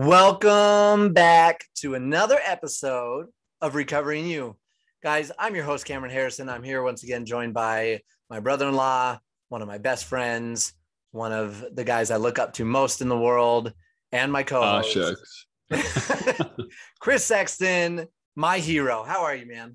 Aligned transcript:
Welcome 0.00 1.12
back 1.12 1.64
to 1.78 1.96
another 1.96 2.38
episode 2.46 3.26
of 3.60 3.74
Recovering 3.74 4.28
You. 4.28 4.56
Guys, 5.02 5.32
I'm 5.36 5.56
your 5.56 5.64
host, 5.64 5.86
Cameron 5.86 6.12
Harrison. 6.12 6.48
I'm 6.48 6.62
here 6.62 6.84
once 6.84 7.02
again, 7.02 7.26
joined 7.26 7.52
by 7.52 8.02
my 8.30 8.38
brother 8.38 8.68
in 8.68 8.76
law, 8.76 9.18
one 9.48 9.60
of 9.60 9.66
my 9.66 9.78
best 9.78 10.04
friends, 10.04 10.72
one 11.10 11.32
of 11.32 11.64
the 11.74 11.82
guys 11.82 12.12
I 12.12 12.16
look 12.16 12.38
up 12.38 12.52
to 12.54 12.64
most 12.64 13.00
in 13.00 13.08
the 13.08 13.18
world, 13.18 13.72
and 14.12 14.30
my 14.30 14.44
co 14.44 14.62
host, 14.62 14.92
shucks. 14.92 16.44
Chris 17.00 17.24
Sexton, 17.24 18.06
my 18.36 18.60
hero. 18.60 19.02
How 19.02 19.24
are 19.24 19.34
you, 19.34 19.46
man? 19.46 19.74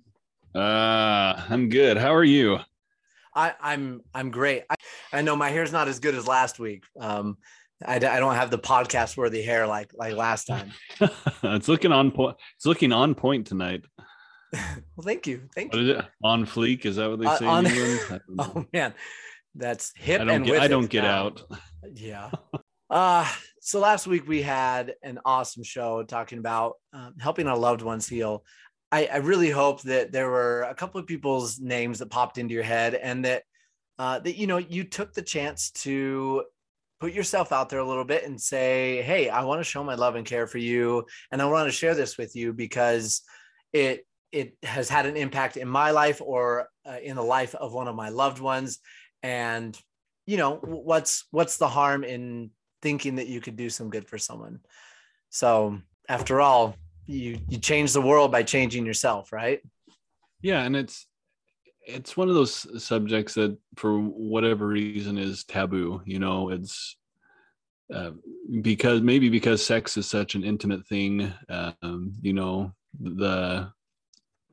Ah, 0.56 1.46
I'm 1.50 1.68
good. 1.68 1.98
How 1.98 2.16
are 2.16 2.24
you? 2.24 2.60
I, 3.36 3.56
I'm 3.60 4.00
I'm 4.14 4.32
great. 4.32 4.64
I, 4.70 4.76
I 5.12 5.22
know 5.22 5.36
my 5.36 5.50
hair's 5.50 5.74
not 5.74 5.90
as 5.90 6.00
good 6.00 6.16
as 6.16 6.28
last 6.28 6.60
week. 6.60 6.86
Um, 6.98 7.38
I, 7.86 7.96
I 7.96 8.00
don't 8.20 8.36
have 8.36 8.52
the 8.52 8.58
podcast 8.60 9.18
worthy 9.18 9.42
hair 9.42 9.68
like 9.68 9.92
like 9.94 10.16
last 10.16 10.46
time. 10.46 10.72
it's 11.44 11.68
looking 11.68 11.92
on 11.92 12.12
point. 12.12 12.38
It's 12.58 12.66
looking 12.66 12.92
on 12.92 13.16
point 13.16 13.48
tonight. 13.48 13.86
Well, 14.96 15.04
thank 15.04 15.26
you, 15.26 15.50
thank 15.56 15.74
What 15.74 15.82
you. 15.82 16.00
On 16.24 16.46
fleek? 16.46 16.86
Is 16.86 16.98
that 16.98 17.10
what 17.10 17.20
they 17.20 17.26
Uh, 17.26 17.38
say 17.38 17.46
on- 17.48 17.66
in 17.66 17.72
England? 17.76 18.00
I 18.06 18.10
don't 18.10 18.36
know. 18.36 18.52
Oh 18.56 18.66
man, 18.72 18.94
that's 19.56 19.92
hip 19.98 20.22
I 20.22 20.26
don't 20.26 20.36
and 20.36 20.46
get. 20.46 20.62
I 20.62 20.68
don't 20.68 20.90
get 20.90 21.04
now. 21.04 21.26
out. 21.26 21.44
Yeah. 21.96 22.30
Uh, 22.88 23.28
so 23.62 23.80
last 23.80 24.06
week 24.06 24.28
we 24.28 24.44
had 24.44 24.94
an 25.02 25.20
awesome 25.26 25.64
show 25.64 26.04
talking 26.04 26.38
about 26.38 26.74
um, 26.94 27.16
helping 27.20 27.48
our 27.48 27.58
loved 27.58 27.82
ones 27.82 28.08
heal. 28.08 28.44
I, 28.92 29.08
I 29.12 29.18
really 29.18 29.50
hope 29.50 29.82
that 29.84 30.12
there 30.12 30.30
were 30.30 30.62
a 30.70 30.76
couple 30.76 31.00
of 31.02 31.08
people's 31.08 31.60
names 31.60 31.98
that 31.98 32.12
popped 32.12 32.38
into 32.38 32.54
your 32.54 32.62
head 32.62 32.94
and 32.94 33.26
that 33.26 33.42
uh, 33.98 34.20
that 34.20 34.36
you 34.38 34.46
know 34.46 34.58
you 34.58 34.84
took 34.84 35.14
the 35.16 35.24
chance 35.24 35.72
to 35.72 36.44
put 37.04 37.12
yourself 37.12 37.52
out 37.52 37.68
there 37.68 37.80
a 37.80 37.86
little 37.86 38.06
bit 38.06 38.24
and 38.24 38.40
say, 38.40 39.02
"Hey, 39.02 39.28
I 39.28 39.44
want 39.44 39.60
to 39.60 39.66
show 39.66 39.84
my 39.84 39.96
love 39.96 40.16
and 40.16 40.26
care 40.26 40.48
for 40.48 40.58
you, 40.58 41.06
and 41.32 41.42
I 41.42 41.46
want 41.46 41.68
to 41.68 41.72
share 41.72 41.96
this 41.96 42.18
with 42.18 42.34
you 42.34 42.54
because 42.54 43.24
it 43.74 44.08
it 44.32 44.56
has 44.64 44.88
had 44.88 45.06
an 45.06 45.18
impact 45.18 45.58
in 45.58 45.68
my 45.68 45.92
life 45.92 46.22
or 46.22 46.70
uh, 46.86 47.00
in 47.04 47.18
the 47.18 47.22
life 47.22 47.56
of 47.56 47.74
one 47.74 47.90
of 47.90 47.96
my 47.96 48.08
loved 48.08 48.40
ones." 48.40 48.80
And 49.22 49.78
you 50.26 50.38
know 50.38 50.56
what's 50.64 51.26
what's 51.32 51.58
the 51.58 51.68
harm 51.68 52.06
in 52.06 52.52
thinking 52.82 53.16
that 53.16 53.28
you 53.28 53.42
could 53.42 53.58
do 53.58 53.70
some 53.70 53.90
good 53.90 54.08
for 54.08 54.18
someone 54.18 54.60
so 55.30 55.80
after 56.08 56.40
all 56.42 56.76
you 57.06 57.38
you 57.50 57.58
change 57.58 57.94
the 57.94 58.02
world 58.02 58.32
by 58.32 58.44
changing 58.44 58.86
yourself 58.86 59.32
right 59.32 59.62
Yeah, 60.42 60.64
and 60.64 60.76
it's 60.76 61.08
it's 61.86 62.16
one 62.16 62.30
of 62.30 62.36
those 62.36 62.84
subjects 62.84 63.34
that, 63.36 63.58
for 63.76 64.00
whatever 64.00 64.68
reason, 64.68 65.18
is 65.18 65.44
taboo. 65.44 66.02
You 66.06 66.20
know, 66.20 66.50
it's 66.50 66.96
uh, 67.94 68.12
because 68.62 69.02
maybe 69.02 69.30
because 69.30 69.66
sex 69.66 69.98
is 69.98 70.08
such 70.08 70.36
an 70.36 70.44
intimate 70.44 70.88
thing. 70.88 71.34
Um, 71.50 72.14
you 72.22 72.34
know, 72.34 72.74
the 73.00 73.72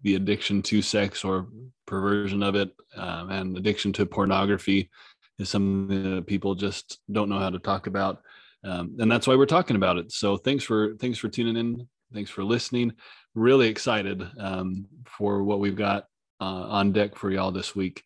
the 0.03 0.15
addiction 0.15 0.63
to 0.63 0.83
sex 0.83 1.25
or 1.25 1.49
perversion 1.87 2.43
of 2.43 2.55
it, 2.55 2.73
um, 2.97 3.31
and 3.31 3.57
addiction 3.57 3.93
to 3.95 4.07
pornography 4.07 4.91
is 5.39 5.49
something 5.49 6.17
that 6.17 6.27
people 6.27 6.55
just 6.55 7.01
don't 7.13 7.29
know 7.29 7.39
how 7.39 7.51
to 7.51 7.59
talk 7.59 7.87
about, 7.87 8.23
um, 8.65 8.97
and 8.99 9.11
that's 9.11 9.27
why 9.27 9.37
we're 9.37 9.47
talking 9.47 9.77
about 9.77 9.99
it. 9.99 10.11
So 10.13 10.37
thanks 10.37 10.65
for 10.65 10.97
thanks 10.97 11.19
for 11.19 11.29
tuning 11.29 11.57
in. 11.57 11.89
Thanks 12.13 12.31
for 12.31 12.43
listening. 12.43 12.93
Really 13.37 13.69
excited 13.69 14.29
um, 14.39 14.87
for 15.07 15.45
what 15.45 15.61
we've 15.61 15.77
got 15.77 16.07
uh, 16.41 16.45
on 16.45 16.93
deck 16.93 17.17
for 17.17 17.31
y'all 17.31 17.53
this 17.53 17.75
week, 17.77 18.03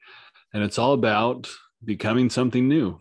and 0.52 0.62
it's 0.62 0.78
all 0.78 0.92
about 0.92 1.48
becoming 1.84 2.30
something 2.30 2.68
new. 2.68 3.00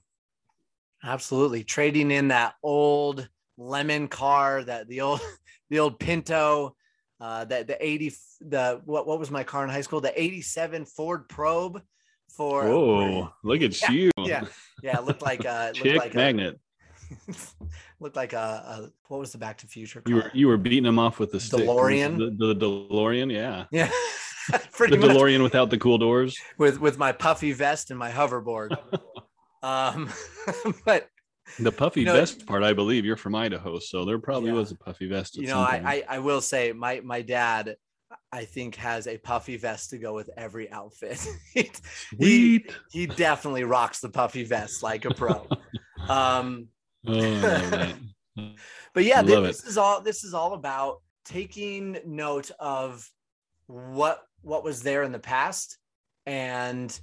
absolutely 1.04 1.64
trading 1.64 2.12
in 2.12 2.30
that 2.30 2.56
old 2.64 3.28
lemon 3.58 4.08
car 4.08 4.64
that 4.64 4.88
the 4.88 5.02
old 5.02 5.20
the 5.70 5.80
old 5.80 6.00
pinto 6.00 6.76
uh 7.20 7.46
that 7.46 7.68
the 7.68 7.78
80 7.86 8.14
the 8.42 8.82
what 8.86 9.06
what 9.06 9.20
was 9.20 9.30
my 9.30 9.44
car 9.44 9.64
in 9.64 9.70
high 9.70 9.82
school 9.82 10.02
the 10.02 10.20
87 10.22 10.86
ford 10.86 11.30
probe 11.30 11.82
for 12.30 12.64
Oh, 12.68 13.32
look 13.44 13.62
at 13.62 13.80
Yeah, 13.82 13.92
you! 13.92 14.12
yeah 14.26 14.46
yeah 14.82 14.98
it 14.98 15.04
looked 15.06 15.22
like 15.22 15.46
uh 15.46 15.68
it 15.70 15.76
chick 15.76 15.86
looked 15.94 16.06
like 16.06 16.14
a 16.14 16.18
magnet. 16.18 16.60
a, 17.30 17.34
looked 18.00 18.16
like 18.16 18.34
a, 18.34 18.38
a 18.38 18.92
what 19.08 19.20
was 19.20 19.32
the 19.32 19.38
back 19.38 19.58
to 19.60 19.68
future 19.68 20.02
You 20.08 20.16
were 20.16 20.32
you 20.34 20.48
were 20.48 20.58
beating 20.58 20.84
them 20.84 20.98
off 21.00 21.20
with 21.20 21.32
the 21.32 21.40
stick. 21.40 21.68
DeLorean? 21.68 22.18
The, 22.18 22.54
the 22.54 22.56
DeLorean, 22.56 23.32
yeah. 23.32 23.66
yeah 23.72 23.92
The 24.52 24.60
pretty 24.72 24.98
much 24.98 25.10
DeLorean 25.12 25.42
without 25.44 25.70
the 25.70 25.78
cool 25.78 25.98
doors. 25.98 26.36
with 26.58 26.80
with 26.80 26.98
my 26.98 27.12
puffy 27.12 27.52
vest 27.54 27.90
and 27.92 28.00
my 28.00 28.12
hoverboard. 28.12 28.76
um, 29.64 30.10
but 30.86 31.08
The 31.60 31.72
puffy 31.72 32.02
You 32.02 32.08
know, 32.08 32.14
vest 32.14 32.46
part, 32.46 32.64
I 32.64 32.74
believe 32.74 33.06
you're 33.06 33.16
from 33.18 33.36
Idaho, 33.36 33.80
so 33.80 34.06
there 34.06 34.20
probably 34.20 34.50
Yeah. 34.50 34.56
was 34.58 34.72
a 34.72 34.76
puffy 34.76 35.08
vest. 35.08 35.38
At 35.38 35.42
you 35.44 35.48
know, 35.50 35.60
I. 35.60 36.04
I 36.10 36.16
I 36.16 36.20
will 36.20 36.42
say 36.42 36.72
my 36.74 37.00
my 37.02 37.22
dad, 37.22 37.76
I 38.32 38.46
think 38.46 38.76
has 38.76 39.08
a 39.08 39.18
puffy 39.18 39.58
vest 39.58 39.92
to 39.92 39.98
go 39.98 40.14
with 40.14 40.30
every 40.38 40.70
outfit. 40.72 41.20
he, 41.54 41.70
Sweet. 42.16 42.72
he 42.92 43.06
definitely 43.08 43.64
rocks 43.64 44.00
the 44.00 44.10
puffy 44.10 44.44
vest 44.44 44.84
like 44.84 45.06
a 45.06 45.14
pro. 45.14 45.48
um, 46.10 46.68
Oh, 47.06 47.94
but 48.94 49.04
yeah, 49.04 49.22
thi- 49.22 49.34
Love 49.36 49.44
this 49.44 49.64
is 49.66 49.78
all 49.78 50.02
this 50.02 50.24
is 50.24 50.34
all 50.34 50.54
about 50.54 51.02
taking 51.26 52.00
note 52.06 52.50
of 52.60 53.08
what 53.68 54.22
what 54.44 54.64
was 54.64 54.82
there 54.82 55.04
in 55.04 55.12
the 55.12 55.20
past 55.20 55.78
and 56.26 57.00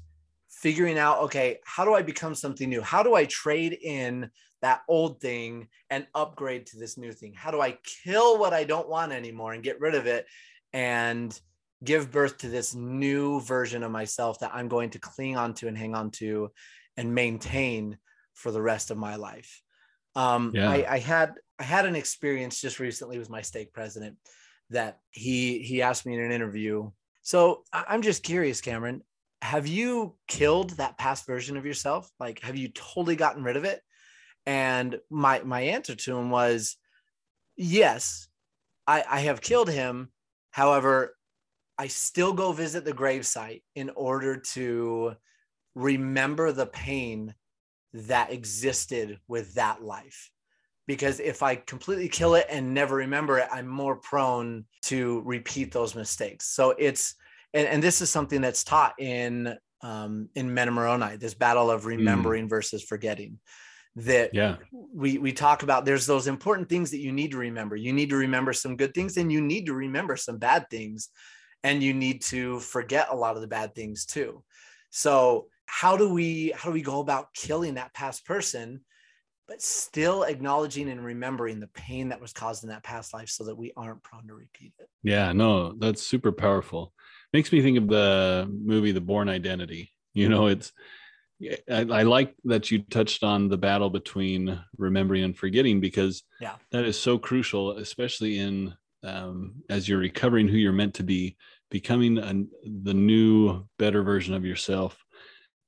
figuring 0.49 0.99
out 0.99 1.19
okay 1.21 1.59
how 1.65 1.85
do 1.85 1.95
i 1.95 2.03
become 2.03 2.35
something 2.35 2.69
new 2.69 2.81
how 2.81 3.03
do 3.03 3.15
i 3.15 3.25
trade 3.25 3.77
in 3.83 4.31
that 4.63 4.83
old 4.89 5.21
thing 5.21 5.69
and 5.89 6.07
upgrade 6.15 6.67
to 6.67 6.79
this 6.79 6.99
new 6.99 7.13
thing 7.13 7.33
how 7.35 7.51
do 7.51 7.61
i 7.61 7.77
kill 8.05 8.39
what 8.39 8.53
i 8.53 8.65
don't 8.65 8.89
want 8.89 9.13
anymore 9.13 9.53
and 9.53 9.63
get 9.63 9.81
rid 9.81 9.95
of 9.95 10.07
it 10.07 10.27
and 10.73 11.41
give 11.83 12.11
birth 12.11 12.37
to 12.39 12.49
this 12.49 12.75
new 12.75 13.41
version 13.41 13.83
of 13.83 13.91
myself 13.91 14.39
that 14.41 14.55
i'm 14.55 14.69
going 14.69 14.91
to 14.91 14.99
cling 14.99 15.37
on 15.37 15.55
to 15.55 15.69
and 15.69 15.79
hang 15.79 15.95
on 15.95 16.11
to 16.11 16.51
and 16.97 17.15
maintain 17.15 17.97
for 18.35 18.51
the 18.51 18.63
rest 18.63 18.91
of 18.91 18.99
my 18.99 19.17
life 19.17 19.63
um, 20.17 20.53
Yeah. 20.55 20.71
I, 20.71 20.95
I 20.95 20.99
had 20.99 21.35
I 21.59 21.65
had 21.65 21.87
an 21.87 21.95
experience 21.95 22.61
just 22.61 22.81
recently 22.81 23.19
with 23.19 23.31
my 23.31 23.43
stake 23.43 23.73
president 23.73 24.17
that 24.71 24.99
he 25.11 25.61
he 25.61 25.83
asked 25.83 26.07
me 26.07 26.15
in 26.15 26.21
an 26.21 26.33
interview. 26.33 26.91
So 27.23 27.65
I'm 27.73 28.03
just 28.03 28.23
curious, 28.23 28.61
Cameron, 28.61 29.03
have 29.43 29.67
you 29.67 30.17
killed 30.29 30.71
that 30.71 30.99
past 30.99 31.27
version 31.27 31.57
of 31.57 31.67
yourself? 31.67 32.11
Like, 32.19 32.41
have 32.41 32.57
you 32.57 32.69
totally 32.69 33.17
gotten 33.17 33.43
rid 33.43 33.57
of 33.57 33.65
it? 33.65 33.81
And 34.47 34.99
my 35.11 35.41
my 35.43 35.61
answer 35.61 35.95
to 35.95 36.17
him 36.17 36.31
was, 36.31 36.77
yes, 37.57 38.29
I, 38.87 39.05
I 39.09 39.21
have 39.21 39.41
killed 39.41 39.71
him. 39.71 40.11
However, 40.51 41.17
I 41.79 41.87
still 41.87 42.33
go 42.33 42.53
visit 42.53 42.85
the 42.85 42.93
gravesite 42.93 43.63
in 43.75 43.91
order 43.91 44.37
to 44.55 45.15
remember 45.75 46.53
the 46.53 46.67
pain 46.67 47.35
that 47.93 48.33
existed 48.33 49.19
with 49.29 49.55
that 49.55 49.83
life 49.83 50.31
because 50.87 51.21
if 51.21 51.43
I 51.43 51.57
completely 51.57 52.09
kill 52.09 52.35
it 52.35 52.47
and 52.51 52.75
never 52.75 52.97
remember 52.97 53.39
it, 53.39 53.49
I'm 53.51 53.69
more 53.69 53.97
prone 53.97 54.65
to 54.83 55.23
repeat 55.25 55.73
those 55.73 55.95
mistakes. 55.95 56.47
So 56.49 56.75
it's 56.79 57.15
and, 57.53 57.67
and 57.67 57.83
this 57.83 58.01
is 58.01 58.11
something 58.11 58.41
that's 58.41 58.65
taught 58.65 58.95
in 58.99 59.57
um, 59.83 60.29
in 60.35 60.53
Mena 60.53 60.71
Moroni, 60.71 61.17
this 61.17 61.35
battle 61.35 61.71
of 61.71 61.87
remembering 61.87 62.49
versus 62.49 62.83
forgetting. 62.83 63.39
That 63.97 64.31
Yeah. 64.33 64.59
we 64.71 65.19
we 65.19 65.33
talk 65.33 65.63
about 65.63 65.85
there's 65.85 66.07
those 66.07 66.29
important 66.29 66.69
things 66.69 66.93
that 66.93 67.01
you 67.01 67.13
need 67.13 67.33
to 67.33 67.39
remember. 67.39 67.75
You 67.77 67.93
need 67.93 68.11
to 68.11 68.17
remember 68.17 68.53
some 68.53 68.77
good 68.77 68.95
things 68.95 69.17
and 69.17 69.33
you 69.33 69.41
need 69.41 69.67
to 69.67 69.75
remember 69.75 70.17
some 70.17 70.39
bad 70.39 70.67
things. 70.71 71.09
And 71.63 71.83
you 71.83 71.93
need 71.93 72.23
to 72.23 72.61
forget 72.61 73.09
a 73.11 73.17
lot 73.17 73.35
of 73.37 73.43
the 73.43 73.49
bad 73.49 73.75
things 73.75 74.07
too. 74.07 74.45
So 74.91 75.49
how 75.67 75.97
do 75.97 76.13
we 76.13 76.53
how 76.57 76.71
do 76.71 76.73
we 76.73 76.83
go 76.83 77.01
about 77.01 77.35
killing 77.35 77.75
that 77.75 77.95
past 77.95 78.25
person 78.25 78.85
but 79.51 79.61
still 79.61 80.23
acknowledging 80.23 80.89
and 80.89 81.05
remembering 81.05 81.59
the 81.59 81.67
pain 81.67 82.09
that 82.09 82.21
was 82.21 82.33
caused 82.33 82.63
in 82.63 82.71
that 82.71 82.85
past 82.85 83.13
life 83.13 83.29
so 83.29 83.43
that 83.43 83.57
we 83.57 83.73
aren't 83.77 84.01
prone 84.05 84.25
to 84.29 84.33
repeat 84.33 84.73
it. 84.79 84.89
Yeah, 85.03 85.33
no, 85.33 85.73
that's 85.73 86.07
super 86.07 86.31
powerful. 86.31 86.93
Makes 87.33 87.51
me 87.51 87.61
think 87.61 87.77
of 87.77 87.89
the 87.89 88.49
movie 88.49 88.93
The 88.93 89.01
Bourne 89.01 89.29
Identity. 89.29 89.93
You 90.15 90.29
know, 90.29 90.47
it's 90.47 90.73
I, 91.69 91.81
I 91.91 92.03
like 92.03 92.35
that 92.45 92.71
you 92.71 92.83
touched 92.83 93.25
on 93.25 93.49
the 93.49 93.59
battle 93.59 93.91
between 93.91 94.57
remembering 94.79 95.25
and 95.25 95.37
forgetting 95.37 95.81
because 95.81 96.23
Yeah. 96.41 96.55
that 96.71 96.85
is 96.85 96.99
so 96.99 97.19
crucial, 97.19 97.73
especially 97.73 98.39
in 98.39 98.73
um, 99.03 99.55
as 99.69 99.89
you're 99.89 99.99
recovering 99.99 100.47
who 100.47 100.59
you're 100.59 100.73
meant 100.73 100.95
to 100.95 101.03
be, 101.03 101.37
becoming 101.71 102.19
a, 102.19 102.45
the 102.85 102.95
new, 102.95 103.65
better 103.79 104.03
version 104.05 104.35
of 104.35 104.45
yourself. 104.45 105.05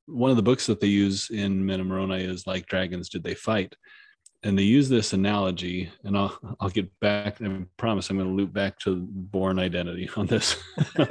One 0.06 0.30
of 0.30 0.36
the 0.36 0.42
books 0.42 0.66
that 0.66 0.80
they 0.80 0.88
use 0.88 1.30
in 1.30 1.64
Mena 1.64 1.84
Moroni 1.84 2.24
is 2.24 2.46
like 2.46 2.66
dragons 2.66 3.08
did 3.08 3.22
they 3.22 3.34
fight, 3.34 3.74
and 4.42 4.58
they 4.58 4.64
use 4.64 4.88
this 4.88 5.12
analogy, 5.12 5.90
and 6.04 6.16
I'll 6.16 6.38
I'll 6.60 6.70
get 6.70 6.90
back. 7.00 7.40
I 7.40 7.64
promise 7.76 8.10
I'm 8.10 8.16
going 8.16 8.28
to 8.28 8.34
loop 8.34 8.52
back 8.52 8.78
to 8.80 8.96
Bourne 8.96 9.58
Identity 9.58 10.10
on 10.16 10.26
this, 10.26 10.56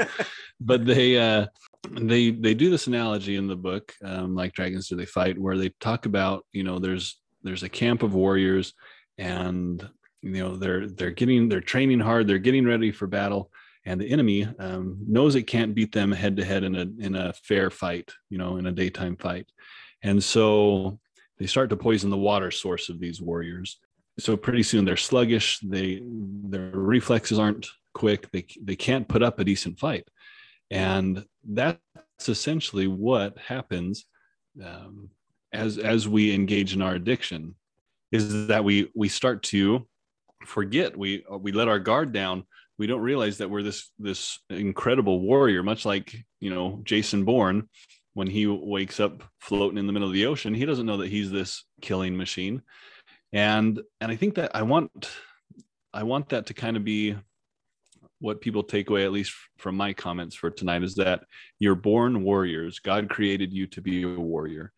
but 0.59 0.85
they 0.85 1.17
uh, 1.17 1.47
they 1.89 2.31
they 2.31 2.53
do 2.53 2.69
this 2.69 2.87
analogy 2.87 3.37
in 3.37 3.47
the 3.47 3.55
book, 3.55 3.93
um, 4.03 4.35
like 4.35 4.53
dragons 4.53 4.87
do 4.87 4.95
they 4.95 5.05
fight, 5.05 5.39
where 5.39 5.57
they 5.57 5.69
talk 5.79 6.05
about 6.05 6.45
you 6.51 6.63
know 6.63 6.79
there's 6.79 7.19
there's 7.43 7.63
a 7.63 7.69
camp 7.69 8.03
of 8.03 8.13
warriors, 8.13 8.73
and 9.17 9.87
you 10.21 10.31
know 10.31 10.55
they're 10.55 10.87
they're 10.87 11.11
getting 11.11 11.49
they're 11.49 11.61
training 11.61 11.99
hard 11.99 12.27
they're 12.27 12.37
getting 12.37 12.65
ready 12.65 12.91
for 12.91 13.07
battle 13.07 13.49
and 13.85 13.99
the 13.99 14.09
enemy 14.09 14.47
um, 14.59 14.97
knows 15.07 15.35
it 15.35 15.43
can't 15.43 15.75
beat 15.75 15.91
them 15.91 16.11
head 16.11 16.37
to 16.37 16.45
head 16.45 16.63
in 16.63 16.75
a 16.75 16.85
in 16.99 17.15
a 17.15 17.33
fair 17.33 17.69
fight 17.69 18.11
you 18.29 18.37
know 18.37 18.57
in 18.57 18.67
a 18.67 18.71
daytime 18.71 19.15
fight. 19.17 19.47
And 20.03 20.23
so 20.23 20.99
they 21.39 21.47
start 21.47 21.69
to 21.71 21.77
poison 21.77 22.09
the 22.09 22.17
water 22.17 22.51
source 22.51 22.89
of 22.89 22.99
these 22.99 23.21
warriors. 23.21 23.79
So 24.19 24.35
pretty 24.37 24.63
soon 24.63 24.85
they're 24.85 24.97
sluggish. 24.97 25.59
They 25.59 26.01
their 26.03 26.71
reflexes 26.71 27.39
aren't 27.39 27.67
quick. 27.93 28.29
They 28.31 28.45
they 28.61 28.75
can't 28.75 29.07
put 29.07 29.23
up 29.23 29.39
a 29.39 29.43
decent 29.43 29.79
fight. 29.79 30.07
And 30.69 31.25
that's 31.47 31.79
essentially 32.27 32.87
what 32.87 33.37
happens 33.37 34.05
um, 34.63 35.09
as 35.53 35.77
as 35.77 36.07
we 36.07 36.33
engage 36.33 36.73
in 36.73 36.81
our 36.81 36.93
addiction 36.93 37.55
is 38.11 38.47
that 38.47 38.63
we 38.63 38.91
we 38.95 39.09
start 39.09 39.43
to 39.43 39.87
forget. 40.45 40.97
We 40.97 41.23
we 41.39 41.51
let 41.51 41.67
our 41.67 41.79
guard 41.79 42.11
down 42.11 42.45
we 42.81 42.87
don't 42.87 43.01
realize 43.01 43.37
that 43.37 43.47
we're 43.47 43.61
this 43.61 43.91
this 43.99 44.39
incredible 44.49 45.19
warrior 45.19 45.61
much 45.61 45.85
like 45.85 46.15
you 46.39 46.49
know 46.49 46.81
jason 46.83 47.23
bourne 47.23 47.69
when 48.15 48.25
he 48.25 48.47
wakes 48.47 48.99
up 48.99 49.21
floating 49.39 49.77
in 49.77 49.85
the 49.85 49.93
middle 49.93 50.07
of 50.07 50.15
the 50.15 50.25
ocean 50.25 50.55
he 50.55 50.65
doesn't 50.65 50.87
know 50.87 50.97
that 50.97 51.07
he's 51.07 51.29
this 51.29 51.63
killing 51.83 52.17
machine. 52.17 52.59
And 53.33 53.79
and 54.01 54.11
i 54.11 54.15
think 54.15 54.33
that 54.35 54.55
i 54.55 54.63
want 54.63 55.11
i 55.93 56.01
want 56.01 56.29
that 56.29 56.47
to 56.47 56.55
kind 56.55 56.75
of 56.75 56.83
be 56.83 57.15
what 58.17 58.41
people 58.41 58.63
take 58.63 58.89
away 58.89 59.05
at 59.05 59.11
least 59.11 59.31
from 59.59 59.77
my 59.77 59.93
comments 59.93 60.35
for 60.35 60.49
tonight 60.49 60.81
is 60.81 60.95
that 60.95 61.23
you're 61.59 61.75
born 61.75 62.23
warriors. 62.23 62.79
God 62.79 63.09
created 63.09 63.53
you 63.53 63.67
to 63.67 63.81
be 63.81 64.03
a 64.03 64.07
warrior. 64.07 64.73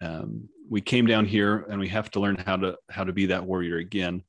Um, 0.00 0.48
we 0.68 0.80
came 0.80 1.06
down 1.06 1.24
here 1.24 1.66
and 1.70 1.80
we 1.80 1.88
have 1.88 2.10
to 2.12 2.20
learn 2.20 2.36
how 2.36 2.56
to 2.56 2.76
how 2.88 3.02
to 3.02 3.12
be 3.12 3.26
that 3.26 3.44
warrior 3.44 3.78
again. 3.78 4.22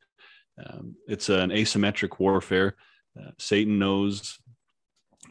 Um, 0.64 0.96
it's 1.08 1.30
an 1.30 1.52
asymmetric 1.52 2.20
warfare 2.20 2.76
uh, 3.18 3.32
satan 3.38 3.80
knows 3.80 4.40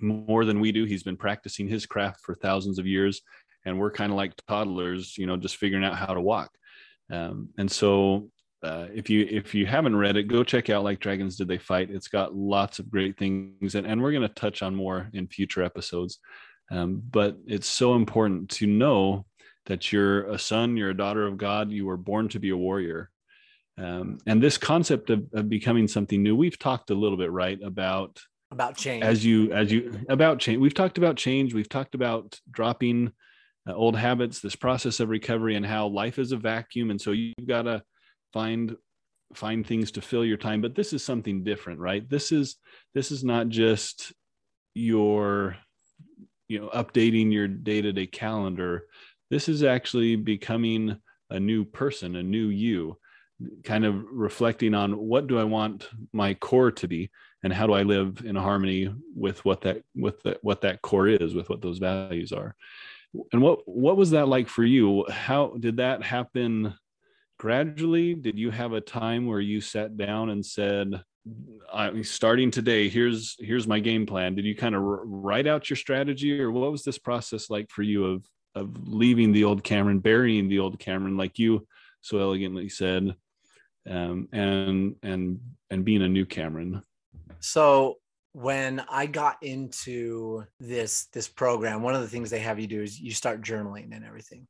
more 0.01 0.45
than 0.45 0.61
we 0.61 0.73
do. 0.73 0.85
He's 0.85 1.03
been 1.03 1.17
practicing 1.17 1.69
his 1.69 1.87
craft 1.87 2.21
for 2.23 2.35
thousands 2.35 2.79
of 2.79 2.87
years 2.87 3.23
and 3.65 3.79
we're 3.79 3.91
kind 3.91 4.13
of 4.13 4.17
like 4.17 4.33
toddlers 4.47 5.19
you 5.19 5.27
know 5.27 5.37
just 5.37 5.57
figuring 5.57 5.85
out 5.85 5.97
how 5.97 6.15
to 6.15 6.21
walk. 6.21 6.51
Um, 7.11 7.49
and 7.59 7.71
so 7.71 8.31
uh, 8.63 8.87
if 8.93 9.09
you 9.09 9.27
if 9.31 9.55
you 9.55 9.67
haven't 9.67 9.97
read 9.97 10.17
it 10.17 10.25
go 10.25 10.43
check 10.43 10.69
out 10.69 10.85
like 10.85 11.01
dragons 11.01 11.37
did 11.37 11.49
they 11.49 11.59
fight. 11.59 11.91
It's 11.91 12.09
got 12.09 12.35
lots 12.35 12.79
of 12.79 12.91
great 12.91 13.17
things 13.19 13.75
and, 13.75 13.87
and 13.87 14.03
we're 14.03 14.13
going 14.13 14.23
to 14.23 14.29
touch 14.29 14.63
on 14.63 14.75
more 14.75 15.09
in 15.13 15.29
future 15.29 15.63
episodes. 15.63 16.19
Um, 16.71 17.03
but 17.11 17.39
it's 17.47 17.67
so 17.67 17.95
important 17.95 18.51
to 18.51 18.67
know 18.67 19.25
that 19.67 19.93
you're 19.93 20.31
a 20.31 20.39
son 20.39 20.77
you're 20.77 20.91
a 20.91 20.97
daughter 20.97 21.27
of 21.27 21.37
god 21.37 21.71
you 21.71 21.85
were 21.85 21.97
born 21.97 22.29
to 22.29 22.39
be 22.39 22.51
a 22.51 22.57
warrior 22.57 23.11
um, 23.79 24.19
and 24.27 24.43
this 24.43 24.59
concept 24.59 25.11
of, 25.11 25.25
of 25.33 25.49
becoming 25.49 25.87
something 25.89 26.23
new 26.23 26.35
we've 26.35 26.59
talked 26.59 26.91
a 26.91 26.95
little 26.95 27.19
bit 27.19 27.31
right 27.31 27.61
about 27.63 28.21
about 28.51 28.77
change. 28.77 29.05
as 29.05 29.25
you 29.25 29.53
as 29.53 29.71
you 29.71 30.01
about 30.09 30.39
change. 30.39 30.59
We've 30.59 30.75
talked 30.75 30.99
about 30.99 31.17
change. 31.17 31.55
We've 31.55 31.69
talked 31.69 31.95
about 31.95 32.39
dropping 32.51 33.13
uh, 33.69 33.75
old 33.75 33.97
habits 33.97 34.41
this 34.41 34.57
process 34.57 35.01
of 35.01 35.09
recovery 35.09 35.55
and 35.57 35.67
how 35.67 35.89
life 35.89 36.19
is 36.19 36.33
a 36.33 36.37
vacuum. 36.37 36.91
And 36.91 37.01
so 37.01 37.13
you've 37.13 37.47
got 37.47 37.63
to 37.63 37.83
find 38.33 38.75
find 39.35 39.67
things 39.67 39.91
to 39.93 40.01
fill 40.01 40.25
your 40.25 40.39
time. 40.39 40.63
But 40.63 40.75
this 40.75 40.93
is 40.93 41.05
something 41.05 41.45
different 41.45 41.81
right? 41.81 42.09
This 42.09 42.33
is 42.33 42.57
this 42.95 43.11
is 43.11 43.23
not 43.23 43.49
just 43.49 44.13
your 44.75 45.57
you 46.49 46.61
know 46.61 46.69
updating 46.69 47.33
your 47.33 47.49
day-to-day 47.49 48.07
calendar. 48.07 48.87
This 49.31 49.49
is 49.49 49.63
actually 49.63 50.17
becoming 50.17 50.99
a 51.29 51.39
new 51.39 51.67
person 51.67 52.17
a 52.17 52.23
new 52.23 52.49
you 52.49 52.97
kind 53.65 53.85
of 53.85 54.05
reflecting 54.11 54.75
on 54.75 54.93
what 54.99 55.29
do 55.29 55.39
i 55.39 55.45
want 55.45 55.89
my 56.13 56.35
core 56.35 56.73
to 56.73 56.89
be 56.89 57.09
and 57.45 57.53
how 57.53 57.67
do 57.67 57.73
i 57.73 57.83
live 57.83 58.23
in 58.25 58.35
harmony 58.35 58.93
with 59.15 59.45
what 59.45 59.61
that 59.61 59.83
with 59.95 60.21
the, 60.23 60.39
what 60.43 60.61
that 60.61 60.83
core 60.83 61.09
is 61.09 61.35
with 61.35 61.49
what 61.49 61.63
those 61.63 61.79
values 61.79 62.33
are. 62.33 62.55
And 63.33 63.41
what 63.41 63.61
what 63.67 63.97
was 63.97 64.11
that 64.11 64.29
like 64.29 64.49
for 64.49 64.65
you? 64.65 65.07
How 65.09 65.55
did 65.59 65.79
that 65.79 66.03
happen 66.03 66.75
gradually? 67.39 68.15
Did 68.15 68.39
you 68.39 68.51
have 68.51 68.73
a 68.73 68.81
time 68.81 69.27
where 69.27 69.41
you 69.41 69.61
sat 69.61 69.97
down 69.97 70.31
and 70.31 70.45
said 70.45 71.03
I'm 71.73 72.05
starting 72.05 72.51
today. 72.51 72.89
Here's 72.89 73.37
here's 73.39 73.67
my 73.67 73.81
game 73.81 74.07
plan. 74.07 74.35
Did 74.35 74.45
you 74.45 74.57
kind 74.57 74.75
of 74.75 74.83
write 74.83 75.47
out 75.47 75.69
your 75.69 75.77
strategy 75.77 76.41
or 76.41 76.51
what 76.51 76.73
was 76.73 76.85
this 76.85 76.99
process 76.99 77.51
like 77.51 77.71
for 77.71 77.83
you 77.83 78.07
of 78.07 78.27
of 78.55 78.89
leaving 78.89 79.33
the 79.33 79.45
old 79.45 79.63
cameron 79.63 80.01
burying 80.01 80.49
the 80.49 80.59
old 80.59 80.79
cameron 80.79 81.17
like 81.17 81.39
you 81.39 81.67
so 82.01 82.19
elegantly 82.19 82.69
said 82.69 83.15
um, 83.91 84.29
and 84.33 84.97
and 85.03 85.41
and 85.71 85.85
being 85.85 86.03
a 86.03 86.09
new 86.09 86.27
cameron 86.27 86.83
so 87.41 87.97
when 88.33 88.85
I 88.89 89.07
got 89.07 89.43
into 89.43 90.45
this 90.61 91.07
this 91.13 91.29
program, 91.29 91.83
one 91.83 91.95
of 91.95 92.03
the 92.03 92.09
things 92.09 92.31
they 92.31 92.39
have 92.41 92.61
you 92.61 92.67
do 92.67 92.83
is 92.83 93.01
you 93.01 93.13
start 93.13 93.43
journaling 93.43 93.95
and 93.95 94.05
everything. 94.05 94.47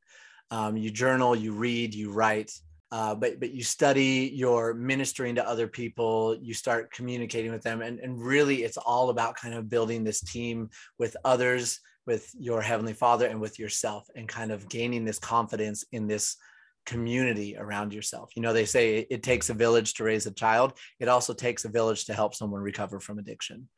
Um, 0.51 0.77
you 0.77 0.89
journal, 0.91 1.35
you 1.35 1.53
read, 1.53 1.93
you 1.93 2.11
write, 2.11 2.51
uh, 2.91 3.15
but 3.15 3.39
but 3.39 3.51
you 3.51 3.63
study. 3.63 4.31
You're 4.33 4.73
ministering 4.73 5.35
to 5.35 5.47
other 5.47 5.67
people. 5.67 6.37
You 6.41 6.53
start 6.53 6.91
communicating 6.91 7.51
with 7.51 7.63
them, 7.63 7.81
and 7.81 7.99
and 7.99 8.21
really, 8.21 8.63
it's 8.63 8.77
all 8.77 9.09
about 9.09 9.37
kind 9.37 9.53
of 9.53 9.69
building 9.69 10.03
this 10.03 10.21
team 10.21 10.69
with 10.97 11.15
others, 11.23 11.79
with 12.05 12.29
your 12.37 12.61
heavenly 12.61 12.93
Father, 12.93 13.27
and 13.27 13.39
with 13.39 13.59
yourself, 13.59 14.07
and 14.15 14.27
kind 14.27 14.51
of 14.51 14.67
gaining 14.69 15.05
this 15.05 15.19
confidence 15.19 15.85
in 15.91 16.07
this 16.07 16.35
community 16.85 17.55
around 17.57 17.93
yourself. 17.93 18.31
You 18.35 18.41
know, 18.41 18.53
they 18.53 18.65
say 18.65 19.05
it 19.09 19.23
takes 19.23 19.49
a 19.49 19.53
village 19.53 19.93
to 19.95 20.03
raise 20.03 20.25
a 20.25 20.31
child. 20.31 20.73
It 20.99 21.07
also 21.07 21.33
takes 21.33 21.65
a 21.65 21.69
village 21.69 22.05
to 22.05 22.13
help 22.13 22.35
someone 22.35 22.61
recover 22.61 22.99
from 22.99 23.19
addiction. 23.19 23.69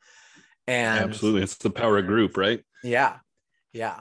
And 0.66 1.00
absolutely, 1.00 1.42
it's 1.42 1.56
the 1.56 1.70
power 1.70 1.98
of 1.98 2.06
group, 2.06 2.36
right? 2.36 2.62
Yeah, 2.82 3.16
yeah. 3.72 4.00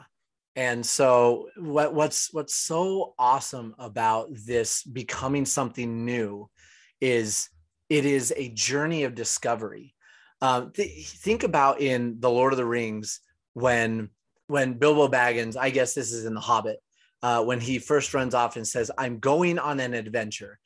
And 0.56 0.86
so, 0.86 1.48
what, 1.58 1.94
what's 1.94 2.34
what's 2.34 2.56
so 2.56 3.14
awesome 3.18 3.74
about 3.80 4.30
this 4.46 4.84
becoming 4.84 5.46
something 5.46 6.06
new 6.06 6.50
is 7.00 7.50
it 7.90 8.06
is 8.06 8.34
a 8.36 8.50
journey 8.50 9.04
of 9.04 9.16
discovery. 9.16 9.96
Um, 10.42 10.72
th- 10.72 11.10
think 11.10 11.44
about 11.44 11.82
in 11.82 12.20
the 12.20 12.30
Lord 12.30 12.54
of 12.54 12.58
the 12.58 12.66
Rings 12.66 13.22
when 13.54 14.10
when 14.48 14.74
Bilbo 14.74 15.08
Baggins, 15.08 15.56
I 15.56 15.70
guess 15.70 15.94
this 15.94 16.12
is 16.12 16.26
in 16.26 16.34
the 16.34 16.42
Hobbit, 16.42 16.78
uh, 17.24 17.44
when 17.44 17.60
he 17.60 17.80
first 17.80 18.14
runs 18.14 18.34
off 18.34 18.56
and 18.56 18.68
says, 18.68 18.92
I'm 18.98 19.20
going 19.20 19.60
on 19.60 19.80
an 19.80 19.94
adventure. 19.94 20.60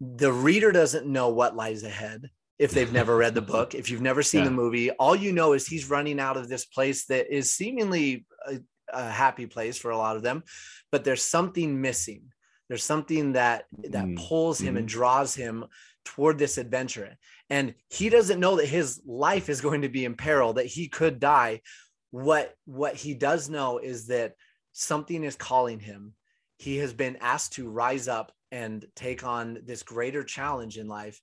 The 0.00 0.32
reader 0.32 0.72
doesn't 0.72 1.06
know 1.06 1.28
what 1.28 1.56
lies 1.56 1.84
ahead 1.84 2.30
if 2.58 2.72
they've 2.72 2.92
never 2.92 3.16
read 3.16 3.34
the 3.34 3.42
book. 3.54 3.74
If 3.74 3.90
you've 3.90 4.02
never 4.02 4.22
seen 4.22 4.40
yeah. 4.40 4.46
the 4.46 4.54
movie, 4.54 4.90
all 4.90 5.16
you 5.16 5.32
know 5.32 5.52
is 5.52 5.66
he's 5.66 5.90
running 5.90 6.20
out 6.20 6.36
of 6.36 6.48
this 6.48 6.64
place 6.64 7.06
that 7.06 7.34
is 7.34 7.52
seemingly 7.52 8.26
a, 8.46 8.60
a, 8.92 9.10
happy 9.10 9.46
place 9.46 9.78
for 9.78 9.90
a 9.90 9.96
lot 9.96 10.16
of 10.16 10.22
them, 10.22 10.42
but 10.90 11.04
there's 11.04 11.22
something 11.22 11.80
missing. 11.80 12.24
There's 12.68 12.84
something 12.84 13.32
that 13.32 13.64
that 13.90 14.04
mm. 14.04 14.16
pulls 14.16 14.60
him 14.60 14.74
mm. 14.74 14.78
and 14.78 14.88
draws 14.88 15.34
him 15.34 15.66
toward 16.04 16.38
this 16.38 16.58
adventure. 16.58 17.16
And 17.50 17.74
he 17.90 18.08
doesn't 18.08 18.40
know 18.40 18.56
that 18.56 18.66
his 18.66 19.00
life 19.06 19.48
is 19.48 19.60
going 19.60 19.82
to 19.82 19.88
be 19.88 20.04
in 20.04 20.14
peril, 20.14 20.54
that 20.54 20.66
he 20.66 20.88
could 20.88 21.20
die. 21.20 21.60
What 22.10 22.54
what 22.64 22.94
he 22.94 23.14
does 23.14 23.48
know 23.48 23.78
is 23.78 24.06
that 24.06 24.34
something 24.72 25.24
is 25.24 25.36
calling 25.36 25.80
him. 25.80 26.14
He 26.58 26.78
has 26.78 26.92
been 26.92 27.16
asked 27.20 27.54
to 27.54 27.68
rise 27.68 28.08
up 28.08 28.32
and 28.50 28.84
take 28.94 29.24
on 29.24 29.58
this 29.64 29.82
greater 29.82 30.22
challenge 30.22 30.78
in 30.78 30.86
life. 30.86 31.20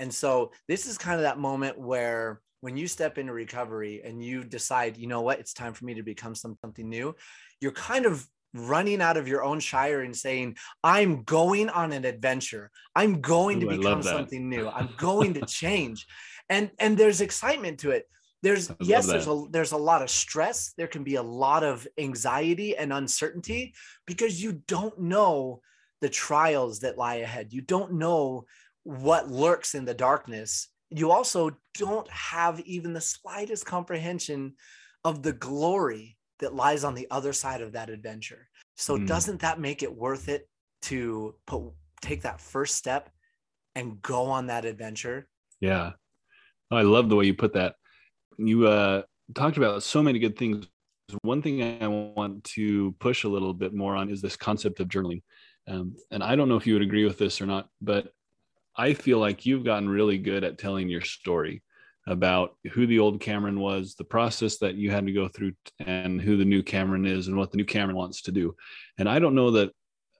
And 0.00 0.12
so 0.12 0.52
this 0.68 0.86
is 0.86 0.98
kind 0.98 1.16
of 1.16 1.22
that 1.22 1.38
moment 1.38 1.78
where 1.78 2.40
when 2.60 2.76
you 2.76 2.86
step 2.86 3.18
into 3.18 3.32
recovery 3.32 4.02
and 4.04 4.22
you 4.22 4.44
decide, 4.44 4.96
you 4.96 5.06
know 5.06 5.20
what, 5.20 5.40
it's 5.40 5.52
time 5.52 5.74
for 5.74 5.84
me 5.84 5.94
to 5.94 6.02
become 6.02 6.34
something 6.34 6.88
new, 6.88 7.14
you're 7.60 7.72
kind 7.72 8.06
of 8.06 8.26
running 8.54 9.00
out 9.00 9.16
of 9.16 9.26
your 9.26 9.42
own 9.42 9.60
shire 9.60 10.02
and 10.02 10.16
saying, 10.16 10.56
I'm 10.84 11.22
going 11.22 11.70
on 11.70 11.92
an 11.92 12.04
adventure. 12.04 12.70
I'm 12.94 13.20
going 13.20 13.58
Ooh, 13.58 13.70
to 13.70 13.76
become 13.76 14.02
something 14.02 14.48
new. 14.48 14.68
I'm 14.68 14.90
going 14.96 15.34
to 15.34 15.46
change. 15.46 16.06
And 16.48 16.70
and 16.78 16.96
there's 16.96 17.20
excitement 17.20 17.80
to 17.80 17.90
it 17.90 18.06
there's 18.42 18.72
yes 18.80 19.06
there's 19.06 19.28
a 19.28 19.44
there's 19.50 19.72
a 19.72 19.76
lot 19.76 20.02
of 20.02 20.10
stress. 20.10 20.72
There 20.76 20.88
can 20.88 21.04
be 21.04 21.14
a 21.14 21.22
lot 21.22 21.62
of 21.62 21.86
anxiety 21.96 22.76
and 22.76 22.92
uncertainty 22.92 23.74
because 24.06 24.42
you 24.42 24.62
don't 24.66 24.98
know 24.98 25.60
the 26.00 26.08
trials 26.08 26.80
that 26.80 26.98
lie 26.98 27.16
ahead. 27.16 27.52
You 27.52 27.60
don't 27.60 27.94
know 27.94 28.46
what 28.82 29.30
lurks 29.30 29.74
in 29.74 29.84
the 29.84 29.94
darkness. 29.94 30.68
You 30.90 31.12
also 31.12 31.56
don't 31.74 32.08
have 32.10 32.60
even 32.60 32.92
the 32.92 33.00
slightest 33.00 33.64
comprehension 33.64 34.54
of 35.04 35.22
the 35.22 35.32
glory 35.32 36.18
that 36.40 36.54
lies 36.54 36.82
on 36.82 36.94
the 36.94 37.06
other 37.10 37.32
side 37.32 37.60
of 37.60 37.72
that 37.72 37.88
adventure. 37.88 38.48
So 38.76 38.98
mm. 38.98 39.06
doesn't 39.06 39.40
that 39.40 39.60
make 39.60 39.84
it 39.84 39.94
worth 39.94 40.28
it 40.28 40.48
to 40.82 41.36
put 41.46 41.62
take 42.00 42.22
that 42.22 42.40
first 42.40 42.74
step 42.74 43.08
and 43.76 44.02
go 44.02 44.24
on 44.24 44.48
that 44.48 44.64
adventure? 44.64 45.28
Yeah. 45.60 45.92
I 46.72 46.82
love 46.82 47.08
the 47.08 47.16
way 47.16 47.26
you 47.26 47.34
put 47.34 47.52
that 47.54 47.76
you 48.38 48.66
uh, 48.66 49.02
talked 49.34 49.56
about 49.56 49.82
so 49.82 50.02
many 50.02 50.18
good 50.18 50.36
things. 50.36 50.66
One 51.22 51.42
thing 51.42 51.62
I 51.82 51.86
want 51.88 52.44
to 52.44 52.92
push 52.98 53.24
a 53.24 53.28
little 53.28 53.52
bit 53.52 53.74
more 53.74 53.96
on 53.96 54.10
is 54.10 54.22
this 54.22 54.36
concept 54.36 54.80
of 54.80 54.88
journaling. 54.88 55.22
Um, 55.68 55.96
and 56.10 56.22
I 56.22 56.36
don't 56.36 56.48
know 56.48 56.56
if 56.56 56.66
you 56.66 56.74
would 56.74 56.82
agree 56.82 57.04
with 57.04 57.18
this 57.18 57.40
or 57.40 57.46
not, 57.46 57.68
but 57.80 58.12
I 58.76 58.94
feel 58.94 59.18
like 59.18 59.44
you've 59.44 59.64
gotten 59.64 59.88
really 59.88 60.18
good 60.18 60.44
at 60.44 60.58
telling 60.58 60.88
your 60.88 61.02
story 61.02 61.62
about 62.06 62.56
who 62.72 62.86
the 62.86 62.98
old 62.98 63.20
Cameron 63.20 63.60
was, 63.60 63.94
the 63.94 64.04
process 64.04 64.58
that 64.58 64.74
you 64.74 64.90
had 64.90 65.06
to 65.06 65.12
go 65.12 65.28
through, 65.28 65.52
and 65.80 66.20
who 66.20 66.36
the 66.36 66.44
new 66.44 66.62
Cameron 66.62 67.06
is, 67.06 67.28
and 67.28 67.36
what 67.36 67.50
the 67.50 67.58
new 67.58 67.64
Cameron 67.64 67.96
wants 67.96 68.22
to 68.22 68.32
do. 68.32 68.56
And 68.98 69.08
I 69.08 69.18
don't 69.18 69.34
know 69.34 69.52
that 69.52 69.70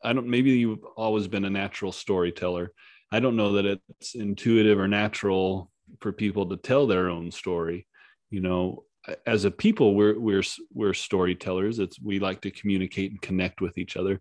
I 0.04 0.12
don't. 0.12 0.28
Maybe 0.28 0.50
you've 0.50 0.84
always 0.96 1.26
been 1.26 1.44
a 1.44 1.50
natural 1.50 1.92
storyteller. 1.92 2.72
I 3.10 3.20
don't 3.20 3.36
know 3.36 3.52
that 3.52 3.66
it's 3.66 4.14
intuitive 4.14 4.78
or 4.78 4.88
natural 4.88 5.70
for 6.00 6.12
people 6.12 6.46
to 6.48 6.56
tell 6.56 6.86
their 6.86 7.08
own 7.08 7.30
story. 7.30 7.86
You 8.32 8.40
know, 8.40 8.84
as 9.26 9.44
a 9.44 9.50
people, 9.50 9.94
we're 9.94 10.18
we're 10.18 10.42
we're 10.72 10.94
storytellers. 10.94 11.78
It's 11.78 12.00
we 12.00 12.18
like 12.18 12.40
to 12.40 12.50
communicate 12.50 13.12
and 13.12 13.22
connect 13.22 13.60
with 13.60 13.78
each 13.78 13.96
other. 13.96 14.20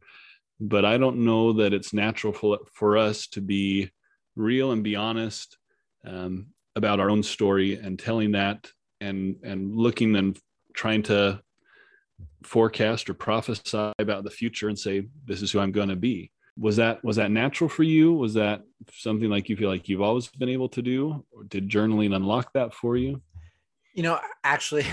But 0.60 0.86
I 0.86 0.98
don't 0.98 1.26
know 1.26 1.54
that 1.54 1.74
it's 1.74 1.94
natural 1.94 2.34
for 2.34 2.60
for 2.74 2.98
us 2.98 3.28
to 3.28 3.42
be 3.42 3.90
real 4.36 4.72
and 4.72 4.84
be 4.84 4.96
honest 4.96 5.58
um, 6.06 6.48
about 6.76 7.00
our 7.00 7.10
own 7.10 7.24
story 7.24 7.76
and 7.76 7.98
telling 7.98 8.32
that 8.34 8.70
and 9.00 9.38
and 9.44 9.76
looking 9.76 10.16
and 10.16 10.38
trying 10.74 11.04
to 11.04 11.42
forecast 12.44 13.10
or 13.10 13.14
prophesy 13.14 13.92
about 14.00 14.24
the 14.24 14.30
future 14.30 14.70
and 14.70 14.78
say 14.78 15.08
this 15.26 15.42
is 15.42 15.52
who 15.52 15.60
i'm 15.60 15.72
going 15.72 15.90
to 15.90 15.96
be 15.96 16.32
was 16.58 16.76
that 16.76 17.04
was 17.04 17.16
that 17.16 17.32
natural 17.32 17.70
for 17.70 17.84
you 17.84 18.14
was 18.14 18.34
that 18.34 18.62
something 18.92 19.30
like 19.30 19.50
you 19.50 19.56
feel 19.56 19.70
like 19.70 19.90
you've 19.90 20.02
always 20.02 20.28
been 20.28 20.50
able 20.50 20.70
to 20.70 20.82
do 20.82 21.26
or 21.32 21.44
did 21.46 21.70
journaling 21.70 22.16
unlock 22.16 22.52
that 22.54 22.74
for 22.74 22.98
you 22.98 23.22
you 23.94 24.04
know 24.04 24.20
actually 24.44 24.86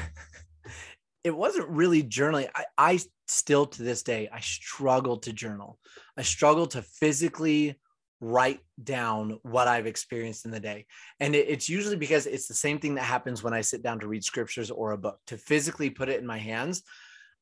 it 1.24 1.36
wasn't 1.36 1.68
really 1.68 2.02
journaling 2.02 2.48
I, 2.54 2.64
I 2.76 3.00
still 3.26 3.66
to 3.66 3.82
this 3.82 4.02
day 4.02 4.28
i 4.32 4.40
struggle 4.40 5.18
to 5.18 5.32
journal 5.32 5.78
i 6.16 6.22
struggle 6.22 6.66
to 6.68 6.82
physically 6.82 7.78
write 8.20 8.60
down 8.82 9.38
what 9.42 9.68
I've 9.68 9.86
experienced 9.86 10.44
in 10.44 10.50
the 10.50 10.60
day. 10.60 10.86
And 11.20 11.34
it, 11.34 11.48
it's 11.48 11.68
usually 11.68 11.96
because 11.96 12.26
it's 12.26 12.48
the 12.48 12.54
same 12.54 12.78
thing 12.78 12.96
that 12.96 13.02
happens 13.02 13.42
when 13.42 13.54
I 13.54 13.60
sit 13.60 13.82
down 13.82 14.00
to 14.00 14.08
read 14.08 14.24
scriptures 14.24 14.70
or 14.70 14.92
a 14.92 14.98
book. 14.98 15.18
To 15.28 15.38
physically 15.38 15.90
put 15.90 16.08
it 16.08 16.20
in 16.20 16.26
my 16.26 16.38
hands, 16.38 16.82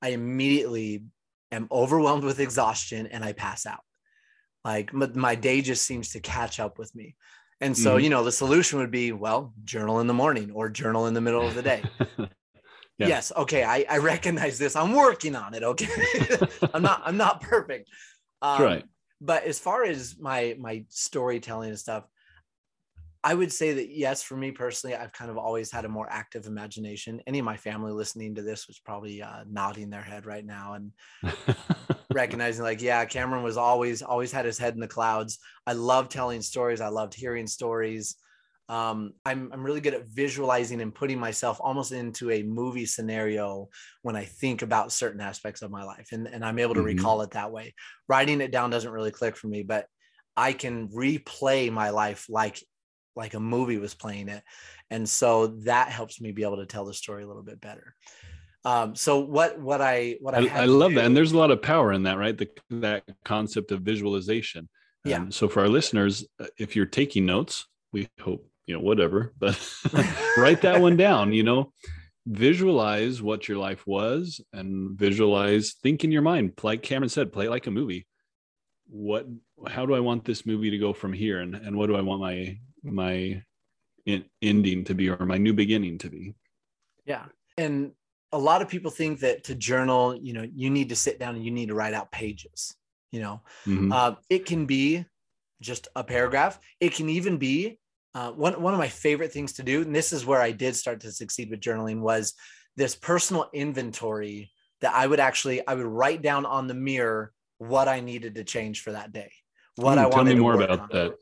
I 0.02 0.10
immediately 0.10 1.04
am 1.50 1.68
overwhelmed 1.70 2.24
with 2.24 2.40
exhaustion 2.40 3.06
and 3.06 3.24
I 3.24 3.32
pass 3.32 3.64
out. 3.64 3.80
Like 4.64 4.92
my, 4.92 5.06
my 5.14 5.34
day 5.34 5.62
just 5.62 5.86
seems 5.86 6.10
to 6.10 6.20
catch 6.20 6.60
up 6.60 6.78
with 6.78 6.94
me. 6.94 7.16
And 7.60 7.76
so, 7.76 7.94
mm-hmm. 7.94 8.04
you 8.04 8.10
know, 8.10 8.22
the 8.22 8.32
solution 8.32 8.78
would 8.78 8.90
be, 8.90 9.12
well, 9.12 9.54
journal 9.64 10.00
in 10.00 10.06
the 10.06 10.14
morning 10.14 10.50
or 10.52 10.68
journal 10.68 11.06
in 11.06 11.14
the 11.14 11.20
middle 11.22 11.46
of 11.46 11.54
the 11.54 11.62
day. 11.62 11.82
yeah. 12.18 12.26
Yes. 12.98 13.32
Okay. 13.34 13.64
I, 13.64 13.86
I 13.88 13.98
recognize 13.98 14.58
this. 14.58 14.76
I'm 14.76 14.92
working 14.92 15.34
on 15.34 15.54
it. 15.54 15.62
Okay. 15.62 15.88
I'm 16.74 16.82
not, 16.82 17.02
I'm 17.04 17.16
not 17.16 17.40
perfect. 17.40 17.88
Um, 18.42 18.62
right 18.62 18.84
but 19.20 19.44
as 19.44 19.58
far 19.58 19.84
as 19.84 20.16
my 20.18 20.56
my 20.58 20.84
storytelling 20.88 21.70
and 21.70 21.78
stuff 21.78 22.04
i 23.24 23.32
would 23.34 23.52
say 23.52 23.72
that 23.72 23.90
yes 23.90 24.22
for 24.22 24.36
me 24.36 24.50
personally 24.50 24.94
i've 24.94 25.12
kind 25.12 25.30
of 25.30 25.38
always 25.38 25.70
had 25.70 25.84
a 25.84 25.88
more 25.88 26.08
active 26.10 26.46
imagination 26.46 27.20
any 27.26 27.38
of 27.38 27.44
my 27.44 27.56
family 27.56 27.92
listening 27.92 28.34
to 28.34 28.42
this 28.42 28.66
was 28.66 28.78
probably 28.78 29.22
uh, 29.22 29.44
nodding 29.48 29.90
their 29.90 30.02
head 30.02 30.26
right 30.26 30.44
now 30.44 30.74
and 30.74 30.92
recognizing 32.16 32.64
like 32.64 32.82
yeah 32.82 33.04
cameron 33.04 33.42
was 33.42 33.56
always 33.56 34.02
always 34.02 34.32
had 34.32 34.44
his 34.44 34.58
head 34.58 34.74
in 34.74 34.80
the 34.80 34.88
clouds 34.88 35.38
i 35.66 35.72
love 35.72 36.08
telling 36.08 36.40
stories 36.40 36.80
i 36.80 36.88
loved 36.88 37.14
hearing 37.14 37.46
stories 37.46 38.16
um, 38.68 39.12
I'm, 39.24 39.50
I'm 39.52 39.64
really 39.64 39.80
good 39.80 39.94
at 39.94 40.08
visualizing 40.08 40.80
and 40.80 40.94
putting 40.94 41.20
myself 41.20 41.58
almost 41.60 41.92
into 41.92 42.32
a 42.32 42.42
movie 42.42 42.86
scenario 42.86 43.68
when 44.02 44.16
I 44.16 44.24
think 44.24 44.62
about 44.62 44.90
certain 44.90 45.20
aspects 45.20 45.62
of 45.62 45.70
my 45.70 45.84
life. 45.84 46.08
And, 46.10 46.26
and 46.26 46.44
I'm 46.44 46.58
able 46.58 46.74
to 46.74 46.80
mm-hmm. 46.80 46.98
recall 46.98 47.22
it 47.22 47.30
that 47.30 47.52
way. 47.52 47.74
Writing 48.08 48.40
it 48.40 48.50
down 48.50 48.70
doesn't 48.70 48.90
really 48.90 49.12
click 49.12 49.36
for 49.36 49.46
me, 49.46 49.62
but 49.62 49.86
I 50.36 50.52
can 50.52 50.88
replay 50.88 51.70
my 51.70 51.90
life 51.90 52.26
like 52.28 52.60
like 53.14 53.34
a 53.34 53.40
movie 53.40 53.78
was 53.78 53.94
playing 53.94 54.28
it. 54.28 54.42
And 54.90 55.08
so 55.08 55.46
that 55.64 55.88
helps 55.88 56.20
me 56.20 56.32
be 56.32 56.42
able 56.42 56.58
to 56.58 56.66
tell 56.66 56.84
the 56.84 56.92
story 56.92 57.24
a 57.24 57.26
little 57.26 57.42
bit 57.42 57.60
better. 57.60 57.94
Um, 58.66 58.96
so 58.96 59.20
what 59.20 59.58
what 59.60 59.80
I 59.80 60.16
what 60.20 60.34
I 60.34 60.48
I, 60.48 60.62
I 60.62 60.64
love 60.64 60.90
do, 60.90 60.96
that, 60.96 61.04
and 61.04 61.16
there's 61.16 61.32
a 61.32 61.38
lot 61.38 61.52
of 61.52 61.62
power 61.62 61.92
in 61.92 62.02
that, 62.02 62.18
right? 62.18 62.36
The, 62.36 62.48
that 62.70 63.04
concept 63.24 63.70
of 63.70 63.82
visualization. 63.82 64.68
Yeah. 65.04 65.18
Um, 65.18 65.30
so 65.30 65.48
for 65.48 65.60
our 65.60 65.68
listeners, 65.68 66.26
uh, 66.40 66.46
if 66.58 66.74
you're 66.74 66.84
taking 66.84 67.26
notes, 67.26 67.66
we 67.92 68.08
hope 68.20 68.44
you 68.66 68.74
know 68.74 68.80
whatever 68.80 69.32
but 69.38 69.56
write 70.36 70.60
that 70.62 70.80
one 70.80 70.96
down 70.96 71.32
you 71.32 71.42
know 71.42 71.72
visualize 72.26 73.22
what 73.22 73.48
your 73.48 73.58
life 73.58 73.86
was 73.86 74.40
and 74.52 74.98
visualize 74.98 75.74
think 75.82 76.02
in 76.02 76.10
your 76.10 76.22
mind 76.22 76.52
like 76.62 76.82
cameron 76.82 77.08
said 77.08 77.32
play 77.32 77.48
like 77.48 77.66
a 77.68 77.70
movie 77.70 78.06
what 78.88 79.26
how 79.68 79.86
do 79.86 79.94
i 79.94 80.00
want 80.00 80.24
this 80.24 80.44
movie 80.44 80.70
to 80.70 80.78
go 80.78 80.92
from 80.92 81.12
here 81.12 81.40
and, 81.40 81.54
and 81.54 81.76
what 81.76 81.86
do 81.86 81.96
i 81.96 82.00
want 82.00 82.20
my 82.20 82.58
my 82.82 83.40
in, 84.06 84.24
ending 84.42 84.84
to 84.84 84.94
be 84.94 85.08
or 85.08 85.24
my 85.24 85.38
new 85.38 85.52
beginning 85.52 85.98
to 85.98 86.10
be 86.10 86.34
yeah 87.04 87.26
and 87.56 87.92
a 88.32 88.38
lot 88.38 88.62
of 88.62 88.68
people 88.68 88.90
think 88.90 89.20
that 89.20 89.44
to 89.44 89.54
journal 89.54 90.16
you 90.16 90.32
know 90.32 90.46
you 90.54 90.70
need 90.70 90.88
to 90.88 90.96
sit 90.96 91.18
down 91.18 91.34
and 91.34 91.44
you 91.44 91.50
need 91.50 91.68
to 91.68 91.74
write 91.74 91.94
out 91.94 92.10
pages 92.10 92.74
you 93.12 93.20
know 93.20 93.40
mm-hmm. 93.66 93.92
uh, 93.92 94.14
it 94.28 94.46
can 94.46 94.66
be 94.66 95.04
just 95.60 95.88
a 95.96 96.04
paragraph 96.04 96.58
it 96.80 96.92
can 96.92 97.08
even 97.08 97.38
be 97.38 97.78
uh, 98.16 98.32
one, 98.32 98.62
one 98.62 98.72
of 98.72 98.78
my 98.78 98.88
favorite 98.88 99.30
things 99.30 99.52
to 99.52 99.62
do, 99.62 99.82
and 99.82 99.94
this 99.94 100.10
is 100.10 100.24
where 100.24 100.40
I 100.40 100.50
did 100.50 100.74
start 100.74 101.00
to 101.00 101.12
succeed 101.12 101.50
with 101.50 101.60
journaling, 101.60 102.00
was 102.00 102.32
this 102.74 102.96
personal 102.96 103.50
inventory 103.52 104.50
that 104.80 104.94
I 104.94 105.06
would 105.06 105.20
actually 105.20 105.66
I 105.68 105.74
would 105.74 105.84
write 105.84 106.22
down 106.22 106.46
on 106.46 106.66
the 106.66 106.72
mirror 106.72 107.34
what 107.58 107.88
I 107.88 108.00
needed 108.00 108.36
to 108.36 108.44
change 108.44 108.80
for 108.80 108.92
that 108.92 109.12
day, 109.12 109.30
what 109.74 109.98
Ooh, 109.98 110.00
I 110.00 110.04
wanted. 110.04 110.14
Tell 110.14 110.24
me 110.24 110.34
more 110.36 110.54
about 110.54 110.80
on. 110.80 110.88
that. 110.92 111.18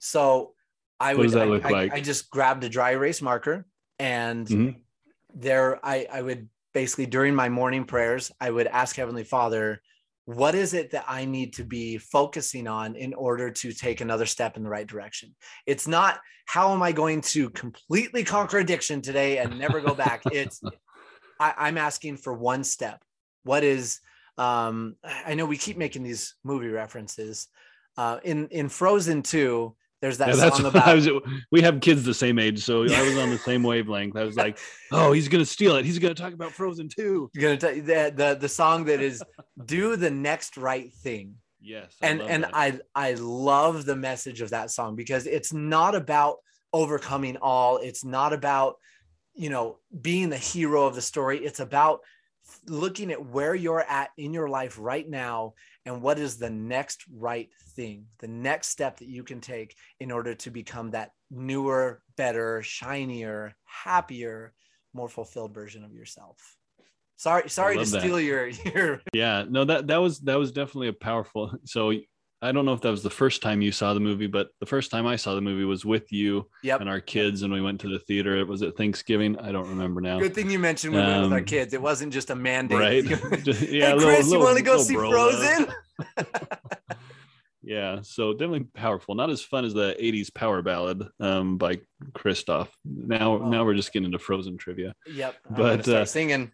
So 0.00 0.54
I 0.98 1.12
what 1.12 1.18
would. 1.18 1.22
Does 1.26 1.32
that 1.34 1.48
look 1.48 1.64
I, 1.64 1.70
like? 1.70 1.92
I, 1.92 1.96
I, 1.98 2.00
just 2.00 2.28
grabbed 2.28 2.64
a 2.64 2.68
dry 2.68 2.90
erase 2.90 3.22
marker, 3.22 3.64
and 4.00 4.44
mm-hmm. 4.44 4.80
There 5.34 5.84
I 5.84 6.06
I 6.12 6.22
would 6.22 6.48
basically 6.74 7.06
during 7.06 7.34
my 7.34 7.48
morning 7.48 7.84
prayers 7.84 8.30
I 8.40 8.50
would 8.50 8.66
ask 8.66 8.96
Heavenly 8.96 9.24
Father, 9.24 9.80
what 10.24 10.54
is 10.54 10.72
it 10.74 10.92
that 10.92 11.04
I 11.08 11.24
need 11.24 11.54
to 11.54 11.64
be 11.64 11.98
focusing 11.98 12.66
on 12.66 12.94
in 12.96 13.12
order 13.14 13.50
to 13.50 13.72
take 13.72 14.00
another 14.00 14.26
step 14.26 14.56
in 14.56 14.62
the 14.62 14.70
right 14.70 14.86
direction? 14.86 15.34
It's 15.66 15.88
not 15.88 16.20
how 16.46 16.72
am 16.72 16.82
I 16.82 16.92
going 16.92 17.20
to 17.22 17.50
completely 17.50 18.24
conquer 18.24 18.58
addiction 18.58 19.02
today 19.02 19.38
and 19.38 19.58
never 19.58 19.80
go 19.80 19.94
back. 19.94 20.22
it's 20.32 20.60
I, 21.40 21.68
am 21.68 21.78
asking 21.78 22.18
for 22.18 22.34
one 22.34 22.62
step. 22.62 23.02
What 23.42 23.64
is 23.64 24.00
um 24.38 24.96
I 25.04 25.34
know 25.34 25.46
we 25.46 25.58
keep 25.58 25.76
making 25.76 26.04
these 26.04 26.34
movie 26.44 26.68
references. 26.68 27.48
Uh 27.96 28.18
in 28.22 28.48
in 28.48 28.68
Frozen 28.68 29.22
2, 29.22 29.74
there's 30.02 30.18
that 30.18 30.36
yeah, 30.36 30.50
song 30.50 30.66
about. 30.66 30.96
Was, 30.96 31.08
we 31.52 31.62
have 31.62 31.80
kids 31.80 32.02
the 32.02 32.12
same 32.12 32.38
age, 32.38 32.62
so 32.62 32.82
I 32.82 33.02
was 33.02 33.16
on 33.16 33.30
the 33.30 33.38
same 33.38 33.62
wavelength. 33.62 34.16
I 34.16 34.24
was 34.24 34.36
like, 34.36 34.58
"Oh, 34.92 35.12
he's 35.12 35.28
gonna 35.28 35.46
steal 35.46 35.76
it. 35.76 35.84
He's 35.84 35.98
gonna 35.98 36.14
talk 36.14 36.34
about 36.34 36.50
Frozen 36.50 36.88
2." 36.88 37.30
You're 37.32 37.56
gonna 37.56 37.74
t- 37.74 37.80
the, 37.80 38.12
the 38.14 38.36
the 38.38 38.48
song 38.48 38.84
that 38.86 39.00
is 39.00 39.22
"Do 39.64 39.96
the 39.96 40.10
Next 40.10 40.56
Right 40.56 40.92
Thing." 40.92 41.36
Yes, 41.60 41.94
I 42.02 42.08
and 42.08 42.20
and 42.20 42.44
that. 42.44 42.50
I 42.52 42.80
I 42.96 43.14
love 43.14 43.86
the 43.86 43.94
message 43.94 44.40
of 44.40 44.50
that 44.50 44.72
song 44.72 44.96
because 44.96 45.26
it's 45.26 45.52
not 45.52 45.94
about 45.94 46.38
overcoming 46.72 47.36
all. 47.40 47.76
It's 47.78 48.04
not 48.04 48.32
about 48.32 48.78
you 49.34 49.50
know 49.50 49.78
being 50.00 50.30
the 50.30 50.36
hero 50.36 50.84
of 50.84 50.96
the 50.96 51.02
story. 51.02 51.38
It's 51.38 51.60
about 51.60 52.00
looking 52.66 53.12
at 53.12 53.24
where 53.24 53.54
you're 53.54 53.80
at 53.88 54.10
in 54.18 54.34
your 54.34 54.48
life 54.48 54.76
right 54.80 55.08
now 55.08 55.54
and 55.84 56.02
what 56.02 56.18
is 56.18 56.36
the 56.36 56.50
next 56.50 57.04
right 57.12 57.48
thing, 57.74 58.06
the 58.20 58.28
next 58.28 58.68
step 58.68 58.98
that 58.98 59.08
you 59.08 59.24
can 59.24 59.40
take 59.40 59.74
in 60.00 60.10
order 60.10 60.34
to 60.34 60.50
become 60.50 60.90
that 60.92 61.10
newer, 61.30 62.02
better, 62.16 62.62
shinier, 62.62 63.56
happier, 63.64 64.52
more 64.94 65.08
fulfilled 65.08 65.54
version 65.54 65.84
of 65.84 65.92
yourself. 65.92 66.36
Sorry, 67.16 67.48
sorry 67.48 67.76
to 67.78 67.86
steal 67.86 68.16
that. 68.16 68.24
your 68.24 68.48
your. 68.74 69.02
Yeah, 69.12 69.44
no 69.48 69.64
that 69.64 69.86
that 69.88 69.98
was 69.98 70.20
that 70.20 70.38
was 70.38 70.52
definitely 70.52 70.88
a 70.88 70.92
powerful. 70.92 71.52
So 71.64 71.92
I 72.42 72.50
don't 72.50 72.66
know 72.66 72.72
if 72.72 72.80
that 72.80 72.90
was 72.90 73.04
the 73.04 73.10
first 73.10 73.40
time 73.40 73.62
you 73.62 73.70
saw 73.70 73.94
the 73.94 74.00
movie, 74.00 74.26
but 74.26 74.48
the 74.58 74.66
first 74.66 74.90
time 74.90 75.06
I 75.06 75.14
saw 75.14 75.36
the 75.36 75.40
movie 75.40 75.64
was 75.64 75.84
with 75.84 76.10
you 76.10 76.48
yep. 76.64 76.80
and 76.80 76.88
our 76.88 77.00
kids, 77.00 77.42
and 77.42 77.52
we 77.52 77.62
went 77.62 77.80
to 77.82 77.88
the 77.88 78.00
theater. 78.00 78.36
It 78.36 78.48
was 78.48 78.62
at 78.62 78.76
Thanksgiving. 78.76 79.38
I 79.38 79.52
don't 79.52 79.68
remember 79.68 80.00
now. 80.00 80.18
Good 80.18 80.34
thing 80.34 80.50
you 80.50 80.58
mentioned 80.58 80.92
we 80.92 80.98
um, 80.98 81.06
went 81.06 81.22
with 81.22 81.32
our 81.32 81.38
um, 81.38 81.44
kids. 81.44 81.72
It 81.72 81.80
wasn't 81.80 82.12
just 82.12 82.30
a 82.30 82.34
mandate. 82.34 82.80
Right? 82.80 83.04
yeah, 83.70 83.92
hey, 83.92 83.98
Chris, 83.98 84.26
little, 84.26 84.32
you 84.32 84.38
want 84.40 84.58
to 84.58 84.64
go 84.64 84.78
see 84.78 84.94
Frozen? 84.94 85.68
yeah, 87.62 88.00
so 88.02 88.32
definitely 88.32 88.66
powerful. 88.74 89.14
Not 89.14 89.30
as 89.30 89.40
fun 89.40 89.64
as 89.64 89.72
the 89.72 89.94
'80s 90.00 90.34
power 90.34 90.62
ballad 90.62 91.06
um, 91.20 91.58
by 91.58 91.78
Kristoff. 92.10 92.70
Now, 92.84 93.34
oh. 93.34 93.48
now 93.48 93.64
we're 93.64 93.74
just 93.74 93.92
getting 93.92 94.06
into 94.06 94.18
Frozen 94.18 94.56
trivia. 94.56 94.96
Yep, 95.06 95.36
but 95.48 95.86
uh, 95.86 96.04
singing. 96.04 96.50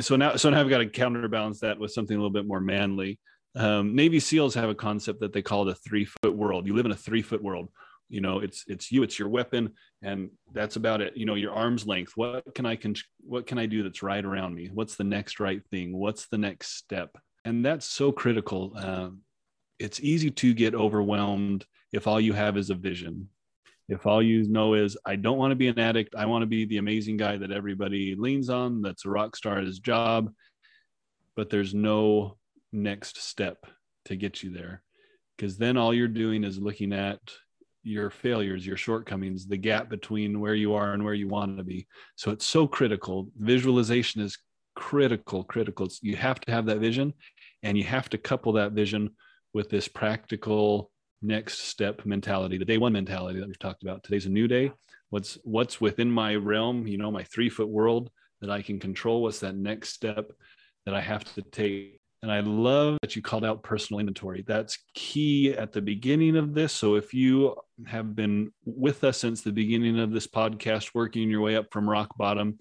so 0.00 0.16
now, 0.16 0.36
so 0.36 0.48
now 0.48 0.60
I've 0.60 0.70
got 0.70 0.78
to 0.78 0.86
counterbalance 0.86 1.60
that 1.60 1.78
with 1.78 1.92
something 1.92 2.16
a 2.16 2.18
little 2.18 2.32
bit 2.32 2.46
more 2.46 2.60
manly 2.60 3.18
um, 3.54 3.94
Navy 3.94 4.20
SEALs 4.20 4.54
have 4.54 4.70
a 4.70 4.74
concept 4.74 5.20
that 5.20 5.32
they 5.32 5.42
call 5.42 5.64
the 5.64 5.74
three 5.74 6.04
foot 6.04 6.34
world. 6.34 6.66
You 6.66 6.74
live 6.74 6.86
in 6.86 6.92
a 6.92 6.96
three 6.96 7.22
foot 7.22 7.42
world. 7.42 7.68
You 8.08 8.20
know, 8.20 8.40
it's 8.40 8.64
it's 8.66 8.90
you, 8.90 9.02
it's 9.02 9.18
your 9.18 9.28
weapon, 9.28 9.72
and 10.02 10.30
that's 10.52 10.76
about 10.76 11.00
it. 11.00 11.16
You 11.16 11.26
know, 11.26 11.36
your 11.36 11.52
arm's 11.52 11.86
length. 11.86 12.12
What 12.16 12.54
can 12.54 12.66
I 12.66 12.76
can 12.76 12.94
what 13.20 13.46
can 13.46 13.58
I 13.58 13.66
do 13.66 13.82
that's 13.82 14.02
right 14.02 14.24
around 14.24 14.54
me? 14.54 14.70
What's 14.72 14.96
the 14.96 15.04
next 15.04 15.38
right 15.38 15.62
thing? 15.70 15.96
What's 15.96 16.26
the 16.26 16.38
next 16.38 16.76
step? 16.76 17.16
And 17.44 17.64
that's 17.64 17.86
so 17.86 18.12
critical. 18.12 18.72
Um, 18.76 19.20
it's 19.78 20.00
easy 20.00 20.30
to 20.30 20.54
get 20.54 20.74
overwhelmed 20.74 21.64
if 21.92 22.06
all 22.06 22.20
you 22.20 22.32
have 22.32 22.56
is 22.56 22.70
a 22.70 22.74
vision. 22.74 23.28
If 23.88 24.06
all 24.06 24.22
you 24.22 24.48
know 24.48 24.74
is, 24.74 24.96
I 25.04 25.16
don't 25.16 25.38
want 25.38 25.50
to 25.50 25.56
be 25.56 25.66
an 25.66 25.78
addict, 25.78 26.14
I 26.14 26.26
want 26.26 26.42
to 26.42 26.46
be 26.46 26.64
the 26.64 26.76
amazing 26.76 27.16
guy 27.16 27.36
that 27.38 27.50
everybody 27.50 28.14
leans 28.16 28.48
on, 28.48 28.82
that's 28.82 29.04
a 29.04 29.10
rock 29.10 29.34
star 29.34 29.58
at 29.58 29.64
his 29.64 29.80
job, 29.80 30.32
but 31.34 31.50
there's 31.50 31.74
no 31.74 32.36
next 32.72 33.22
step 33.22 33.66
to 34.06 34.16
get 34.16 34.42
you 34.42 34.50
there. 34.50 34.82
Because 35.36 35.56
then 35.56 35.76
all 35.76 35.94
you're 35.94 36.08
doing 36.08 36.44
is 36.44 36.58
looking 36.58 36.92
at 36.92 37.20
your 37.82 38.10
failures, 38.10 38.66
your 38.66 38.76
shortcomings, 38.76 39.46
the 39.46 39.56
gap 39.56 39.88
between 39.88 40.38
where 40.40 40.54
you 40.54 40.74
are 40.74 40.92
and 40.92 41.04
where 41.04 41.14
you 41.14 41.28
want 41.28 41.56
to 41.56 41.64
be. 41.64 41.86
So 42.16 42.30
it's 42.30 42.44
so 42.44 42.66
critical. 42.66 43.28
Visualization 43.38 44.20
is 44.20 44.38
critical, 44.74 45.44
critical. 45.44 45.86
It's, 45.86 46.02
you 46.02 46.16
have 46.16 46.40
to 46.40 46.52
have 46.52 46.66
that 46.66 46.78
vision 46.78 47.14
and 47.62 47.78
you 47.78 47.84
have 47.84 48.08
to 48.10 48.18
couple 48.18 48.52
that 48.54 48.72
vision 48.72 49.10
with 49.54 49.70
this 49.70 49.88
practical 49.88 50.90
next 51.22 51.60
step 51.60 52.04
mentality, 52.06 52.58
the 52.58 52.64
day 52.64 52.78
one 52.78 52.92
mentality 52.92 53.40
that 53.40 53.46
we've 53.46 53.58
talked 53.58 53.82
about. 53.82 54.02
Today's 54.02 54.26
a 54.26 54.30
new 54.30 54.48
day. 54.48 54.72
What's 55.10 55.38
what's 55.42 55.80
within 55.80 56.10
my 56.10 56.34
realm, 56.36 56.86
you 56.86 56.96
know, 56.96 57.10
my 57.10 57.24
three 57.24 57.50
foot 57.50 57.68
world 57.68 58.10
that 58.40 58.50
I 58.50 58.62
can 58.62 58.78
control? 58.78 59.22
What's 59.22 59.40
that 59.40 59.56
next 59.56 59.90
step 59.90 60.32
that 60.86 60.94
I 60.94 61.00
have 61.00 61.24
to 61.34 61.42
take? 61.42 61.99
And 62.22 62.30
I 62.30 62.40
love 62.40 62.98
that 63.00 63.16
you 63.16 63.22
called 63.22 63.44
out 63.44 63.62
personal 63.62 64.00
inventory. 64.00 64.44
That's 64.46 64.78
key 64.94 65.54
at 65.54 65.72
the 65.72 65.80
beginning 65.80 66.36
of 66.36 66.52
this. 66.52 66.72
So 66.72 66.96
if 66.96 67.14
you 67.14 67.56
have 67.86 68.14
been 68.14 68.52
with 68.66 69.04
us 69.04 69.18
since 69.18 69.40
the 69.40 69.52
beginning 69.52 69.98
of 69.98 70.12
this 70.12 70.26
podcast, 70.26 70.90
working 70.94 71.30
your 71.30 71.40
way 71.40 71.56
up 71.56 71.72
from 71.72 71.88
rock 71.88 72.16
bottom, 72.18 72.58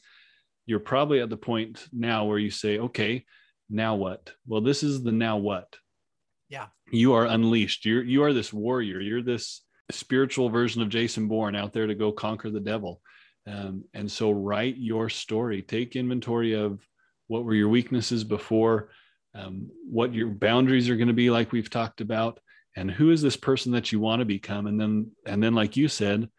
you're 0.65 0.79
probably 0.79 1.19
at 1.19 1.29
the 1.29 1.37
point 1.37 1.87
now 1.91 2.25
where 2.25 2.37
you 2.37 2.51
say, 2.51 2.79
okay, 2.79 3.25
now 3.69 3.95
what? 3.95 4.31
Well, 4.47 4.61
this 4.61 4.81
is 4.81 5.03
the 5.03 5.11
now 5.11 5.37
what. 5.37 5.75
Yeah. 6.47 6.67
You 6.91 7.13
are 7.13 7.25
unleashed. 7.25 7.85
You're 7.85 8.03
you 8.03 8.23
are 8.23 8.33
this 8.33 8.53
warrior. 8.53 8.99
You're 8.99 9.21
this 9.21 9.61
spiritual 9.91 10.49
version 10.49 10.81
of 10.81 10.89
Jason 10.89 11.27
Bourne 11.27 11.55
out 11.55 11.73
there 11.73 11.87
to 11.87 11.95
go 11.95 12.11
conquer 12.11 12.49
the 12.49 12.59
devil. 12.59 13.01
Um, 13.47 13.83
and 13.93 14.11
so 14.11 14.31
write 14.31 14.77
your 14.77 15.09
story. 15.09 15.61
Take 15.61 15.95
inventory 15.95 16.53
of 16.53 16.79
what 17.27 17.43
were 17.43 17.53
your 17.53 17.69
weaknesses 17.69 18.23
before, 18.23 18.89
um, 19.35 19.69
what 19.89 20.13
your 20.13 20.29
boundaries 20.29 20.89
are 20.89 20.95
going 20.95 21.07
to 21.07 21.13
be, 21.13 21.29
like 21.29 21.51
we've 21.51 21.69
talked 21.69 22.01
about, 22.01 22.39
and 22.75 22.89
who 22.89 23.11
is 23.11 23.21
this 23.21 23.37
person 23.37 23.71
that 23.73 23.91
you 23.91 23.99
want 23.99 24.19
to 24.19 24.25
become. 24.25 24.67
And 24.67 24.79
then, 24.79 25.11
and 25.25 25.41
then, 25.41 25.53
like 25.53 25.77
you 25.77 25.87
said, 25.87 26.29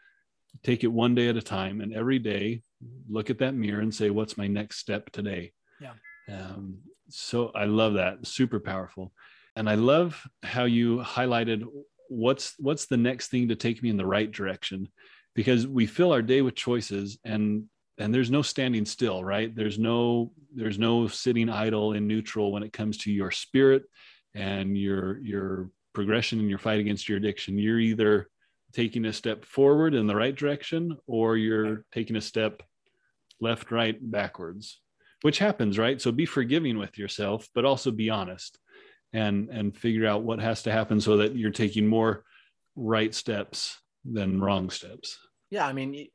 take 0.62 0.84
it 0.84 0.88
one 0.88 1.14
day 1.14 1.28
at 1.28 1.36
a 1.36 1.42
time. 1.42 1.80
And 1.80 1.94
every 1.94 2.18
day, 2.18 2.62
look 3.08 3.30
at 3.30 3.38
that 3.38 3.54
mirror 3.54 3.80
and 3.80 3.94
say, 3.94 4.10
"What's 4.10 4.36
my 4.36 4.46
next 4.46 4.78
step 4.78 5.10
today?" 5.10 5.52
Yeah. 5.80 5.92
Um, 6.28 6.78
so 7.08 7.50
I 7.54 7.64
love 7.64 7.94
that. 7.94 8.26
Super 8.26 8.60
powerful. 8.60 9.12
And 9.56 9.68
I 9.68 9.74
love 9.74 10.22
how 10.42 10.64
you 10.64 10.98
highlighted 10.98 11.64
what's 12.08 12.54
what's 12.58 12.86
the 12.86 12.96
next 12.96 13.28
thing 13.28 13.48
to 13.48 13.56
take 13.56 13.82
me 13.82 13.90
in 13.90 13.96
the 13.96 14.06
right 14.06 14.30
direction 14.30 14.88
because 15.34 15.66
we 15.66 15.86
fill 15.86 16.12
our 16.12 16.22
day 16.22 16.42
with 16.42 16.54
choices 16.54 17.18
and 17.24 17.64
and 18.00 18.14
there's 18.14 18.30
no 18.30 18.42
standing 18.42 18.84
still 18.84 19.22
right? 19.22 19.54
There's 19.54 19.78
no 19.78 20.32
there's 20.54 20.78
no 20.78 21.06
sitting 21.06 21.48
idle 21.48 21.92
in 21.92 22.08
neutral 22.08 22.50
when 22.50 22.62
it 22.62 22.72
comes 22.72 22.96
to 22.98 23.12
your 23.12 23.30
spirit 23.30 23.84
and 24.34 24.76
your 24.76 25.18
your 25.18 25.70
progression 25.92 26.40
in 26.40 26.48
your 26.48 26.58
fight 26.58 26.80
against 26.80 27.08
your 27.08 27.18
addiction. 27.18 27.58
You're 27.58 27.78
either 27.78 28.28
taking 28.72 29.04
a 29.04 29.12
step 29.12 29.44
forward 29.44 29.94
in 29.94 30.06
the 30.06 30.16
right 30.16 30.34
direction 30.34 30.96
or 31.06 31.36
you're 31.36 31.84
taking 31.92 32.16
a 32.16 32.20
step 32.20 32.62
left 33.40 33.70
right 33.70 33.98
backwards 34.00 34.80
which 35.22 35.38
happens 35.38 35.78
right? 35.78 36.00
So 36.00 36.12
be 36.12 36.26
forgiving 36.26 36.78
with 36.78 36.96
yourself 36.96 37.48
but 37.54 37.66
also 37.66 37.90
be 37.90 38.08
honest 38.08 38.58
and 39.12 39.50
and 39.50 39.76
figure 39.76 40.06
out 40.06 40.22
what 40.22 40.40
has 40.40 40.62
to 40.62 40.72
happen 40.72 41.00
so 41.00 41.18
that 41.18 41.36
you're 41.36 41.50
taking 41.50 41.86
more 41.86 42.24
right 42.76 43.14
steps 43.14 43.78
than 44.04 44.40
wrong 44.40 44.70
steps. 44.70 45.18
Yeah 45.50 45.66
i 45.66 45.72
mean 45.72 46.08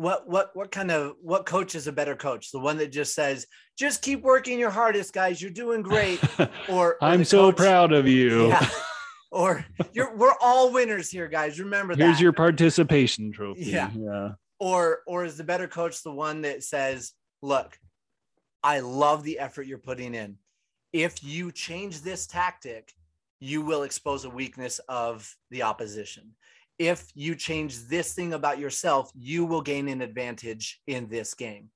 what 0.00 0.26
what 0.26 0.50
what 0.54 0.70
kind 0.70 0.90
of 0.90 1.12
what 1.20 1.44
coach 1.44 1.74
is 1.74 1.86
a 1.86 1.92
better 1.92 2.16
coach? 2.16 2.52
The 2.52 2.58
one 2.58 2.78
that 2.78 2.90
just 2.90 3.14
says 3.14 3.46
just 3.78 4.00
keep 4.00 4.22
working 4.22 4.58
your 4.58 4.70
hardest 4.70 5.12
guys. 5.12 5.42
You're 5.42 5.50
doing 5.50 5.82
great. 5.82 6.20
Or, 6.68 6.94
or 6.94 6.96
i'm 7.02 7.24
so 7.24 7.50
coach, 7.50 7.56
proud 7.56 7.92
of 7.92 8.06
you. 8.08 8.48
Yeah, 8.48 8.68
or 9.30 9.66
you're 9.92 10.16
we're 10.16 10.34
all 10.40 10.72
winners 10.72 11.10
here 11.10 11.28
guys. 11.28 11.60
Remember 11.60 11.94
that. 11.94 12.02
here's 12.02 12.20
your 12.20 12.32
participation 12.32 13.30
trophy. 13.30 13.64
Yeah. 13.64 13.90
Yeah. 13.94 14.30
Or 14.58 15.00
or 15.06 15.24
is 15.24 15.36
the 15.36 15.44
better 15.44 15.68
coach 15.68 16.02
the 16.02 16.12
one 16.12 16.42
that 16.42 16.62
says 16.62 17.12
look 17.42 17.78
i 18.62 18.80
love 18.80 19.22
the 19.22 19.38
effort 19.38 19.66
you're 19.66 19.78
putting 19.78 20.14
in. 20.14 20.36
If 20.94 21.22
you 21.22 21.52
change 21.52 22.00
this 22.00 22.26
tactic, 22.26 22.92
you 23.38 23.60
will 23.62 23.82
expose 23.82 24.24
a 24.24 24.30
weakness 24.30 24.80
of 24.88 25.30
the 25.50 25.62
opposition. 25.62 26.34
If 26.80 27.06
you 27.14 27.34
change 27.34 27.88
this 27.88 28.14
thing 28.14 28.32
about 28.32 28.58
yourself, 28.58 29.12
you 29.14 29.44
will 29.44 29.60
gain 29.60 29.88
an 29.88 30.00
advantage 30.00 30.80
in 30.86 31.08
this 31.08 31.34
game, 31.34 31.68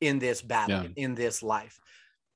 in 0.00 0.18
this 0.18 0.42
battle, 0.42 0.84
yeah. 0.84 0.88
in 0.96 1.14
this 1.14 1.42
life. 1.42 1.80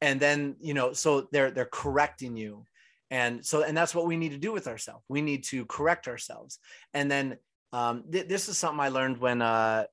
And 0.01 0.19
then, 0.19 0.57
you 0.61 0.75
know, 0.75 0.93
so 0.93 1.29
they're 1.33 1.51
they're 1.51 1.69
correcting 1.71 2.37
you. 2.37 2.65
And 3.11 3.45
so 3.45 3.63
and 3.63 3.77
that's 3.77 3.95
what 3.95 4.07
we 4.07 4.17
need 4.17 4.33
to 4.33 4.39
do 4.39 4.53
with 4.53 4.67
ourselves. 4.67 5.05
We 5.09 5.21
need 5.21 5.45
to 5.45 5.67
correct 5.67 6.09
ourselves. 6.09 6.59
And 6.95 7.11
then 7.11 7.37
um, 7.73 8.05
th- 8.11 8.29
this 8.29 8.49
is 8.49 8.57
something 8.57 8.81
I 8.81 8.89
learned 8.89 9.19
when 9.19 9.43
uh, 9.43 9.85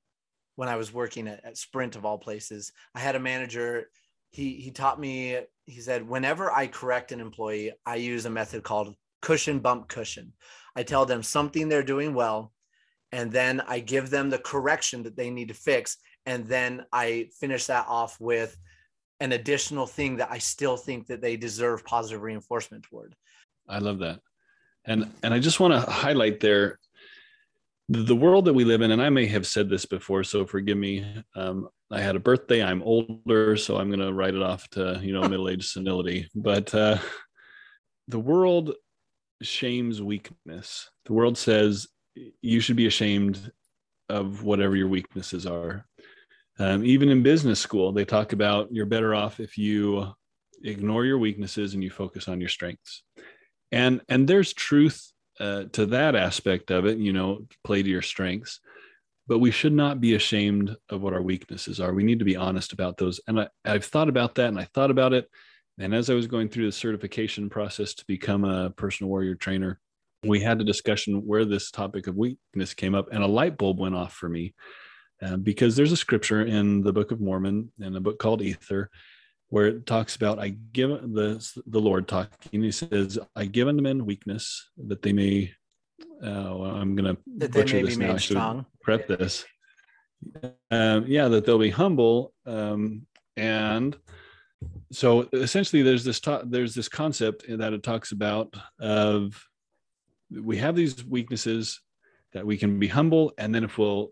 when 0.55 0.69
I 0.69 0.77
was 0.77 0.93
working 0.93 1.27
at, 1.27 1.43
at 1.45 1.57
Sprint 1.57 1.97
of 1.97 2.05
all 2.05 2.17
places. 2.17 2.71
I 2.95 2.99
had 3.01 3.15
a 3.15 3.19
manager 3.19 3.87
he 4.31 4.53
he 4.55 4.71
taught 4.71 4.99
me 4.99 5.39
he 5.65 5.79
said 5.79 6.07
whenever 6.07 6.51
i 6.51 6.65
correct 6.65 7.11
an 7.11 7.19
employee 7.19 7.71
i 7.85 7.95
use 7.95 8.25
a 8.25 8.29
method 8.29 8.63
called 8.63 8.95
cushion 9.21 9.59
bump 9.59 9.87
cushion 9.87 10.33
i 10.75 10.83
tell 10.83 11.05
them 11.05 11.23
something 11.23 11.67
they're 11.67 11.83
doing 11.83 12.13
well 12.13 12.51
and 13.11 13.31
then 13.31 13.61
i 13.67 13.79
give 13.79 14.09
them 14.09 14.29
the 14.29 14.37
correction 14.39 15.03
that 15.03 15.15
they 15.15 15.29
need 15.29 15.47
to 15.47 15.53
fix 15.53 15.97
and 16.25 16.45
then 16.47 16.85
i 16.91 17.27
finish 17.39 17.65
that 17.65 17.85
off 17.87 18.19
with 18.19 18.57
an 19.19 19.31
additional 19.33 19.85
thing 19.85 20.17
that 20.17 20.31
i 20.31 20.37
still 20.37 20.77
think 20.77 21.07
that 21.07 21.21
they 21.21 21.35
deserve 21.35 21.85
positive 21.85 22.21
reinforcement 22.21 22.83
toward 22.83 23.15
i 23.69 23.77
love 23.77 23.99
that 23.99 24.19
and 24.85 25.11
and 25.23 25.33
i 25.33 25.39
just 25.39 25.59
want 25.59 25.73
to 25.73 25.91
highlight 25.91 26.39
there 26.39 26.79
the 27.89 28.15
world 28.15 28.45
that 28.45 28.53
we 28.53 28.63
live 28.63 28.81
in 28.81 28.91
and 28.91 29.01
i 29.01 29.09
may 29.09 29.25
have 29.25 29.45
said 29.45 29.69
this 29.69 29.85
before 29.85 30.23
so 30.23 30.45
forgive 30.45 30.77
me 30.77 31.05
um, 31.35 31.67
I 31.91 31.99
had 31.99 32.15
a 32.15 32.19
birthday. 32.19 32.63
I'm 32.63 32.81
older, 32.83 33.57
so 33.57 33.77
I'm 33.77 33.89
going 33.89 33.99
to 33.99 34.13
write 34.13 34.33
it 34.33 34.41
off 34.41 34.69
to 34.71 34.99
you 35.03 35.13
know 35.13 35.27
middle 35.27 35.49
age 35.49 35.67
senility. 35.67 36.29
But 36.33 36.73
uh, 36.73 36.97
the 38.07 38.19
world 38.19 38.73
shames 39.41 40.01
weakness. 40.01 40.89
The 41.05 41.13
world 41.13 41.37
says 41.37 41.87
you 42.41 42.59
should 42.59 42.75
be 42.75 42.87
ashamed 42.87 43.51
of 44.09 44.43
whatever 44.43 44.75
your 44.75 44.87
weaknesses 44.87 45.45
are. 45.45 45.85
Um, 46.59 46.85
even 46.85 47.09
in 47.09 47.23
business 47.23 47.59
school, 47.59 47.91
they 47.91 48.05
talk 48.05 48.33
about 48.33 48.71
you're 48.71 48.85
better 48.85 49.15
off 49.15 49.39
if 49.39 49.57
you 49.57 50.07
ignore 50.63 51.05
your 51.05 51.17
weaknesses 51.17 51.73
and 51.73 51.83
you 51.83 51.89
focus 51.89 52.27
on 52.27 52.39
your 52.39 52.49
strengths. 52.49 53.03
And 53.71 54.01
and 54.09 54.27
there's 54.27 54.53
truth 54.53 55.11
uh, 55.39 55.63
to 55.71 55.85
that 55.87 56.15
aspect 56.15 56.71
of 56.71 56.85
it. 56.85 56.97
You 56.97 57.13
know, 57.13 57.47
play 57.63 57.81
to 57.81 57.89
your 57.89 58.01
strengths 58.01 58.59
but 59.31 59.39
we 59.39 59.49
should 59.49 59.71
not 59.71 60.01
be 60.01 60.15
ashamed 60.15 60.75
of 60.89 61.01
what 61.01 61.13
our 61.13 61.21
weaknesses 61.21 61.79
are. 61.79 61.93
We 61.93 62.03
need 62.03 62.19
to 62.19 62.25
be 62.25 62.35
honest 62.35 62.73
about 62.73 62.97
those. 62.97 63.21
And 63.27 63.39
I, 63.39 63.47
have 63.63 63.85
thought 63.85 64.09
about 64.09 64.35
that 64.35 64.49
and 64.49 64.59
I 64.59 64.65
thought 64.73 64.91
about 64.91 65.13
it. 65.13 65.29
And 65.79 65.95
as 65.95 66.09
I 66.09 66.13
was 66.13 66.27
going 66.27 66.49
through 66.49 66.65
the 66.65 66.71
certification 66.71 67.49
process 67.49 67.93
to 67.95 68.05
become 68.05 68.43
a 68.43 68.69
personal 68.71 69.09
warrior 69.09 69.35
trainer, 69.35 69.79
we 70.23 70.39
had 70.39 70.61
a 70.61 70.65
discussion 70.65 71.25
where 71.25 71.45
this 71.45 71.71
topic 71.71 72.07
of 72.07 72.15
weakness 72.15 72.73
came 72.73 72.93
up, 72.93 73.07
and 73.11 73.23
a 73.23 73.27
light 73.27 73.57
bulb 73.57 73.79
went 73.79 73.95
off 73.95 74.13
for 74.13 74.29
me. 74.29 74.53
Uh, 75.21 75.37
because 75.37 75.75
there's 75.75 75.91
a 75.91 75.97
scripture 75.97 76.43
in 76.43 76.81
the 76.81 76.93
Book 76.93 77.11
of 77.11 77.21
Mormon, 77.21 77.71
in 77.79 77.95
a 77.95 78.01
book 78.01 78.17
called 78.17 78.41
Ether, 78.41 78.89
where 79.49 79.67
it 79.67 79.85
talks 79.85 80.15
about 80.15 80.39
I 80.39 80.49
give 80.49 80.89
the 80.89 81.61
the 81.67 81.79
Lord 81.79 82.07
talking. 82.07 82.63
He 82.63 82.71
says, 82.71 83.19
"I 83.35 83.45
give 83.45 83.67
unto 83.67 83.83
men 83.83 84.05
weakness 84.05 84.69
that 84.87 85.03
they 85.03 85.13
may 85.13 85.53
uh, 86.23 86.53
well, 86.55 86.75
I'm 86.75 86.95
going 86.95 87.15
to 87.15 87.47
butcher 87.49 87.83
this 87.83 87.97
now. 87.97 88.13
I 88.13 88.17
should 88.17 88.37
strong. 88.37 88.65
prep 88.81 89.07
this. 89.07 89.45
Um, 90.69 91.05
yeah, 91.07 91.27
that 91.29 91.45
they'll 91.45 91.57
be 91.57 91.71
humble. 91.71 92.33
Um, 92.45 93.07
and 93.35 93.97
so 94.91 95.27
essentially 95.33 95.81
there's 95.81 96.03
this, 96.03 96.19
ta- 96.19 96.43
there's 96.45 96.75
this 96.75 96.89
concept 96.89 97.45
that 97.47 97.73
it 97.73 97.83
talks 97.83 98.11
about 98.11 98.53
of 98.79 99.41
we 100.31 100.57
have 100.57 100.75
these 100.75 101.03
weaknesses 101.05 101.81
that 102.33 102.45
we 102.45 102.57
can 102.57 102.79
be 102.79 102.87
humble. 102.87 103.33
And 103.37 103.53
then 103.53 103.63
if 103.63 103.77
we'll, 103.77 104.09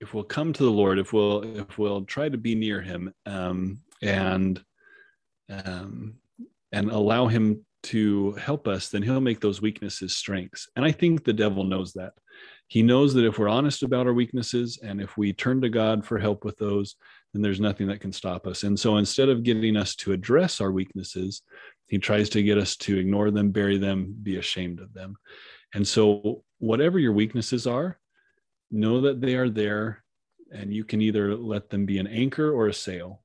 if 0.00 0.14
we'll 0.14 0.24
come 0.24 0.52
to 0.52 0.62
the 0.62 0.70
Lord, 0.70 0.98
if 0.98 1.12
we'll, 1.12 1.58
if 1.58 1.78
we'll 1.78 2.04
try 2.04 2.28
to 2.28 2.38
be 2.38 2.54
near 2.54 2.80
him, 2.80 3.12
um, 3.26 3.82
and, 4.02 4.62
um, 5.50 6.14
and 6.72 6.90
allow 6.90 7.26
him 7.26 7.64
to 7.82 8.32
help 8.32 8.68
us, 8.68 8.88
then 8.88 9.02
he'll 9.02 9.20
make 9.20 9.40
those 9.40 9.62
weaknesses 9.62 10.16
strengths. 10.16 10.68
And 10.76 10.84
I 10.84 10.92
think 10.92 11.24
the 11.24 11.32
devil 11.32 11.64
knows 11.64 11.92
that. 11.94 12.12
He 12.68 12.82
knows 12.82 13.14
that 13.14 13.26
if 13.26 13.38
we're 13.38 13.48
honest 13.48 13.82
about 13.82 14.06
our 14.06 14.12
weaknesses 14.12 14.78
and 14.82 15.00
if 15.00 15.16
we 15.16 15.32
turn 15.32 15.60
to 15.62 15.68
God 15.68 16.04
for 16.04 16.18
help 16.18 16.44
with 16.44 16.56
those, 16.56 16.96
then 17.32 17.42
there's 17.42 17.60
nothing 17.60 17.86
that 17.88 18.00
can 18.00 18.12
stop 18.12 18.46
us. 18.46 18.62
And 18.62 18.78
so 18.78 18.96
instead 18.96 19.28
of 19.28 19.42
getting 19.42 19.76
us 19.76 19.94
to 19.96 20.12
address 20.12 20.60
our 20.60 20.72
weaknesses, 20.72 21.42
he 21.86 21.98
tries 21.98 22.28
to 22.30 22.42
get 22.42 22.58
us 22.58 22.76
to 22.78 22.98
ignore 22.98 23.30
them, 23.30 23.50
bury 23.50 23.78
them, 23.78 24.14
be 24.22 24.36
ashamed 24.36 24.80
of 24.80 24.92
them. 24.92 25.16
And 25.74 25.86
so 25.86 26.44
whatever 26.58 26.98
your 26.98 27.12
weaknesses 27.12 27.66
are, 27.66 27.98
know 28.70 29.00
that 29.02 29.20
they 29.20 29.34
are 29.34 29.48
there 29.48 30.02
and 30.52 30.72
you 30.72 30.84
can 30.84 31.00
either 31.00 31.36
let 31.36 31.70
them 31.70 31.86
be 31.86 31.98
an 31.98 32.06
anchor 32.06 32.52
or 32.52 32.66
a 32.66 32.74
sail. 32.74 33.22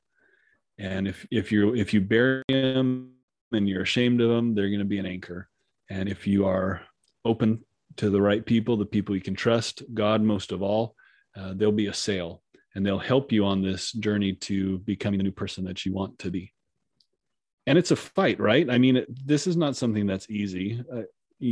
And 0.78 1.08
if 1.08 1.26
if 1.32 1.52
you 1.52 1.74
if 1.76 1.94
you 1.94 2.02
bury 2.02 2.44
them 2.50 3.14
and 3.52 3.68
you're 3.68 3.84
ashamed 3.84 4.22
of 4.22 4.30
them, 4.30 4.54
they're 4.54 4.70
going 4.70 4.80
to 4.80 4.86
be 4.86 5.00
an 5.00 5.06
anchor. 5.06 5.50
And 5.90 6.10
if 6.10 6.28
you 6.28 6.46
are 6.46 6.82
open 7.24 7.64
to 7.98 8.10
the 8.10 8.22
right 8.22 8.46
people, 8.46 8.78
the 8.78 8.86
people 8.86 9.16
you 9.16 9.22
can 9.22 9.36
trust, 9.36 9.84
God 9.94 10.22
most 10.22 10.52
of 10.52 10.62
all, 10.62 10.96
uh, 11.38 11.54
they'll 11.56 11.72
be 11.72 11.88
a 11.88 11.94
sail 11.94 12.44
and 12.76 12.86
they'll 12.86 13.00
help 13.00 13.32
you 13.32 13.46
on 13.46 13.62
this 13.62 13.92
journey 13.94 14.34
to 14.34 14.80
becoming 14.80 15.18
the 15.18 15.24
new 15.24 15.32
person 15.32 15.64
that 15.66 15.86
you 15.86 15.94
want 15.94 16.20
to 16.20 16.30
be. 16.30 16.52
And 17.68 17.78
it's 17.78 17.92
a 17.92 17.96
fight, 17.96 18.40
right? 18.40 18.70
I 18.70 18.78
mean, 18.78 18.98
it, 18.98 19.28
this 19.28 19.48
is 19.48 19.58
not 19.58 19.76
something 19.76 20.06
that's 20.06 20.30
easy. 20.30 20.84
Uh, 20.92 21.02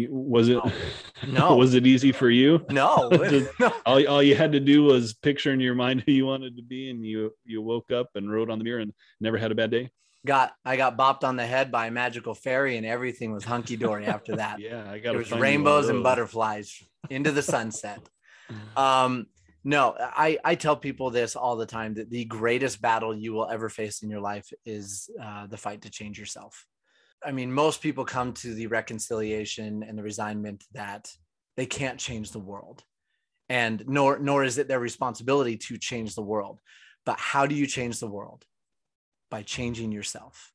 was 0.10 0.48
it 0.48 0.60
no 1.28 1.58
was 1.58 1.74
it 1.74 1.86
easy 1.86 2.14
for 2.14 2.30
you 2.30 2.66
no, 2.70 3.10
no. 3.60 3.74
all, 3.86 4.08
all 4.08 4.24
you 4.24 4.34
had 4.34 4.54
to 4.54 4.60
do 4.62 4.82
was 4.84 5.14
picture 5.14 5.52
in 5.52 5.60
your 5.60 5.76
mind 5.76 6.02
who 6.06 6.14
you 6.14 6.26
wanted 6.26 6.56
to 6.56 6.64
be 6.64 6.90
and 6.90 7.06
you 7.06 7.34
you 7.44 7.62
woke 7.62 7.92
up 7.92 8.08
and 8.16 8.32
wrote 8.32 8.50
on 8.50 8.58
the 8.58 8.64
mirror 8.64 8.80
and 8.80 8.94
never 9.20 9.38
had 9.38 9.52
a 9.52 9.56
bad 9.56 9.70
day 9.70 9.92
got 10.26 10.54
I 10.64 10.78
got 10.78 10.98
bopped 10.98 11.24
on 11.24 11.36
the 11.36 11.46
head 11.46 11.72
by 11.72 11.88
a 11.88 11.92
magical 11.92 12.34
fairy 12.34 12.78
and 12.78 12.86
everything 12.86 13.34
was 13.34 13.44
hunky 13.44 13.76
dory 13.76 14.06
after 14.06 14.38
that. 14.38 14.60
yeah, 14.60 14.90
I 14.90 15.00
got 15.00 15.16
it 15.16 15.18
was 15.18 15.32
rainbows 15.32 15.90
and 15.90 16.02
butterflies 16.02 16.82
into 17.10 17.32
the 17.32 17.42
sunset. 17.42 18.00
um, 18.78 19.28
no, 19.64 19.96
I 20.00 20.38
I 20.44 20.56
tell 20.56 20.76
people 20.76 21.10
this 21.10 21.36
all 21.36 21.56
the 21.56 21.66
time 21.66 21.94
that 21.96 22.10
the 22.10 22.26
greatest 22.26 22.82
battle 22.82 23.16
you 23.16 23.34
will 23.34 23.50
ever 23.50 23.70
face 23.70 24.04
in 24.04 24.10
your 24.10 24.22
life 24.22 24.52
is 24.66 25.10
uh, 25.22 25.48
the 25.48 25.58
fight 25.58 25.82
to 25.84 25.90
change 25.90 26.20
yourself. 26.20 26.66
I 27.26 27.32
mean, 27.32 27.52
most 27.52 27.82
people 27.82 28.06
come 28.06 28.34
to 28.34 28.54
the 28.54 28.68
reconciliation 28.68 29.84
and 29.84 29.98
the 29.98 30.04
resignment 30.04 30.66
that 30.74 31.10
they 31.56 31.66
can't 31.66 32.00
change 32.00 32.32
the 32.32 32.40
world, 32.40 32.84
and 33.50 33.84
nor 33.88 34.20
nor 34.20 34.44
is 34.44 34.58
it 34.58 34.68
their 34.68 34.80
responsibility 34.80 35.58
to 35.58 35.78
change 35.78 36.16
the 36.16 36.22
world. 36.22 36.60
But 37.06 37.20
how 37.20 37.46
do 37.46 37.56
you 37.56 37.68
change 37.68 38.00
the 38.00 38.08
world? 38.08 38.46
by 39.34 39.42
changing 39.42 39.92
yourself. 39.92 40.54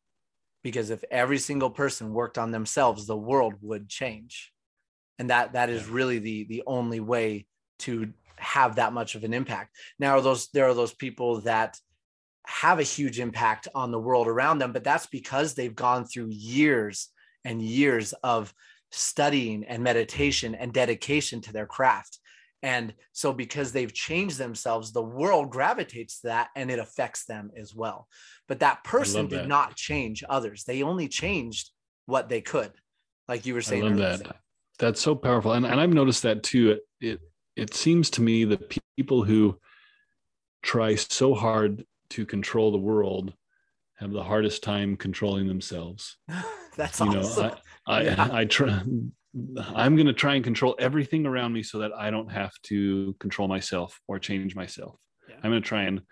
Because 0.63 0.91
if 0.91 1.03
every 1.11 1.39
single 1.39 1.69
person 1.69 2.13
worked 2.13 2.39
on 2.39 2.53
themselves, 2.53 3.09
the 3.09 3.17
world 3.17 3.55
would 3.61 3.89
change. 3.89 4.53
And 5.19 5.31
that 5.31 5.55
that 5.55 5.69
is 5.69 5.89
really 5.89 6.21
the 6.21 6.45
the 6.45 6.63
only 6.65 7.01
way 7.01 7.49
to 7.81 8.13
have 8.41 8.77
that 8.77 8.93
much 8.93 9.15
of 9.15 9.25
an 9.25 9.35
impact. 9.35 9.77
Now 9.99 10.21
those 10.21 10.49
there 10.49 10.69
are 10.69 10.75
those 10.75 10.95
people 10.95 11.41
that 11.43 11.79
have 12.47 12.79
a 12.79 12.85
huge 12.85 13.21
impact 13.21 13.69
on 13.75 13.91
the 13.91 13.99
world 13.99 14.27
around 14.27 14.59
them, 14.59 14.73
but 14.73 14.83
that's 14.83 15.07
because 15.07 15.55
they've 15.55 15.75
gone 15.75 16.07
through 16.07 16.29
years 16.31 17.09
and 17.45 17.61
years 17.61 18.15
of 18.23 18.55
studying 18.91 19.65
and 19.65 19.83
meditation 19.83 20.55
and 20.55 20.73
dedication 20.73 21.41
to 21.43 21.53
their 21.53 21.67
craft. 21.67 22.19
And 22.63 22.95
so, 23.13 23.33
because 23.33 23.71
they've 23.71 23.93
changed 23.93 24.39
themselves, 24.39 24.93
the 24.93 25.03
world 25.03 25.51
gravitates 25.51 26.21
to 26.21 26.29
that 26.29 26.49
and 26.57 26.71
it 26.71 26.79
affects 26.79 27.25
them 27.25 27.51
as 27.57 27.75
well. 27.75 28.09
But 28.49 28.61
that 28.61 28.83
person 28.83 29.29
did 29.29 29.41
that. 29.41 29.49
not 29.49 29.77
change 29.77 30.25
others, 30.29 30.65
they 30.65 30.83
only 30.83 31.07
changed 31.07 31.71
what 32.07 32.29
they 32.29 32.41
could. 32.41 32.73
Like 33.29 33.47
you 33.47 33.55
were 33.55 33.63
saying. 33.63 33.85
I 33.85 33.89
love 33.89 34.25
that. 34.25 34.37
That's 34.79 35.01
so 35.01 35.15
powerful. 35.15 35.53
And, 35.53 35.67
and 35.67 35.81
I've 35.81 35.93
noticed 35.93 36.23
that 36.23 36.43
too. 36.43 36.79
It, 37.01 37.21
it, 37.59 37.75
seems 37.75 38.11
to 38.11 38.23
me 38.23 38.45
that 38.45 38.77
people 38.97 39.25
who 39.25 39.59
try 40.63 40.95
so 40.95 41.35
hard 41.35 41.85
to 42.11 42.27
control 42.27 42.71
the 42.71 42.79
world 42.79 43.35
have 43.97 44.13
the 44.13 44.23
hardest 44.23 44.63
time 44.63 44.97
controlling 44.97 45.49
themselves. 45.49 46.17
That's 46.77 47.01
you 47.01 47.07
awesome. 47.07 47.49
know, 47.49 47.57
I, 47.87 47.97
I, 47.97 48.03
yeah. 48.03 48.29
I 48.33 48.45
try 48.45 48.81
I'm 49.75 49.95
going 49.95 50.07
to 50.07 50.13
try 50.13 50.35
and 50.35 50.45
control 50.45 50.75
everything 50.79 51.27
around 51.27 51.53
me 51.53 51.63
so 51.63 51.79
that 51.79 51.93
I 51.93 52.11
don't 52.11 52.31
have 52.31 52.53
to 52.65 53.15
control 53.21 53.49
myself 53.49 54.01
or 54.09 54.19
change 54.19 54.55
myself. 54.57 54.99
Yeah. 55.29 55.37
I'm 55.43 55.51
going 55.51 55.63
to 55.63 55.69
try 55.69 55.83
and, 55.83 56.03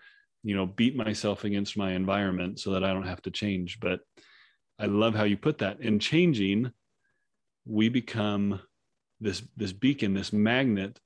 you 0.43 0.55
know, 0.55 0.65
beat 0.65 0.95
myself 0.95 1.43
against 1.43 1.77
my 1.77 1.93
environment 1.93 2.59
so 2.59 2.71
that 2.71 2.83
I 2.83 2.93
don't 2.93 3.07
have 3.07 3.21
to 3.23 3.31
change. 3.31 3.79
But 3.79 4.01
I 4.79 4.85
love 4.85 5.15
how 5.15 5.23
you 5.23 5.37
put 5.37 5.59
that. 5.59 5.81
In 5.81 5.99
changing, 5.99 6.71
we 7.65 7.89
become 7.89 8.61
this 9.19 9.41
this 9.57 9.73
beacon, 9.73 10.13
this 10.13 10.31
magnet, 10.31 10.99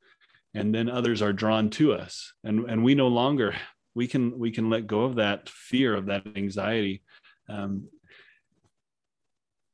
and 0.54 0.74
then 0.74 0.90
others 0.90 1.22
are 1.22 1.34
drawn 1.34 1.70
to 1.72 1.94
us, 1.94 2.34
and 2.44 2.70
and 2.70 2.84
we 2.84 2.96
no 2.96 3.08
longer 3.08 3.56
we 3.96 4.08
can 4.08 4.38
we 4.38 4.52
can 4.52 4.70
let 4.70 4.88
go 4.88 5.02
of 5.02 5.16
that 5.16 5.50
fear 5.50 5.96
of 5.96 6.08
that 6.08 6.24
anxiety. 6.36 7.04
Um, 7.50 7.88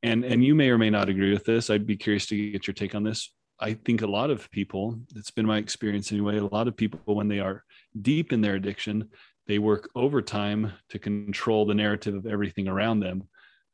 and 0.03 0.23
and 0.23 0.43
you 0.43 0.55
may 0.55 0.69
or 0.69 0.77
may 0.77 0.89
not 0.89 1.09
agree 1.09 1.33
with 1.33 1.45
this. 1.45 1.69
I'd 1.69 1.87
be 1.87 1.97
curious 1.97 2.27
to 2.27 2.51
get 2.51 2.67
your 2.67 2.73
take 2.73 2.95
on 2.95 3.03
this. 3.03 3.31
I 3.59 3.73
think 3.73 4.01
a 4.01 4.07
lot 4.07 4.29
of 4.29 4.49
people 4.51 4.99
it's 5.15 5.31
been 5.31 5.45
my 5.45 5.57
experience 5.57 6.11
anyway 6.11 6.37
a 6.37 6.45
lot 6.45 6.67
of 6.67 6.77
people 6.77 6.99
when 7.05 7.27
they 7.27 7.39
are 7.39 7.63
deep 7.99 8.31
in 8.31 8.41
their 8.41 8.55
addiction 8.55 9.09
they 9.47 9.59
work 9.59 9.89
overtime 9.95 10.73
to 10.89 10.99
control 10.99 11.65
the 11.65 11.73
narrative 11.73 12.13
of 12.13 12.25
everything 12.25 12.67
around 12.67 12.99
them 12.99 13.23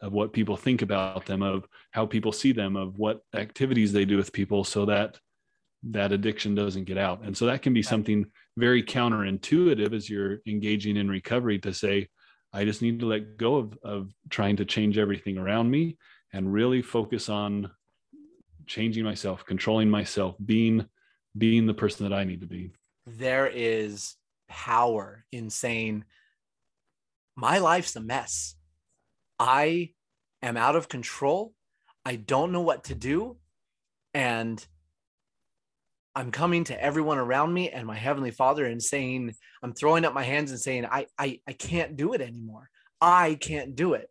of 0.02 0.14
what 0.14 0.34
people 0.34 0.56
think 0.56 0.82
about 0.82 1.26
them 1.26 1.42
of 1.42 1.68
how 1.92 2.06
people 2.06 2.32
see 2.32 2.52
them 2.52 2.76
of 2.76 2.98
what 2.98 3.22
activities 3.36 3.92
they 3.92 4.06
do 4.06 4.18
with 4.18 4.32
people 4.32 4.64
so 4.64 4.86
that 4.86 5.18
that 5.92 6.12
addiction 6.12 6.56
doesn't 6.56 6.86
get 6.86 6.98
out 6.98 7.22
and 7.24 7.36
so 7.36 7.46
that 7.46 7.62
can 7.62 7.74
be 7.74 7.84
something 7.84 8.26
very 8.58 8.82
counterintuitive 8.82 9.94
as 9.94 10.10
you're 10.10 10.40
engaging 10.48 10.96
in 10.96 11.10
recovery 11.10 11.60
to 11.60 11.74
say 11.74 12.08
i 12.54 12.64
just 12.64 12.82
need 12.82 13.00
to 13.00 13.06
let 13.06 13.38
go 13.38 13.56
of, 13.56 13.78
of 13.84 14.14
trying 14.30 14.56
to 14.56 14.66
change 14.66 14.98
everything 14.98 15.38
around 15.38 15.70
me 15.70 15.98
and 16.32 16.52
really 16.52 16.82
focus 16.82 17.30
on 17.30 17.70
changing 18.66 19.04
myself, 19.04 19.46
controlling 19.46 19.90
myself, 19.90 20.36
being 20.44 20.86
being 21.38 21.66
the 21.66 21.74
person 21.74 22.08
that 22.08 22.16
I 22.16 22.26
need 22.26 22.42
to 22.42 22.48
be. 22.48 22.72
There 23.08 23.48
is 23.48 24.16
power 24.48 25.26
in 25.32 25.50
saying 25.50 26.06
my 27.36 27.58
life's 27.58 27.96
a 27.96 28.02
mess. 28.02 28.56
I 29.40 29.94
am 30.44 30.58
out 30.58 30.76
of 30.76 30.90
control. 30.90 31.54
I 32.06 32.18
don't 32.18 32.52
know 32.52 32.62
what 32.62 32.84
to 32.86 32.96
do 32.96 33.38
and 34.14 34.64
I'm 36.16 36.32
coming 36.32 36.64
to 36.66 36.84
everyone 36.84 37.18
around 37.18 37.54
me 37.54 37.70
and 37.70 37.88
my 37.88 37.98
heavenly 37.98 38.32
father 38.32 38.66
and 38.66 38.82
saying 38.82 39.34
I'm 39.64 39.74
throwing 39.74 40.06
up 40.06 40.14
my 40.14 40.24
hands 40.24 40.52
and 40.52 40.60
saying 40.60 40.86
I 40.86 41.08
I 41.18 41.40
I 41.48 41.54
can't 41.54 41.96
do 41.96 42.14
it 42.14 42.22
anymore. 42.22 42.70
I 43.02 43.36
can't 43.36 43.76
do 43.76 43.94
it. 43.94 44.10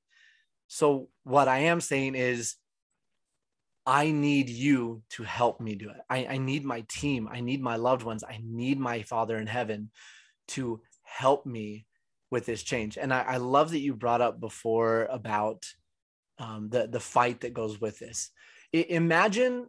So, 0.67 1.09
what 1.25 1.49
I 1.49 1.59
am 1.61 1.81
saying 1.81 2.15
is, 2.15 2.57
I 3.85 4.11
need 4.11 4.49
you 4.49 5.03
to 5.11 5.23
help 5.23 5.61
me 5.61 5.75
do 5.75 5.91
it. 5.91 5.97
I, 6.09 6.27
I 6.27 6.39
need 6.39 6.65
my 6.65 6.85
team. 6.89 7.29
I 7.31 7.41
need 7.41 7.61
my 7.61 7.77
loved 7.77 8.05
ones. 8.05 8.23
I 8.23 8.41
need 8.43 8.79
my 8.79 9.03
Father 9.03 9.39
in 9.39 9.47
heaven 9.47 9.91
to 10.49 10.81
help 11.03 11.45
me 11.47 11.87
with 12.31 12.47
this 12.47 12.63
change. 12.63 12.97
And 12.97 13.13
I, 13.13 13.21
I 13.23 13.37
love 13.39 13.71
that 13.73 13.81
you 13.81 13.95
brought 13.95 14.21
up 14.21 14.41
before 14.41 15.09
about 15.11 15.67
um, 16.39 16.69
the, 16.71 16.87
the 16.87 17.01
fight 17.01 17.41
that 17.41 17.55
goes 17.55 17.81
with 17.81 17.99
this. 17.99 18.31
I, 18.75 18.87
imagine 18.89 19.67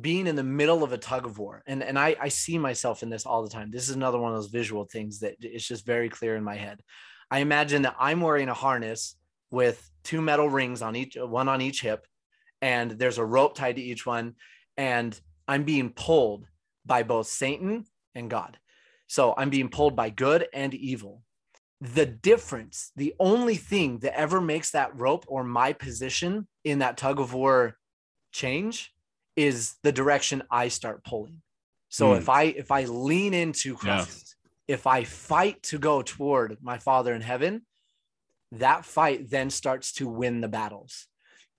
being 0.00 0.26
in 0.26 0.36
the 0.36 0.42
middle 0.42 0.82
of 0.82 0.92
a 0.92 0.98
tug 0.98 1.24
of 1.24 1.38
war. 1.38 1.62
And, 1.66 1.82
and 1.82 1.98
I, 1.98 2.16
I 2.20 2.28
see 2.28 2.58
myself 2.58 3.02
in 3.02 3.10
this 3.10 3.26
all 3.26 3.42
the 3.42 3.48
time. 3.48 3.70
This 3.70 3.88
is 3.88 3.94
another 3.94 4.18
one 4.18 4.32
of 4.32 4.38
those 4.38 4.50
visual 4.50 4.84
things 4.84 5.20
that 5.20 5.36
it's 5.40 5.66
just 5.66 5.86
very 5.86 6.08
clear 6.08 6.36
in 6.36 6.42
my 6.42 6.56
head. 6.56 6.80
I 7.30 7.38
imagine 7.38 7.82
that 7.82 7.96
I'm 7.98 8.20
wearing 8.20 8.48
a 8.48 8.54
harness 8.54 9.16
with 9.50 9.88
two 10.02 10.20
metal 10.20 10.48
rings 10.48 10.82
on 10.82 10.96
each 10.96 11.16
one 11.16 11.48
on 11.48 11.60
each 11.60 11.80
hip 11.80 12.06
and 12.60 12.92
there's 12.92 13.18
a 13.18 13.24
rope 13.24 13.54
tied 13.54 13.76
to 13.76 13.82
each 13.82 14.06
one 14.06 14.34
and 14.76 15.20
i'm 15.46 15.64
being 15.64 15.90
pulled 15.90 16.46
by 16.86 17.02
both 17.02 17.26
satan 17.26 17.84
and 18.14 18.30
god 18.30 18.58
so 19.06 19.34
i'm 19.36 19.50
being 19.50 19.68
pulled 19.68 19.94
by 19.94 20.10
good 20.10 20.46
and 20.52 20.74
evil 20.74 21.22
the 21.80 22.06
difference 22.06 22.90
the 22.96 23.14
only 23.20 23.56
thing 23.56 23.98
that 23.98 24.18
ever 24.18 24.40
makes 24.40 24.70
that 24.70 24.98
rope 24.98 25.24
or 25.28 25.44
my 25.44 25.72
position 25.72 26.46
in 26.64 26.78
that 26.78 26.96
tug 26.96 27.20
of 27.20 27.34
war 27.34 27.76
change 28.32 28.93
is 29.36 29.76
the 29.82 29.92
direction 29.92 30.42
i 30.50 30.68
start 30.68 31.04
pulling 31.04 31.40
so 31.88 32.08
mm. 32.08 32.18
if 32.18 32.28
i 32.28 32.44
if 32.44 32.70
i 32.70 32.84
lean 32.84 33.34
into 33.34 33.74
christ 33.74 34.36
yeah. 34.66 34.74
if 34.74 34.86
i 34.86 35.04
fight 35.04 35.62
to 35.62 35.78
go 35.78 36.02
toward 36.02 36.56
my 36.62 36.78
father 36.78 37.14
in 37.14 37.20
heaven 37.20 37.62
that 38.58 38.84
fight 38.84 39.30
then 39.30 39.50
starts 39.50 39.92
to 39.94 40.08
win 40.08 40.40
the 40.40 40.48
battles. 40.48 41.06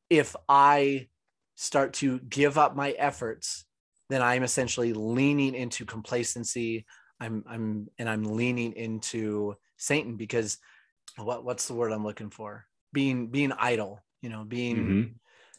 If 0.09 0.35
I 0.47 1.07
start 1.55 1.93
to 1.93 2.19
give 2.19 2.57
up 2.57 2.75
my 2.75 2.91
efforts, 2.91 3.65
then 4.09 4.21
I'm 4.21 4.43
essentially 4.43 4.93
leaning 4.93 5.55
into 5.55 5.85
complacency. 5.85 6.85
I'm 7.19 7.43
I'm 7.47 7.87
and 7.97 8.09
I'm 8.09 8.23
leaning 8.23 8.73
into 8.73 9.55
Satan 9.77 10.15
because 10.15 10.57
what 11.17 11.43
what's 11.43 11.67
the 11.67 11.73
word 11.73 11.91
I'm 11.91 12.03
looking 12.03 12.29
for? 12.29 12.65
Being 12.93 13.27
being 13.27 13.51
idle, 13.51 14.03
you 14.21 14.29
know, 14.29 14.43
being 14.43 14.75
mm-hmm. 14.75 15.11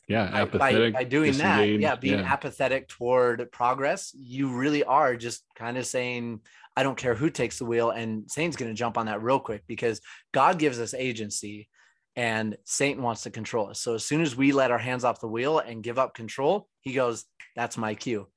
Yeah, 0.08 0.30
apathetic. 0.32 0.92
By, 0.92 1.00
by 1.00 1.04
doing 1.04 1.32
that, 1.38 1.68
yeah, 1.68 1.96
being 1.96 2.20
yeah. 2.20 2.32
apathetic 2.32 2.88
toward 2.88 3.50
progress, 3.50 4.12
you 4.14 4.56
really 4.56 4.84
are 4.84 5.16
just 5.16 5.44
kind 5.56 5.76
of 5.76 5.86
saying, 5.86 6.40
I 6.76 6.82
don't 6.82 6.96
care 6.96 7.14
who 7.14 7.30
takes 7.30 7.58
the 7.58 7.64
wheel. 7.64 7.90
And 7.90 8.30
Satan's 8.30 8.56
going 8.56 8.70
to 8.70 8.76
jump 8.76 8.98
on 8.98 9.06
that 9.06 9.22
real 9.22 9.40
quick 9.40 9.62
because 9.66 10.00
God 10.32 10.58
gives 10.58 10.78
us 10.78 10.94
agency 10.94 11.68
and 12.14 12.56
Satan 12.64 13.02
wants 13.02 13.22
to 13.22 13.30
control 13.30 13.68
us. 13.68 13.80
So 13.80 13.94
as 13.94 14.04
soon 14.04 14.20
as 14.20 14.36
we 14.36 14.52
let 14.52 14.70
our 14.70 14.78
hands 14.78 15.04
off 15.04 15.20
the 15.20 15.28
wheel 15.28 15.58
and 15.58 15.82
give 15.82 15.98
up 15.98 16.14
control, 16.14 16.68
he 16.80 16.92
goes, 16.92 17.24
That's 17.56 17.76
my 17.76 17.94
cue. 17.94 18.28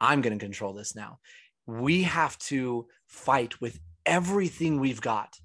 I'm 0.00 0.22
going 0.22 0.36
to 0.36 0.44
control 0.44 0.72
this 0.72 0.96
now. 0.96 1.18
We 1.66 2.02
have 2.04 2.38
to 2.38 2.86
fight 3.06 3.60
with 3.60 3.78
everything 4.06 4.80
we've 4.80 5.00
got 5.00 5.36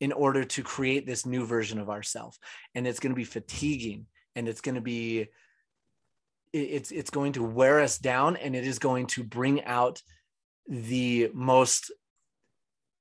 in 0.00 0.12
order 0.12 0.44
to 0.44 0.62
create 0.62 1.06
this 1.06 1.26
new 1.26 1.44
version 1.44 1.78
of 1.78 1.90
ourselves. 1.90 2.38
And 2.74 2.86
it's 2.86 3.00
going 3.00 3.12
to 3.12 3.16
be 3.16 3.24
fatiguing 3.24 4.06
and 4.36 4.48
it's 4.48 4.60
going 4.60 4.76
to 4.76 4.80
be 4.80 5.26
it's 6.52 6.92
it's 6.92 7.10
going 7.10 7.32
to 7.32 7.42
wear 7.42 7.80
us 7.80 7.98
down 7.98 8.36
and 8.36 8.54
it 8.54 8.64
is 8.64 8.78
going 8.78 9.06
to 9.06 9.24
bring 9.24 9.64
out 9.64 10.00
the 10.68 11.30
most 11.34 11.90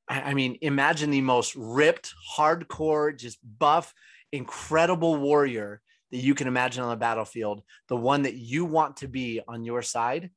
I 0.07 0.35
mean, 0.35 0.59
imagine 0.61 1.09
the 1.09 1.21
most 1.21 1.55
ripped, 1.55 2.13
hardcore, 2.37 3.17
just 3.17 3.39
buff, 3.57 3.91
incredible 4.31 5.15
warrior 5.15 5.81
that 6.11 6.19
you 6.19 6.35
can 6.35 6.47
imagine 6.47 6.83
on 6.83 6.91
the 6.91 6.95
battlefield, 6.95 7.63
the 7.89 7.95
one 7.95 8.21
that 8.21 8.35
you 8.35 8.65
want 8.65 8.97
to 8.97 9.07
be 9.07 9.41
on 9.47 9.65
your 9.65 9.81
side. 9.81 10.29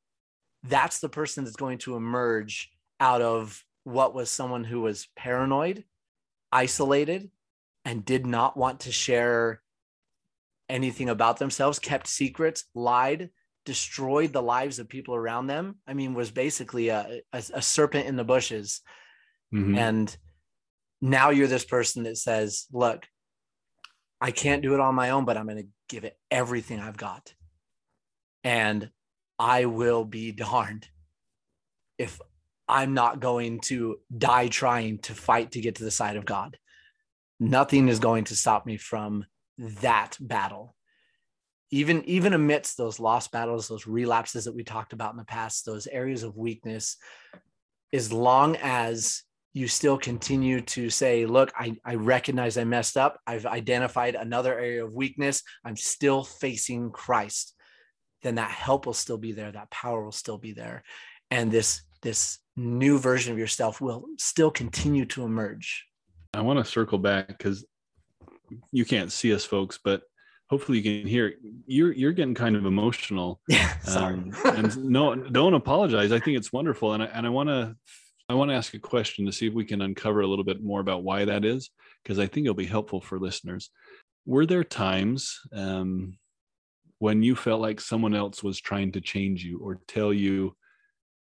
That's 0.63 1.01
the 1.01 1.11
person 1.11 1.45
that's 1.45 1.57
going 1.57 1.79
to 1.79 1.97
emerge 1.97 2.71
out 2.99 3.21
of 3.21 3.63
what 3.85 4.15
was 4.15 4.31
someone 4.31 4.65
who 4.65 4.81
was 4.81 5.09
paranoid, 5.17 5.85
isolated, 6.51 7.31
and 7.85 8.05
did 8.05 8.27
not 8.27 8.57
want 8.57 8.81
to 8.81 8.93
share 8.93 9.61
anything 10.68 11.09
about 11.09 11.38
themselves, 11.38 11.78
kept 11.78 12.07
secrets, 12.07 12.64
lied, 12.74 13.31
destroyed 13.64 14.33
the 14.33 14.42
lives 14.42 14.78
of 14.78 14.88
people 14.88 15.14
around 15.14 15.46
them. 15.46 15.76
I 15.87 15.94
mean, 15.94 16.14
was 16.14 16.31
basically 16.31 16.88
a, 16.88 17.20
a, 17.33 17.42
a 17.54 17.62
serpent 17.62 18.07
in 18.07 18.16
the 18.16 18.24
bushes. 18.24 18.81
Mm-hmm. 19.54 19.76
And 19.76 20.16
now 21.00 21.31
you're 21.31 21.46
this 21.46 21.64
person 21.64 22.04
that 22.04 22.16
says, 22.16 22.66
look, 22.72 23.07
I 24.20 24.31
can't 24.31 24.62
do 24.62 24.74
it 24.74 24.81
on 24.81 24.94
my 24.94 25.11
own, 25.11 25.24
but 25.24 25.37
I'm 25.37 25.46
going 25.46 25.59
to 25.59 25.68
give 25.88 26.04
it 26.04 26.18
everything 26.31 26.81
I've 26.81 26.96
got. 26.96 27.35
And 28.44 28.90
I 29.38 29.66
will 29.66 30.04
be 30.04 30.33
darned 30.33 30.88
if 31.98 32.20
I'm 32.68 32.94
not 32.94 33.20
going 33.20 33.61
to 33.61 33.96
die 34.16 34.48
trying 34.48 34.98
to 35.00 35.14
fight 35.14 35.52
to 35.52 35.61
get 35.61 35.76
to 35.76 35.85
the 35.85 35.90
side 35.90 36.16
of 36.16 36.26
God. 36.26 36.57
Nothing 37.40 37.88
is 37.88 37.98
going 37.98 38.24
to 38.24 38.37
stop 38.37 38.66
me 38.66 38.76
from 38.76 39.24
that 39.59 40.16
battle. 40.21 40.75
Even 41.71 42.03
even 42.07 42.33
amidst 42.33 42.79
those 42.79 42.99
lost 42.99 43.31
battles, 43.31 43.68
those 43.68 43.87
relapses 43.87 44.44
that 44.44 44.55
we 44.55 44.64
talked 44.64 44.94
about 44.94 45.12
in 45.12 45.18
the 45.18 45.25
past, 45.25 45.66
those 45.66 45.87
areas 45.87 46.23
of 46.23 46.37
weakness, 46.37 46.97
as 47.92 48.12
long 48.12 48.57
as 48.57 49.23
you 49.55 49.66
still 49.66 49.99
continue 49.99 50.61
to 50.61 50.88
say, 50.88 51.27
look, 51.27 51.51
I, 51.59 51.77
I 51.85 51.97
recognize 51.97 52.57
I 52.57 52.64
messed 52.64 52.97
up. 52.97 53.18
I've 53.27 53.47
identified 53.47 54.14
another 54.14 54.57
area 54.59 54.85
of 54.85 54.92
weakness. 54.92 55.42
I'm 55.64 55.77
still 55.77 56.23
facing 56.23 56.90
Christ. 56.90 57.55
Then 58.23 58.37
that 58.37 58.51
help 58.51 58.87
will 58.87 58.94
still 58.94 59.18
be 59.18 59.33
there. 59.33 59.51
That 59.51 59.71
power 59.71 60.05
will 60.05 60.12
still 60.12 60.38
be 60.38 60.53
there. 60.53 60.85
And 61.31 61.51
this, 61.51 61.83
this 62.03 62.38
new 62.57 62.99
version 62.99 63.33
of 63.33 63.38
yourself 63.38 63.81
will 63.81 64.05
still 64.18 64.51
continue 64.51 65.07
to 65.07 65.25
emerge. 65.25 65.87
I 66.35 66.42
want 66.42 66.59
to 66.59 66.64
circle 66.64 66.99
back 66.99 67.29
because 67.29 67.64
you 68.73 68.85
can't 68.85 69.13
see 69.13 69.35
us 69.35 69.45
folks, 69.45 69.79
but 69.83 70.03
hopefully 70.51 70.79
you 70.79 71.01
can 71.01 71.09
hear 71.09 71.35
you're 71.67 71.93
you're 71.93 72.13
getting 72.13 72.35
kind 72.35 72.57
of 72.57 72.67
emotional. 72.67 73.41
Yeah, 73.49 73.79
sorry. 73.81 74.15
Um, 74.15 74.33
and 74.45 74.85
no, 74.85 75.15
don't 75.15 75.55
apologize. 75.55 76.13
I 76.13 76.19
think 76.19 76.37
it's 76.37 76.53
wonderful, 76.53 76.93
and 76.93 77.03
I 77.03 77.07
and 77.07 77.27
I 77.27 77.31
want 77.31 77.49
to 77.49 77.77
I 78.29 78.35
want 78.35 78.51
to 78.51 78.55
ask 78.55 78.75
a 78.75 78.79
question 78.79 79.27
to 79.27 79.33
see 79.33 79.47
if 79.47 79.55
we 79.55 79.65
can 79.65 79.81
uncover 79.81 80.21
a 80.21 80.27
little 80.27 80.45
bit 80.45 80.63
more 80.63 80.81
about 80.81 81.03
why 81.03 81.25
that 81.25 81.45
is, 81.45 81.71
because 82.03 82.19
I 82.19 82.27
think 82.27 82.45
it'll 82.45 82.55
be 82.55 82.67
helpful 82.67 83.01
for 83.01 83.19
listeners. 83.19 83.71
Were 84.27 84.45
there 84.45 84.65
times 84.65 85.41
um, 85.53 86.19
when 86.99 87.23
you 87.23 87.35
felt 87.35 87.63
like 87.63 87.81
someone 87.81 88.15
else 88.15 88.43
was 88.43 88.61
trying 88.61 88.93
to 88.93 89.01
change 89.01 89.45
you 89.45 89.61
or 89.61 89.81
tell 89.89 90.13
you 90.13 90.55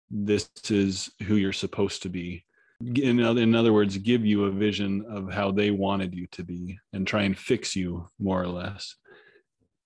this 0.09 0.49
is 0.69 1.09
who 1.23 1.35
you're 1.35 1.53
supposed 1.53 2.03
to 2.03 2.09
be? 2.09 2.43
In 2.79 3.19
other, 3.21 3.41
in 3.41 3.55
other 3.55 3.73
words, 3.73 3.97
give 3.97 4.25
you 4.25 4.45
a 4.45 4.51
vision 4.51 5.05
of 5.09 5.31
how 5.31 5.51
they 5.51 5.71
wanted 5.71 6.13
you 6.13 6.27
to 6.27 6.43
be 6.43 6.77
and 6.93 7.07
try 7.07 7.23
and 7.23 7.37
fix 7.37 7.75
you 7.75 8.07
more 8.19 8.41
or 8.41 8.47
less. 8.47 8.95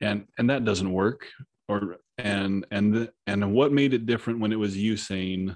And 0.01 0.27
and 0.37 0.49
that 0.49 0.65
doesn't 0.65 0.91
work. 0.91 1.27
Or 1.69 1.97
and 2.17 2.65
and 2.69 2.93
the, 2.93 3.13
and 3.27 3.53
what 3.53 3.71
made 3.71 3.93
it 3.93 4.05
different 4.05 4.39
when 4.39 4.51
it 4.51 4.59
was 4.59 4.75
you 4.75 4.97
saying 4.97 5.55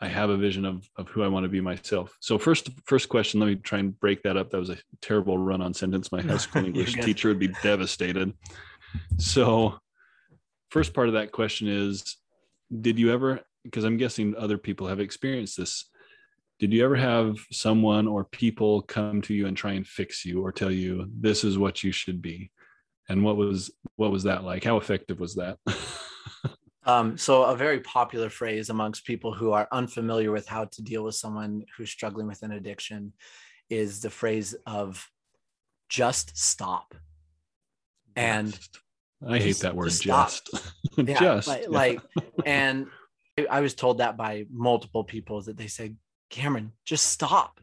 I 0.00 0.08
have 0.08 0.30
a 0.30 0.38
vision 0.38 0.64
of 0.64 0.88
of 0.96 1.10
who 1.10 1.22
I 1.22 1.28
want 1.28 1.44
to 1.44 1.50
be 1.50 1.60
myself. 1.60 2.16
So 2.20 2.38
first 2.38 2.70
first 2.86 3.10
question, 3.10 3.40
let 3.40 3.46
me 3.46 3.56
try 3.56 3.80
and 3.80 3.98
break 4.00 4.22
that 4.22 4.38
up. 4.38 4.50
That 4.50 4.58
was 4.58 4.70
a 4.70 4.78
terrible 5.02 5.36
run 5.36 5.60
on 5.60 5.74
sentence. 5.74 6.10
My 6.10 6.22
high 6.22 6.38
school 6.38 6.64
English 6.66 6.94
teacher 6.94 7.28
would 7.28 7.38
be 7.38 7.52
devastated. 7.62 8.32
So 9.18 9.78
first 10.70 10.94
part 10.94 11.08
of 11.08 11.14
that 11.14 11.32
question 11.32 11.68
is 11.68 12.16
did 12.80 12.98
you 12.98 13.12
ever 13.12 13.40
because 13.64 13.84
I'm 13.84 13.96
guessing 13.96 14.34
other 14.36 14.58
people 14.58 14.86
have 14.86 15.00
experienced 15.00 15.56
this. 15.56 15.86
Did 16.60 16.72
you 16.72 16.84
ever 16.84 16.96
have 16.96 17.38
someone 17.50 18.06
or 18.06 18.24
people 18.24 18.82
come 18.82 19.22
to 19.22 19.34
you 19.34 19.46
and 19.46 19.56
try 19.56 19.72
and 19.72 19.86
fix 19.86 20.24
you 20.24 20.44
or 20.44 20.52
tell 20.52 20.70
you 20.70 21.10
this 21.18 21.42
is 21.42 21.58
what 21.58 21.82
you 21.82 21.90
should 21.90 22.22
be? 22.22 22.52
And 23.08 23.24
what 23.24 23.36
was 23.36 23.72
what 23.96 24.12
was 24.12 24.22
that 24.24 24.44
like? 24.44 24.62
How 24.62 24.76
effective 24.76 25.18
was 25.18 25.34
that? 25.34 25.58
Um, 26.84 27.18
so, 27.18 27.44
a 27.44 27.56
very 27.56 27.80
popular 27.80 28.30
phrase 28.30 28.70
amongst 28.70 29.04
people 29.04 29.34
who 29.34 29.52
are 29.52 29.68
unfamiliar 29.70 30.32
with 30.32 30.48
how 30.48 30.64
to 30.64 30.82
deal 30.82 31.04
with 31.04 31.14
someone 31.14 31.64
who's 31.76 31.90
struggling 31.90 32.26
with 32.26 32.42
an 32.42 32.52
addiction 32.52 33.12
is 33.68 34.00
the 34.00 34.10
phrase 34.10 34.54
of 34.66 35.06
just 35.88 36.36
stop. 36.38 36.94
And 38.16 38.58
I 39.26 39.38
hate 39.38 39.58
that 39.58 39.76
word, 39.76 39.90
just. 39.90 40.04
just. 40.04 40.72
yeah, 40.96 41.14
just. 41.20 41.48
Like, 41.48 41.68
like 41.68 42.00
and 42.46 42.86
I 43.48 43.60
was 43.60 43.74
told 43.74 43.98
that 43.98 44.16
by 44.16 44.46
multiple 44.50 45.04
people 45.04 45.42
that 45.42 45.58
they 45.58 45.68
said, 45.68 45.96
Cameron, 46.30 46.72
just 46.84 47.08
stop. 47.08 47.60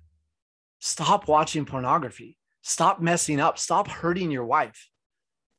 Stop 0.79 1.27
watching 1.27 1.65
pornography. 1.65 2.37
Stop 2.61 3.01
messing 3.01 3.39
up. 3.39 3.57
Stop 3.57 3.87
hurting 3.87 4.29
your 4.29 4.45
wife. 4.45 4.89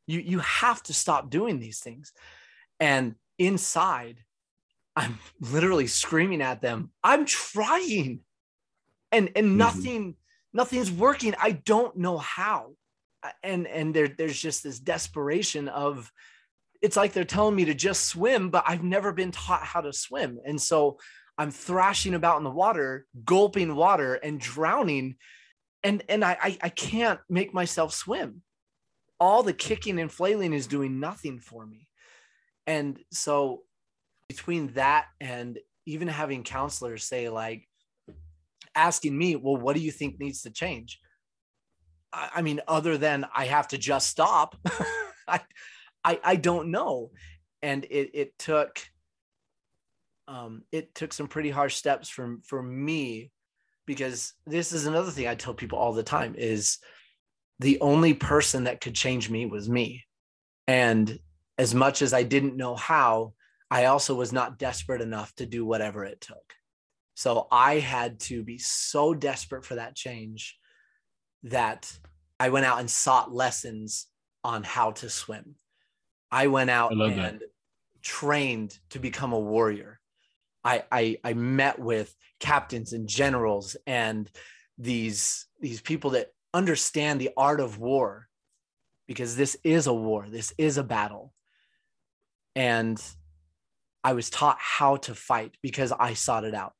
You, 0.07 0.21
you 0.21 0.38
have 0.40 0.83
to 0.85 0.94
stop 0.94 1.31
doing 1.31 1.59
these 1.59 1.81
things. 1.81 2.12
And 2.79 3.14
inside, 3.38 4.18
I'm 4.94 5.18
literally 5.40 5.87
screaming 5.87 6.42
at 6.42 6.61
them, 6.61 6.90
I'm 7.03 7.25
trying. 7.25 8.21
And 9.11 9.31
and 9.35 9.47
mm-hmm. 9.47 9.57
nothing, 9.57 10.16
nothing's 10.53 10.90
working. 10.90 11.35
I 11.40 11.53
don't 11.53 11.97
know 11.97 12.18
how. 12.18 12.73
And 13.42 13.66
and 13.66 13.94
there, 13.94 14.09
there's 14.09 14.40
just 14.40 14.62
this 14.62 14.79
desperation 14.79 15.68
of 15.68 16.12
it's 16.83 16.97
like 16.97 17.12
they're 17.12 17.25
telling 17.25 17.57
me 17.57 17.64
to 17.64 17.75
just 17.75 18.05
swim, 18.05 18.51
but 18.51 18.64
I've 18.66 18.85
never 18.85 19.12
been 19.12 19.33
taught 19.33 19.62
how 19.62 19.81
to 19.81 19.92
swim. 19.92 20.38
And 20.44 20.61
so 20.61 20.99
I'm 21.38 21.51
thrashing 21.51 22.14
about 22.14 22.38
in 22.38 22.44
the 22.44 22.51
water, 22.51 23.07
gulping 23.24 23.74
water 23.77 24.14
and 24.14 24.40
drowning. 24.40 25.16
And 25.83 26.03
and 26.09 26.24
I 26.24 26.37
I, 26.42 26.59
I 26.62 26.68
can't 26.68 27.20
make 27.31 27.55
myself 27.55 27.94
swim. 27.94 28.42
All 29.20 29.42
the 29.42 29.53
kicking 29.53 29.98
and 29.98 30.12
flailing 30.12 30.53
is 30.53 30.66
doing 30.66 31.01
nothing 31.01 31.38
for 31.40 31.64
me. 31.64 31.88
And 32.66 32.98
so 33.11 33.62
between 34.29 34.68
that 34.74 35.07
and 35.20 35.59
even 35.87 36.07
having 36.07 36.42
counselors 36.42 37.05
say 37.05 37.29
like 37.31 37.66
asking 38.74 39.16
me, 39.16 39.37
well, 39.37 39.57
what 39.57 39.74
do 39.74 39.83
you 39.83 39.90
think 39.90 40.20
needs 40.20 40.42
to 40.42 40.51
change? 40.51 41.01
I, 42.12 42.31
I 42.37 42.42
mean, 42.42 42.61
other 42.68 42.98
than 42.98 43.27
I 43.35 43.46
have 43.46 43.68
to 43.68 43.79
just 43.79 44.09
stop, 44.09 44.57
I, 45.29 45.40
I, 46.05 46.20
I 46.22 46.37
don't 46.37 46.70
know. 46.70 47.11
And 47.62 47.85
it, 47.85 48.11
it 48.14 48.38
took, 48.38 48.79
um, 50.28 50.62
it 50.70 50.94
took 50.94 51.12
some 51.12 51.26
pretty 51.26 51.50
harsh 51.50 51.74
steps 51.74 52.08
from, 52.08 52.42
for 52.42 52.62
me, 52.62 53.32
because 53.86 54.34
this 54.46 54.72
is 54.72 54.86
another 54.86 55.10
thing 55.10 55.26
I 55.26 55.34
tell 55.34 55.54
people 55.54 55.78
all 55.78 55.94
the 55.94 56.02
time 56.02 56.34
is 56.36 56.78
the 57.58 57.80
only 57.80 58.14
person 58.14 58.64
that 58.64 58.80
could 58.80 58.94
change 58.94 59.30
me 59.30 59.46
was 59.46 59.68
me. 59.68 60.04
And 60.66 61.18
as 61.56 61.74
much 61.74 62.02
as 62.02 62.12
I 62.12 62.22
didn't 62.22 62.56
know 62.56 62.76
how, 62.76 63.32
I 63.70 63.86
also 63.86 64.14
was 64.14 64.32
not 64.32 64.58
desperate 64.58 65.00
enough 65.00 65.34
to 65.36 65.46
do 65.46 65.64
whatever 65.64 66.04
it 66.04 66.20
took. 66.20 66.52
So 67.14 67.48
I 67.50 67.80
had 67.80 68.20
to 68.20 68.44
be 68.44 68.58
so 68.58 69.14
desperate 69.14 69.64
for 69.64 69.74
that 69.76 69.96
change 69.96 70.56
that 71.44 71.90
I 72.38 72.50
went 72.50 72.66
out 72.66 72.78
and 72.78 72.90
sought 72.90 73.34
lessons 73.34 74.06
on 74.44 74.62
how 74.62 74.92
to 74.92 75.10
swim. 75.10 75.56
I 76.30 76.46
went 76.46 76.70
out 76.70 76.92
I 76.92 77.06
and 77.06 77.40
that. 77.40 77.42
trained 78.02 78.78
to 78.90 78.98
become 78.98 79.32
a 79.32 79.40
warrior. 79.40 79.97
I, 80.68 80.85
I 80.92 81.18
I 81.24 81.33
met 81.33 81.78
with 81.78 82.14
captains 82.40 82.92
and 82.92 83.09
generals 83.09 83.76
and 83.87 84.31
these 84.76 85.46
these 85.61 85.81
people 85.81 86.11
that 86.11 86.28
understand 86.52 87.20
the 87.20 87.31
art 87.37 87.61
of 87.61 87.78
war 87.78 88.28
because 89.07 89.35
this 89.35 89.57
is 89.64 89.87
a 89.87 89.94
war. 89.94 90.26
This 90.28 90.52
is 90.59 90.76
a 90.76 90.85
battle 90.85 91.33
and 92.54 93.02
I 94.04 94.12
was 94.12 94.28
taught 94.28 94.59
how 94.61 94.96
to 94.96 95.14
fight 95.14 95.57
because 95.62 95.92
I 95.92 96.12
sought 96.14 96.44
it 96.44 96.54
out. 96.54 96.74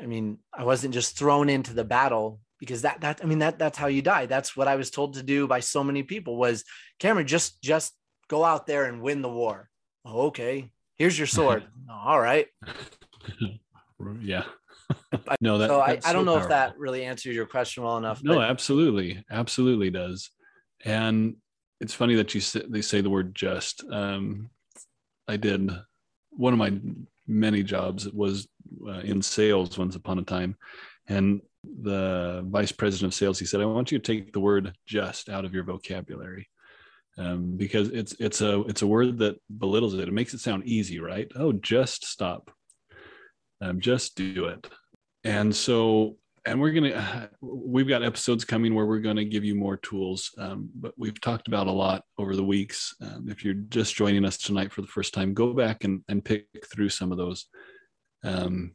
I 0.00 0.06
mean, 0.06 0.38
I 0.56 0.64
wasn't 0.64 0.94
just 0.94 1.18
thrown 1.18 1.48
into 1.48 1.74
the 1.74 1.84
battle 1.84 2.40
because 2.60 2.82
that 2.82 3.00
that 3.00 3.20
I 3.22 3.26
mean 3.26 3.40
that 3.40 3.58
that's 3.58 3.78
how 3.78 3.88
you 3.88 4.02
die. 4.02 4.26
That's 4.26 4.56
what 4.56 4.68
I 4.68 4.76
was 4.76 4.90
told 4.90 5.14
to 5.14 5.24
do 5.24 5.48
by 5.48 5.60
so 5.60 5.82
many 5.82 6.04
people 6.04 6.36
was 6.36 6.64
Cameron 7.00 7.26
just 7.26 7.60
just 7.60 7.92
go 8.28 8.44
out 8.44 8.68
there 8.68 8.84
and 8.84 9.02
win 9.02 9.20
the 9.20 9.28
war. 9.28 9.68
Oh, 10.04 10.28
okay, 10.28 10.70
Here's 11.00 11.18
your 11.18 11.26
sword. 11.38 11.64
All 11.90 12.20
right. 12.20 12.46
yeah. 14.20 14.44
no, 15.40 15.58
that. 15.58 15.68
So 15.68 15.80
I, 15.80 15.90
I 15.90 15.94
don't 15.94 16.02
so 16.02 16.22
know 16.22 16.32
powerful. 16.32 16.42
if 16.42 16.48
that 16.48 16.78
really 16.78 17.04
answers 17.04 17.34
your 17.34 17.46
question 17.46 17.82
well 17.82 17.96
enough. 17.96 18.22
No, 18.22 18.36
but... 18.36 18.50
absolutely, 18.50 19.24
absolutely 19.30 19.90
does. 19.90 20.30
And 20.84 21.36
it's 21.80 21.94
funny 21.94 22.14
that 22.16 22.34
you 22.34 22.40
say, 22.40 22.62
they 22.68 22.82
say 22.82 23.00
the 23.00 23.10
word 23.10 23.34
just. 23.34 23.84
Um, 23.90 24.50
I 25.28 25.36
did 25.36 25.70
one 26.30 26.52
of 26.52 26.58
my 26.58 26.72
many 27.26 27.62
jobs 27.62 28.08
was 28.08 28.48
uh, 28.86 29.00
in 29.00 29.22
sales 29.22 29.78
once 29.78 29.96
upon 29.96 30.18
a 30.18 30.22
time, 30.22 30.56
and 31.08 31.40
the 31.82 32.44
vice 32.46 32.72
president 32.72 33.12
of 33.12 33.16
sales 33.16 33.38
he 33.38 33.46
said, 33.46 33.60
"I 33.60 33.66
want 33.66 33.92
you 33.92 33.98
to 33.98 34.04
take 34.04 34.32
the 34.32 34.40
word 34.40 34.74
just 34.86 35.28
out 35.28 35.44
of 35.44 35.54
your 35.54 35.64
vocabulary." 35.64 36.48
Um, 37.18 37.56
because 37.56 37.88
it's 37.88 38.14
it's 38.18 38.40
a 38.40 38.60
it's 38.62 38.82
a 38.82 38.86
word 38.86 39.18
that 39.18 39.40
belittles 39.58 39.94
it. 39.94 40.08
It 40.08 40.12
makes 40.12 40.34
it 40.34 40.40
sound 40.40 40.64
easy, 40.64 41.00
right? 41.00 41.30
Oh, 41.36 41.52
just 41.52 42.04
stop, 42.04 42.50
um, 43.60 43.80
just 43.80 44.16
do 44.16 44.46
it. 44.46 44.66
And 45.24 45.54
so 45.54 46.16
and 46.46 46.60
we're 46.60 46.72
going 46.72 46.92
to 46.92 47.30
we've 47.40 47.88
got 47.88 48.02
episodes 48.02 48.44
coming 48.44 48.74
where 48.74 48.86
we're 48.86 48.98
going 48.98 49.16
to 49.16 49.24
give 49.24 49.44
you 49.44 49.54
more 49.54 49.76
tools 49.76 50.30
um, 50.38 50.70
but 50.74 50.92
we've 50.96 51.20
talked 51.20 51.48
about 51.48 51.66
a 51.66 51.72
lot 51.72 52.04
over 52.18 52.36
the 52.36 52.44
weeks. 52.44 52.94
Um, 53.00 53.26
if 53.28 53.44
you're 53.44 53.54
just 53.54 53.94
joining 53.94 54.24
us 54.24 54.38
tonight 54.38 54.72
for 54.72 54.82
the 54.82 54.88
first 54.88 55.14
time 55.14 55.34
go 55.34 55.52
back 55.52 55.84
and, 55.84 56.02
and 56.08 56.24
pick 56.24 56.46
through 56.72 56.88
some 56.88 57.12
of 57.12 57.18
those. 57.18 57.46
Um, 58.24 58.72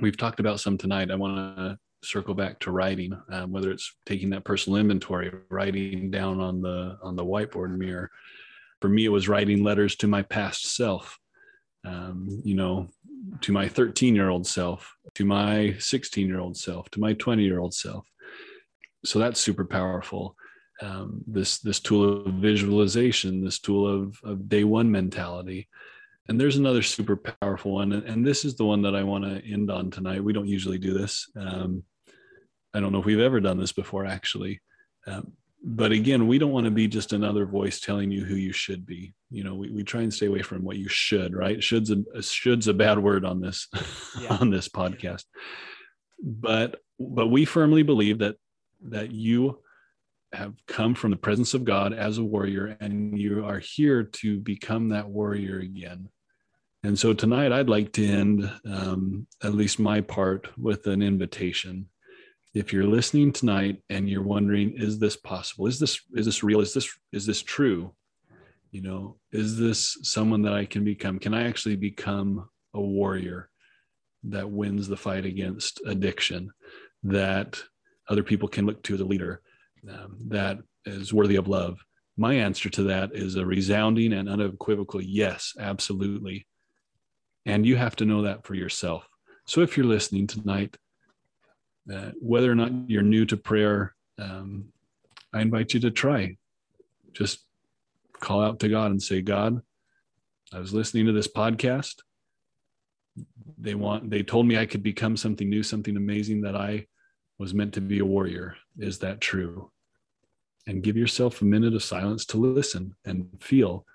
we've 0.00 0.16
talked 0.16 0.40
about 0.40 0.60
some 0.60 0.78
tonight. 0.78 1.10
I 1.10 1.16
want 1.16 1.56
to 1.56 1.78
circle 2.02 2.34
back 2.34 2.58
to 2.60 2.70
writing 2.70 3.12
um, 3.30 3.52
whether 3.52 3.70
it's 3.70 3.94
taking 4.06 4.30
that 4.30 4.44
personal 4.44 4.78
inventory 4.78 5.30
writing 5.50 6.10
down 6.10 6.40
on 6.40 6.62
the 6.62 6.98
on 7.02 7.16
the 7.16 7.24
whiteboard 7.24 7.76
mirror. 7.76 8.10
For 8.80 8.88
me 8.88 9.04
it 9.04 9.10
was 9.10 9.28
writing 9.28 9.62
letters 9.62 9.96
to 9.96 10.06
my 10.06 10.22
past 10.22 10.74
self. 10.74 11.18
Um, 11.84 12.42
you 12.44 12.54
know 12.54 12.90
to 13.40 13.52
my 13.52 13.68
13 13.68 14.14
year 14.14 14.28
old 14.28 14.46
self, 14.46 14.94
to 15.14 15.24
my 15.24 15.74
16 15.78 16.26
year 16.26 16.40
old 16.40 16.56
self, 16.56 16.90
to 16.90 17.00
my 17.00 17.12
20 17.14 17.42
year 17.42 17.60
old 17.60 17.74
self. 17.74 18.06
So 19.04 19.18
that's 19.18 19.40
super 19.40 19.64
powerful. 19.64 20.36
Um, 20.82 21.22
this 21.26 21.58
this 21.58 21.78
tool 21.78 22.26
of 22.26 22.34
visualization, 22.34 23.44
this 23.44 23.58
tool 23.58 23.86
of, 23.86 24.18
of 24.24 24.48
day 24.48 24.64
one 24.64 24.90
mentality. 24.90 25.68
And 26.28 26.40
there's 26.40 26.56
another 26.56 26.82
super 26.82 27.16
powerful 27.16 27.72
one, 27.72 27.92
and, 27.92 28.24
this 28.24 28.44
is 28.44 28.54
the 28.54 28.64
one 28.64 28.82
that 28.82 28.94
I 28.94 29.02
want 29.02 29.24
to 29.24 29.52
end 29.52 29.68
on 29.68 29.90
tonight. 29.90 30.22
We 30.22 30.32
don't 30.32 30.46
usually 30.46 30.78
do 30.78 30.94
this. 30.94 31.28
Um, 31.36 31.82
I 32.72 32.78
don't 32.78 32.92
know 32.92 33.00
if 33.00 33.04
we've 33.04 33.18
ever 33.18 33.40
done 33.40 33.58
this 33.58 33.72
before, 33.72 34.06
actually. 34.06 34.60
Um, 35.08 35.32
but 35.62 35.92
again, 35.92 36.26
we 36.26 36.38
don't 36.38 36.52
want 36.52 36.64
to 36.64 36.70
be 36.70 36.88
just 36.88 37.12
another 37.12 37.44
voice 37.44 37.80
telling 37.80 38.10
you 38.10 38.24
who 38.24 38.34
you 38.34 38.52
should 38.52 38.86
be. 38.86 39.12
You 39.30 39.44
know, 39.44 39.54
we, 39.54 39.70
we 39.70 39.84
try 39.84 40.02
and 40.02 40.12
stay 40.12 40.26
away 40.26 40.42
from 40.42 40.64
what 40.64 40.78
you 40.78 40.88
should, 40.88 41.34
right? 41.34 41.62
Should's 41.62 41.90
a 41.90 42.22
should's 42.22 42.68
a 42.68 42.74
bad 42.74 42.98
word 42.98 43.24
on 43.24 43.40
this 43.40 43.68
yeah. 44.20 44.38
on 44.40 44.50
this 44.50 44.68
podcast. 44.68 45.24
But 46.22 46.80
but 46.98 47.28
we 47.28 47.44
firmly 47.44 47.82
believe 47.82 48.18
that 48.18 48.36
that 48.88 49.12
you 49.12 49.58
have 50.32 50.54
come 50.66 50.94
from 50.94 51.10
the 51.10 51.16
presence 51.16 51.54
of 51.54 51.64
God 51.64 51.92
as 51.92 52.18
a 52.18 52.24
warrior 52.24 52.76
and 52.80 53.18
you 53.18 53.44
are 53.44 53.58
here 53.58 54.04
to 54.04 54.38
become 54.38 54.90
that 54.90 55.08
warrior 55.08 55.58
again. 55.58 56.08
And 56.84 56.98
so 56.98 57.12
tonight 57.12 57.52
I'd 57.52 57.68
like 57.68 57.92
to 57.94 58.06
end 58.06 58.50
um, 58.64 59.26
at 59.42 59.54
least 59.54 59.78
my 59.78 60.00
part 60.00 60.48
with 60.56 60.86
an 60.86 61.02
invitation 61.02 61.88
if 62.54 62.72
you're 62.72 62.86
listening 62.86 63.32
tonight 63.32 63.82
and 63.90 64.08
you're 64.08 64.22
wondering 64.22 64.74
is 64.76 64.98
this 64.98 65.16
possible? 65.16 65.66
Is 65.66 65.78
this 65.78 66.00
is 66.14 66.26
this 66.26 66.42
real? 66.42 66.60
Is 66.60 66.74
this 66.74 66.90
is 67.12 67.26
this 67.26 67.42
true? 67.42 67.94
You 68.70 68.82
know 68.82 69.16
is 69.32 69.58
this 69.58 69.98
someone 70.02 70.42
that 70.42 70.52
i 70.52 70.64
can 70.64 70.84
become? 70.84 71.18
Can 71.18 71.34
i 71.34 71.46
actually 71.46 71.76
become 71.76 72.48
a 72.74 72.80
warrior 72.80 73.50
that 74.24 74.50
wins 74.50 74.88
the 74.88 74.96
fight 74.96 75.24
against 75.24 75.80
addiction 75.86 76.50
that 77.04 77.62
other 78.08 78.22
people 78.22 78.48
can 78.48 78.66
look 78.66 78.82
to 78.82 78.94
as 78.94 79.00
a 79.00 79.04
leader 79.04 79.40
um, 79.88 80.16
that 80.28 80.58
is 80.84 81.12
worthy 81.12 81.36
of 81.36 81.48
love? 81.48 81.78
My 82.16 82.34
answer 82.34 82.68
to 82.70 82.82
that 82.84 83.10
is 83.14 83.36
a 83.36 83.46
resounding 83.46 84.12
and 84.12 84.28
unequivocal 84.28 85.00
yes 85.00 85.54
absolutely. 85.58 86.46
And 87.46 87.64
you 87.64 87.76
have 87.76 87.96
to 87.96 88.04
know 88.04 88.22
that 88.22 88.44
for 88.44 88.54
yourself. 88.54 89.06
So 89.46 89.62
if 89.62 89.76
you're 89.76 89.86
listening 89.86 90.26
tonight 90.26 90.76
whether 92.20 92.50
or 92.50 92.54
not 92.54 92.72
you're 92.88 93.02
new 93.02 93.24
to 93.26 93.36
prayer, 93.36 93.94
um, 94.18 94.66
I 95.32 95.40
invite 95.40 95.74
you 95.74 95.80
to 95.80 95.90
try. 95.90 96.36
Just 97.12 97.40
call 98.20 98.42
out 98.42 98.60
to 98.60 98.68
God 98.68 98.90
and 98.90 99.02
say, 99.02 99.22
God, 99.22 99.62
I 100.52 100.58
was 100.58 100.74
listening 100.74 101.06
to 101.06 101.12
this 101.12 101.28
podcast. 101.28 101.96
They 103.58 103.74
want 103.74 104.10
they 104.10 104.22
told 104.22 104.46
me 104.46 104.56
I 104.56 104.66
could 104.66 104.82
become 104.82 105.16
something 105.16 105.48
new, 105.48 105.62
something 105.62 105.96
amazing 105.96 106.42
that 106.42 106.56
I 106.56 106.86
was 107.38 107.54
meant 107.54 107.74
to 107.74 107.80
be 107.80 107.98
a 107.98 108.04
warrior. 108.04 108.56
Is 108.78 108.98
that 108.98 109.20
true? 109.20 109.70
And 110.66 110.82
give 110.82 110.96
yourself 110.96 111.40
a 111.40 111.44
minute 111.44 111.74
of 111.74 111.82
silence 111.82 112.24
to 112.26 112.36
listen 112.36 112.94
and 113.04 113.28
feel 113.40 113.86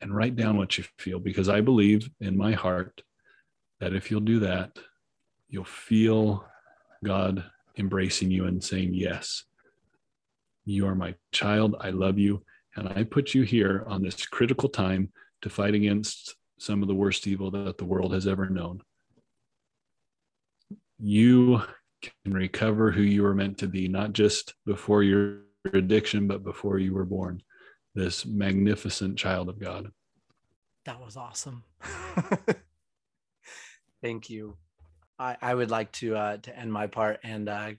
and 0.00 0.14
write 0.14 0.36
down 0.36 0.56
what 0.56 0.78
you 0.78 0.84
feel 0.98 1.18
because 1.18 1.48
I 1.48 1.60
believe 1.60 2.10
in 2.20 2.36
my 2.36 2.52
heart 2.52 3.02
that 3.80 3.94
if 3.94 4.10
you'll 4.10 4.20
do 4.20 4.40
that, 4.40 4.78
you'll 5.48 5.64
feel 5.64 6.47
God 7.04 7.44
embracing 7.78 8.30
you 8.30 8.46
and 8.46 8.62
saying, 8.62 8.94
Yes, 8.94 9.44
you 10.64 10.86
are 10.86 10.94
my 10.94 11.14
child. 11.32 11.76
I 11.80 11.90
love 11.90 12.18
you. 12.18 12.42
And 12.76 12.88
I 12.88 13.04
put 13.04 13.34
you 13.34 13.42
here 13.42 13.84
on 13.86 14.02
this 14.02 14.26
critical 14.26 14.68
time 14.68 15.12
to 15.42 15.50
fight 15.50 15.74
against 15.74 16.36
some 16.58 16.82
of 16.82 16.88
the 16.88 16.94
worst 16.94 17.26
evil 17.26 17.50
that 17.50 17.78
the 17.78 17.84
world 17.84 18.12
has 18.12 18.26
ever 18.26 18.48
known. 18.48 18.82
You 20.98 21.62
can 22.02 22.32
recover 22.32 22.90
who 22.90 23.02
you 23.02 23.22
were 23.22 23.34
meant 23.34 23.58
to 23.58 23.68
be, 23.68 23.88
not 23.88 24.12
just 24.12 24.54
before 24.66 25.02
your 25.02 25.38
addiction, 25.72 26.28
but 26.28 26.44
before 26.44 26.78
you 26.78 26.94
were 26.94 27.04
born, 27.04 27.42
this 27.94 28.26
magnificent 28.26 29.18
child 29.18 29.48
of 29.48 29.58
God. 29.58 29.90
That 30.84 31.00
was 31.00 31.16
awesome. 31.16 31.64
Thank 34.02 34.30
you. 34.30 34.56
I, 35.18 35.36
I 35.40 35.54
would 35.54 35.70
like 35.70 35.90
to 35.92 36.16
uh, 36.16 36.36
to 36.38 36.58
end 36.58 36.72
my 36.72 36.86
part 36.86 37.20
and 37.24 37.48
uh, 37.48 37.70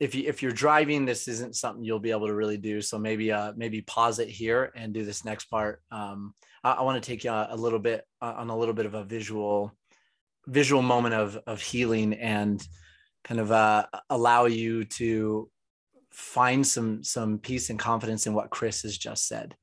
if 0.00 0.14
you 0.14 0.24
if 0.26 0.42
you're 0.42 0.52
driving 0.52 1.04
this 1.04 1.28
isn't 1.28 1.56
something 1.56 1.84
you'll 1.84 2.00
be 2.00 2.10
able 2.10 2.26
to 2.26 2.34
really 2.34 2.56
do. 2.56 2.80
So 2.80 2.98
maybe 2.98 3.32
uh 3.32 3.52
maybe 3.56 3.80
pause 3.82 4.18
it 4.18 4.28
here 4.28 4.72
and 4.74 4.92
do 4.92 5.04
this 5.04 5.24
next 5.24 5.46
part. 5.46 5.82
Um 5.90 6.34
i, 6.62 6.72
I 6.72 6.82
want 6.82 7.02
to 7.02 7.06
take 7.06 7.24
you 7.24 7.30
a 7.30 7.56
little 7.56 7.78
bit 7.78 8.04
uh, 8.20 8.34
on 8.36 8.50
a 8.50 8.56
little 8.56 8.74
bit 8.74 8.86
of 8.86 8.94
a 8.94 9.04
visual 9.04 9.72
visual 10.46 10.82
moment 10.82 11.14
of 11.14 11.38
of 11.46 11.60
healing 11.60 12.14
and 12.14 12.66
kind 13.22 13.40
of 13.40 13.52
uh 13.52 13.86
allow 14.10 14.46
you 14.46 14.84
to 14.84 15.50
find 16.10 16.66
some 16.66 17.02
some 17.02 17.38
peace 17.38 17.70
and 17.70 17.78
confidence 17.78 18.26
in 18.26 18.34
what 18.34 18.50
chris 18.50 18.82
has 18.82 18.96
just 18.96 19.26
said 19.26 19.56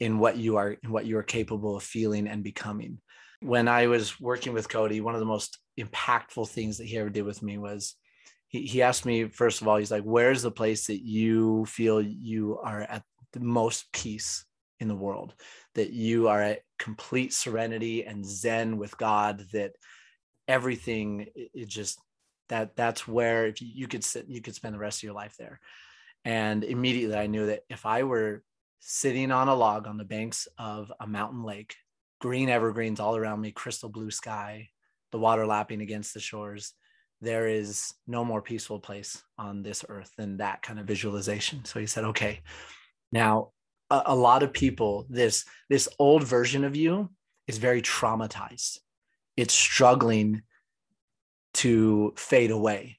in 0.00 0.18
what 0.18 0.36
you 0.36 0.56
are 0.56 0.72
in 0.72 0.90
what 0.90 1.06
you 1.06 1.16
are 1.16 1.22
capable 1.22 1.76
of 1.76 1.82
feeling 1.82 2.26
and 2.26 2.42
becoming 2.42 2.98
when 3.40 3.68
I 3.68 3.86
was 3.86 4.20
working 4.20 4.52
with 4.52 4.68
Cody, 4.68 5.00
one 5.00 5.14
of 5.14 5.20
the 5.20 5.26
most 5.26 5.58
impactful 5.78 6.48
things 6.48 6.78
that 6.78 6.86
he 6.86 6.98
ever 6.98 7.10
did 7.10 7.24
with 7.24 7.42
me 7.42 7.58
was 7.58 7.94
he, 8.48 8.62
he 8.62 8.82
asked 8.82 9.04
me, 9.04 9.28
first 9.28 9.60
of 9.60 9.68
all, 9.68 9.76
he's 9.76 9.90
like, 9.90 10.04
Where's 10.04 10.42
the 10.42 10.50
place 10.50 10.86
that 10.86 11.02
you 11.02 11.64
feel 11.66 12.00
you 12.00 12.58
are 12.62 12.82
at 12.82 13.02
the 13.32 13.40
most 13.40 13.92
peace 13.92 14.44
in 14.80 14.88
the 14.88 14.94
world? 14.94 15.34
That 15.74 15.90
you 15.90 16.28
are 16.28 16.40
at 16.40 16.60
complete 16.78 17.32
serenity 17.32 18.04
and 18.04 18.24
zen 18.24 18.78
with 18.78 18.96
God, 18.96 19.44
that 19.52 19.72
everything 20.48 21.26
it 21.34 21.68
just 21.68 22.00
that 22.48 22.76
that's 22.76 23.08
where 23.08 23.46
if 23.46 23.60
you 23.60 23.88
could 23.88 24.04
sit 24.04 24.28
you 24.28 24.40
could 24.40 24.54
spend 24.54 24.74
the 24.74 24.78
rest 24.78 25.00
of 25.00 25.02
your 25.02 25.14
life 25.14 25.34
there 25.38 25.60
and 26.24 26.62
immediately 26.62 27.16
i 27.16 27.26
knew 27.26 27.46
that 27.46 27.62
if 27.68 27.84
i 27.84 28.02
were 28.02 28.42
sitting 28.80 29.32
on 29.32 29.48
a 29.48 29.54
log 29.54 29.86
on 29.86 29.96
the 29.96 30.04
banks 30.04 30.46
of 30.58 30.92
a 31.00 31.06
mountain 31.06 31.42
lake 31.42 31.74
green 32.20 32.48
evergreens 32.48 33.00
all 33.00 33.16
around 33.16 33.40
me, 33.40 33.52
crystal 33.52 33.88
blue 33.88 34.10
sky, 34.10 34.68
the 35.12 35.18
water 35.18 35.46
lapping 35.46 35.80
against 35.80 36.14
the 36.14 36.20
shores. 36.20 36.72
There 37.20 37.48
is 37.48 37.94
no 38.06 38.24
more 38.24 38.42
peaceful 38.42 38.78
place 38.78 39.22
on 39.38 39.62
this 39.62 39.84
earth 39.88 40.12
than 40.16 40.38
that 40.38 40.62
kind 40.62 40.78
of 40.78 40.86
visualization. 40.86 41.64
So 41.64 41.80
he 41.80 41.86
said, 41.86 42.04
okay, 42.04 42.40
now 43.12 43.52
a, 43.90 44.02
a 44.06 44.14
lot 44.14 44.42
of 44.42 44.52
people, 44.52 45.06
this, 45.08 45.44
this 45.70 45.88
old 45.98 46.24
version 46.24 46.64
of 46.64 46.76
you 46.76 47.10
is 47.46 47.58
very 47.58 47.80
traumatized. 47.80 48.78
It's 49.36 49.54
struggling 49.54 50.42
to 51.54 52.12
fade 52.16 52.50
away 52.50 52.98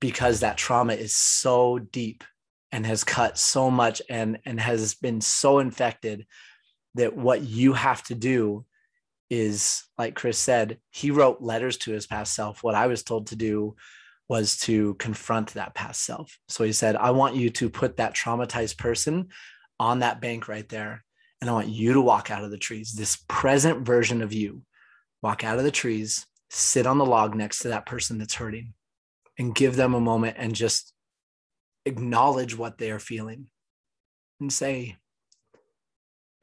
because 0.00 0.40
that 0.40 0.56
trauma 0.56 0.94
is 0.94 1.14
so 1.14 1.78
deep 1.78 2.24
and 2.72 2.84
has 2.84 3.04
cut 3.04 3.38
so 3.38 3.70
much 3.70 4.02
and 4.10 4.38
and 4.44 4.60
has 4.60 4.94
been 4.94 5.20
so 5.20 5.60
infected 5.60 6.26
that 6.96 7.16
what 7.16 7.42
you 7.42 7.72
have 7.72 8.02
to 8.04 8.14
do 8.14 8.64
is 9.30 9.84
like 9.98 10.14
Chris 10.14 10.38
said, 10.38 10.78
he 10.90 11.10
wrote 11.10 11.40
letters 11.40 11.76
to 11.78 11.92
his 11.92 12.06
past 12.06 12.34
self. 12.34 12.62
What 12.62 12.74
I 12.74 12.86
was 12.86 13.02
told 13.02 13.28
to 13.28 13.36
do 13.36 13.76
was 14.28 14.56
to 14.58 14.94
confront 14.94 15.54
that 15.54 15.74
past 15.74 16.04
self. 16.04 16.38
So 16.48 16.64
he 16.64 16.72
said, 16.72 16.96
I 16.96 17.10
want 17.12 17.36
you 17.36 17.50
to 17.50 17.70
put 17.70 17.96
that 17.96 18.14
traumatized 18.14 18.78
person 18.78 19.28
on 19.78 20.00
that 20.00 20.20
bank 20.20 20.48
right 20.48 20.68
there 20.68 21.04
And 21.40 21.50
I 21.50 21.52
want 21.52 21.68
you 21.68 21.92
to 21.92 22.00
walk 22.00 22.30
out 22.30 22.44
of 22.44 22.50
the 22.50 22.58
trees, 22.58 22.92
this 22.92 23.18
present 23.28 23.84
version 23.84 24.22
of 24.22 24.32
you, 24.32 24.62
walk 25.22 25.44
out 25.44 25.58
of 25.58 25.64
the 25.64 25.70
trees, 25.70 26.26
sit 26.50 26.86
on 26.86 26.98
the 26.98 27.06
log 27.06 27.34
next 27.34 27.60
to 27.60 27.68
that 27.68 27.86
person 27.86 28.18
that's 28.18 28.34
hurting, 28.34 28.72
and 29.38 29.54
give 29.54 29.76
them 29.76 29.94
a 29.94 30.00
moment 30.00 30.36
and 30.38 30.54
just 30.54 30.92
acknowledge 31.84 32.56
what 32.56 32.78
they 32.78 32.90
are 32.90 32.98
feeling 32.98 33.48
and 34.40 34.52
say, 34.52 34.96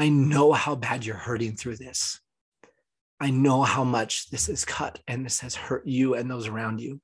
I 0.04 0.10
know 0.10 0.51
how 0.51 0.76
bad 0.76 1.06
you're 1.06 1.16
hurting 1.16 1.56
through 1.56 1.78
this. 1.78 2.20
I 3.22 3.30
know 3.30 3.62
how 3.62 3.86
much 3.86 4.30
this 4.32 4.47
has 4.47 4.66
cut 4.66 4.99
and 5.08 5.26
this 5.26 5.39
has 5.39 5.56
hurt 5.56 5.88
you 5.88 6.16
and 6.16 6.30
those 6.30 6.45
around 6.45 6.82
you. 6.82 6.99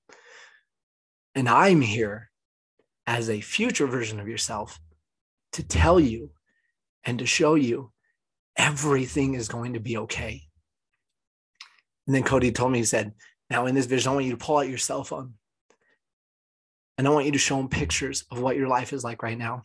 And 1.33 1.47
I'm 1.47 1.79
here 1.79 2.29
as 3.07 3.29
a 3.29 3.39
future 3.39 3.87
version 3.87 4.19
of 4.19 4.27
yourself 4.27 4.81
to 5.53 5.63
tell 5.63 5.97
you 5.97 6.31
and 7.05 7.19
to 7.19 7.25
show 7.25 7.55
you 7.55 7.93
everything 8.57 9.33
is 9.33 9.47
going 9.47 9.75
to 9.75 9.79
be 9.79 9.95
okay. 9.95 10.41
And 12.05 12.13
then 12.13 12.23
Cody 12.23 12.51
told 12.51 12.73
me, 12.73 12.79
he 12.79 12.83
said, 12.83 13.13
Now 13.49 13.65
in 13.67 13.75
this 13.75 13.85
vision, 13.85 14.11
I 14.11 14.15
want 14.15 14.25
you 14.25 14.31
to 14.31 14.45
pull 14.45 14.57
out 14.57 14.67
your 14.67 14.77
cell 14.77 15.05
phone 15.05 15.35
and 16.97 17.07
I 17.07 17.11
want 17.11 17.27
you 17.27 17.31
to 17.31 17.37
show 17.37 17.61
him 17.61 17.69
pictures 17.69 18.25
of 18.29 18.41
what 18.41 18.57
your 18.57 18.67
life 18.67 18.91
is 18.91 19.05
like 19.05 19.23
right 19.23 19.37
now. 19.37 19.61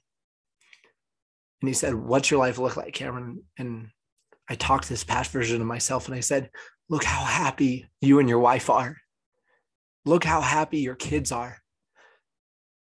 And 1.65 1.69
he 1.71 1.73
said, 1.73 1.95
What's 1.95 2.31
your 2.31 2.41
life 2.41 2.59
look 2.59 2.77
like, 2.77 2.93
Cameron? 2.93 3.43
And 3.57 3.89
I 4.51 4.55
talked 4.55 4.85
to 4.85 4.91
this 4.91 5.03
past 5.03 5.31
version 5.31 5.63
of 5.63 5.67
myself 5.67 6.09
and 6.09 6.15
I 6.15 6.21
said, 6.21 6.51
Look 6.91 7.05
how 7.05 7.25
happy 7.25 7.89
you 8.03 8.19
and 8.19 8.29
your 8.29 8.39
wife 8.39 8.69
are. 8.69 8.99
Look 10.05 10.25
how 10.25 10.43
happy 10.43 10.81
your 10.81 10.95
kids 10.95 11.33
are. 11.33 11.57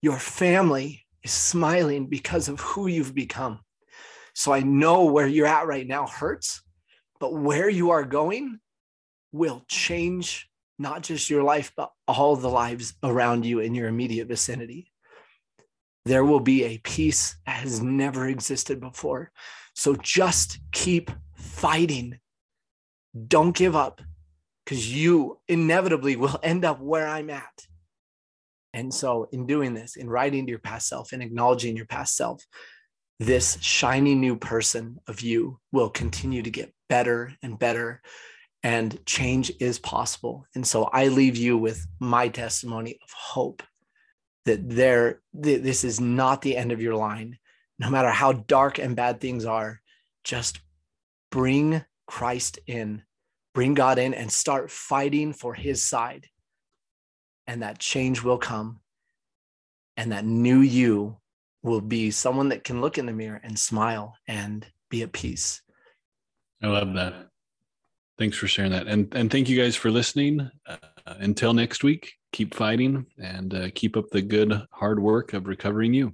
Your 0.02 0.18
family 0.18 1.06
is 1.22 1.32
smiling 1.32 2.08
because 2.08 2.48
of 2.48 2.60
who 2.60 2.88
you've 2.88 3.14
become. 3.14 3.60
So 4.34 4.52
I 4.52 4.62
know 4.62 5.06
where 5.06 5.28
you're 5.28 5.46
at 5.46 5.68
right 5.68 5.86
now 5.86 6.08
hurts, 6.08 6.64
but 7.20 7.36
where 7.36 7.70
you 7.70 7.92
are 7.92 8.04
going 8.04 8.62
will 9.32 9.64
change 9.68 10.50
not 10.80 11.04
just 11.04 11.30
your 11.30 11.44
life, 11.44 11.72
but 11.78 11.92
all 12.08 12.36
the 12.36 12.50
lives 12.50 12.96
around 13.04 13.46
you 13.46 13.60
in 13.60 13.76
your 13.76 13.88
immediate 13.88 14.28
vicinity. 14.28 14.91
There 16.06 16.26
will 16.26 16.40
be 16.40 16.64
a 16.64 16.80
peace 16.80 17.36
that 17.46 17.58
has 17.58 17.82
never 17.82 18.28
existed 18.28 18.80
before. 18.80 19.32
So 19.76 19.96
just 19.96 20.60
keep 20.72 21.12
fighting. 21.36 22.20
Don't 23.28 23.56
give 23.56 23.76
up 23.76 24.02
because 24.66 24.94
you 24.94 25.40
inevitably 25.48 26.16
will 26.16 26.40
end 26.44 26.66
up 26.66 26.80
where 26.80 27.08
I'm 27.08 27.30
at. 27.30 27.66
And 28.74 28.94
so, 28.94 29.28
in 29.34 29.48
doing 29.48 29.74
this, 29.74 29.98
in 29.98 30.10
writing 30.10 30.46
to 30.46 30.50
your 30.50 30.60
past 30.60 30.88
self 30.88 31.12
and 31.12 31.22
acknowledging 31.22 31.76
your 31.76 31.88
past 31.88 32.16
self, 32.16 32.42
this 33.20 33.58
shiny 33.60 34.16
new 34.16 34.38
person 34.38 34.98
of 35.08 35.20
you 35.20 35.60
will 35.74 35.90
continue 35.90 36.42
to 36.42 36.50
get 36.50 36.74
better 36.88 37.34
and 37.44 37.60
better 37.60 38.02
and 38.64 39.04
change 39.06 39.52
is 39.60 39.80
possible. 39.80 40.46
And 40.56 40.66
so 40.66 40.84
I 40.86 41.08
leave 41.08 41.36
you 41.36 41.58
with 41.58 41.86
my 42.00 42.28
testimony 42.28 42.98
of 43.04 43.10
hope 43.12 43.64
that 44.46 44.70
there 44.70 45.22
th- 45.42 45.62
this 45.62 45.84
is 45.84 46.00
not 46.00 46.42
the 46.42 46.58
end 46.58 46.72
of 46.72 46.82
your 46.82 46.96
line. 46.96 47.38
No 47.80 47.90
matter 47.90 48.10
how 48.10 48.34
dark 48.34 48.80
and 48.80 48.96
bad 48.96 49.20
things 49.20 49.46
are, 49.46 49.82
just 50.24 50.62
bring 51.32 51.84
Christ 52.08 52.60
in, 52.68 53.04
bring 53.54 53.74
God 53.74 53.98
in 53.98 54.14
and 54.14 54.32
start 54.32 54.70
fighting 54.70 55.34
for 55.34 55.54
his 55.54 55.82
side. 55.82 56.28
And 57.48 57.64
that 57.64 57.80
change 57.80 58.24
will 58.24 58.38
come. 58.38 58.80
And 59.98 60.12
that 60.12 60.26
new 60.26 60.60
you 60.60 61.18
will 61.64 61.82
be 61.82 62.12
someone 62.12 62.50
that 62.50 62.64
can 62.64 62.82
look 62.82 62.98
in 62.98 63.06
the 63.06 63.14
mirror 63.14 63.40
and 63.44 63.58
smile 63.58 64.16
and 64.28 64.66
be 64.90 65.04
at 65.04 65.12
peace. 65.12 65.62
I 66.62 66.68
love 66.68 66.94
that. 66.94 67.28
Thanks 68.18 68.38
for 68.38 68.48
sharing 68.48 68.72
that. 68.72 68.88
And, 68.88 69.14
and 69.16 69.32
thank 69.32 69.50
you 69.50 69.60
guys 69.60 69.76
for 69.76 69.90
listening. 69.90 70.50
Uh, 70.68 70.78
until 71.06 71.54
next 71.54 71.84
week, 71.84 72.14
keep 72.32 72.54
fighting 72.54 73.06
and 73.18 73.54
uh, 73.54 73.70
keep 73.76 73.98
up 73.98 74.10
the 74.10 74.22
good 74.22 74.54
hard 74.72 75.00
work 75.00 75.34
of 75.34 75.48
recovering 75.48 75.94
you. 75.94 76.14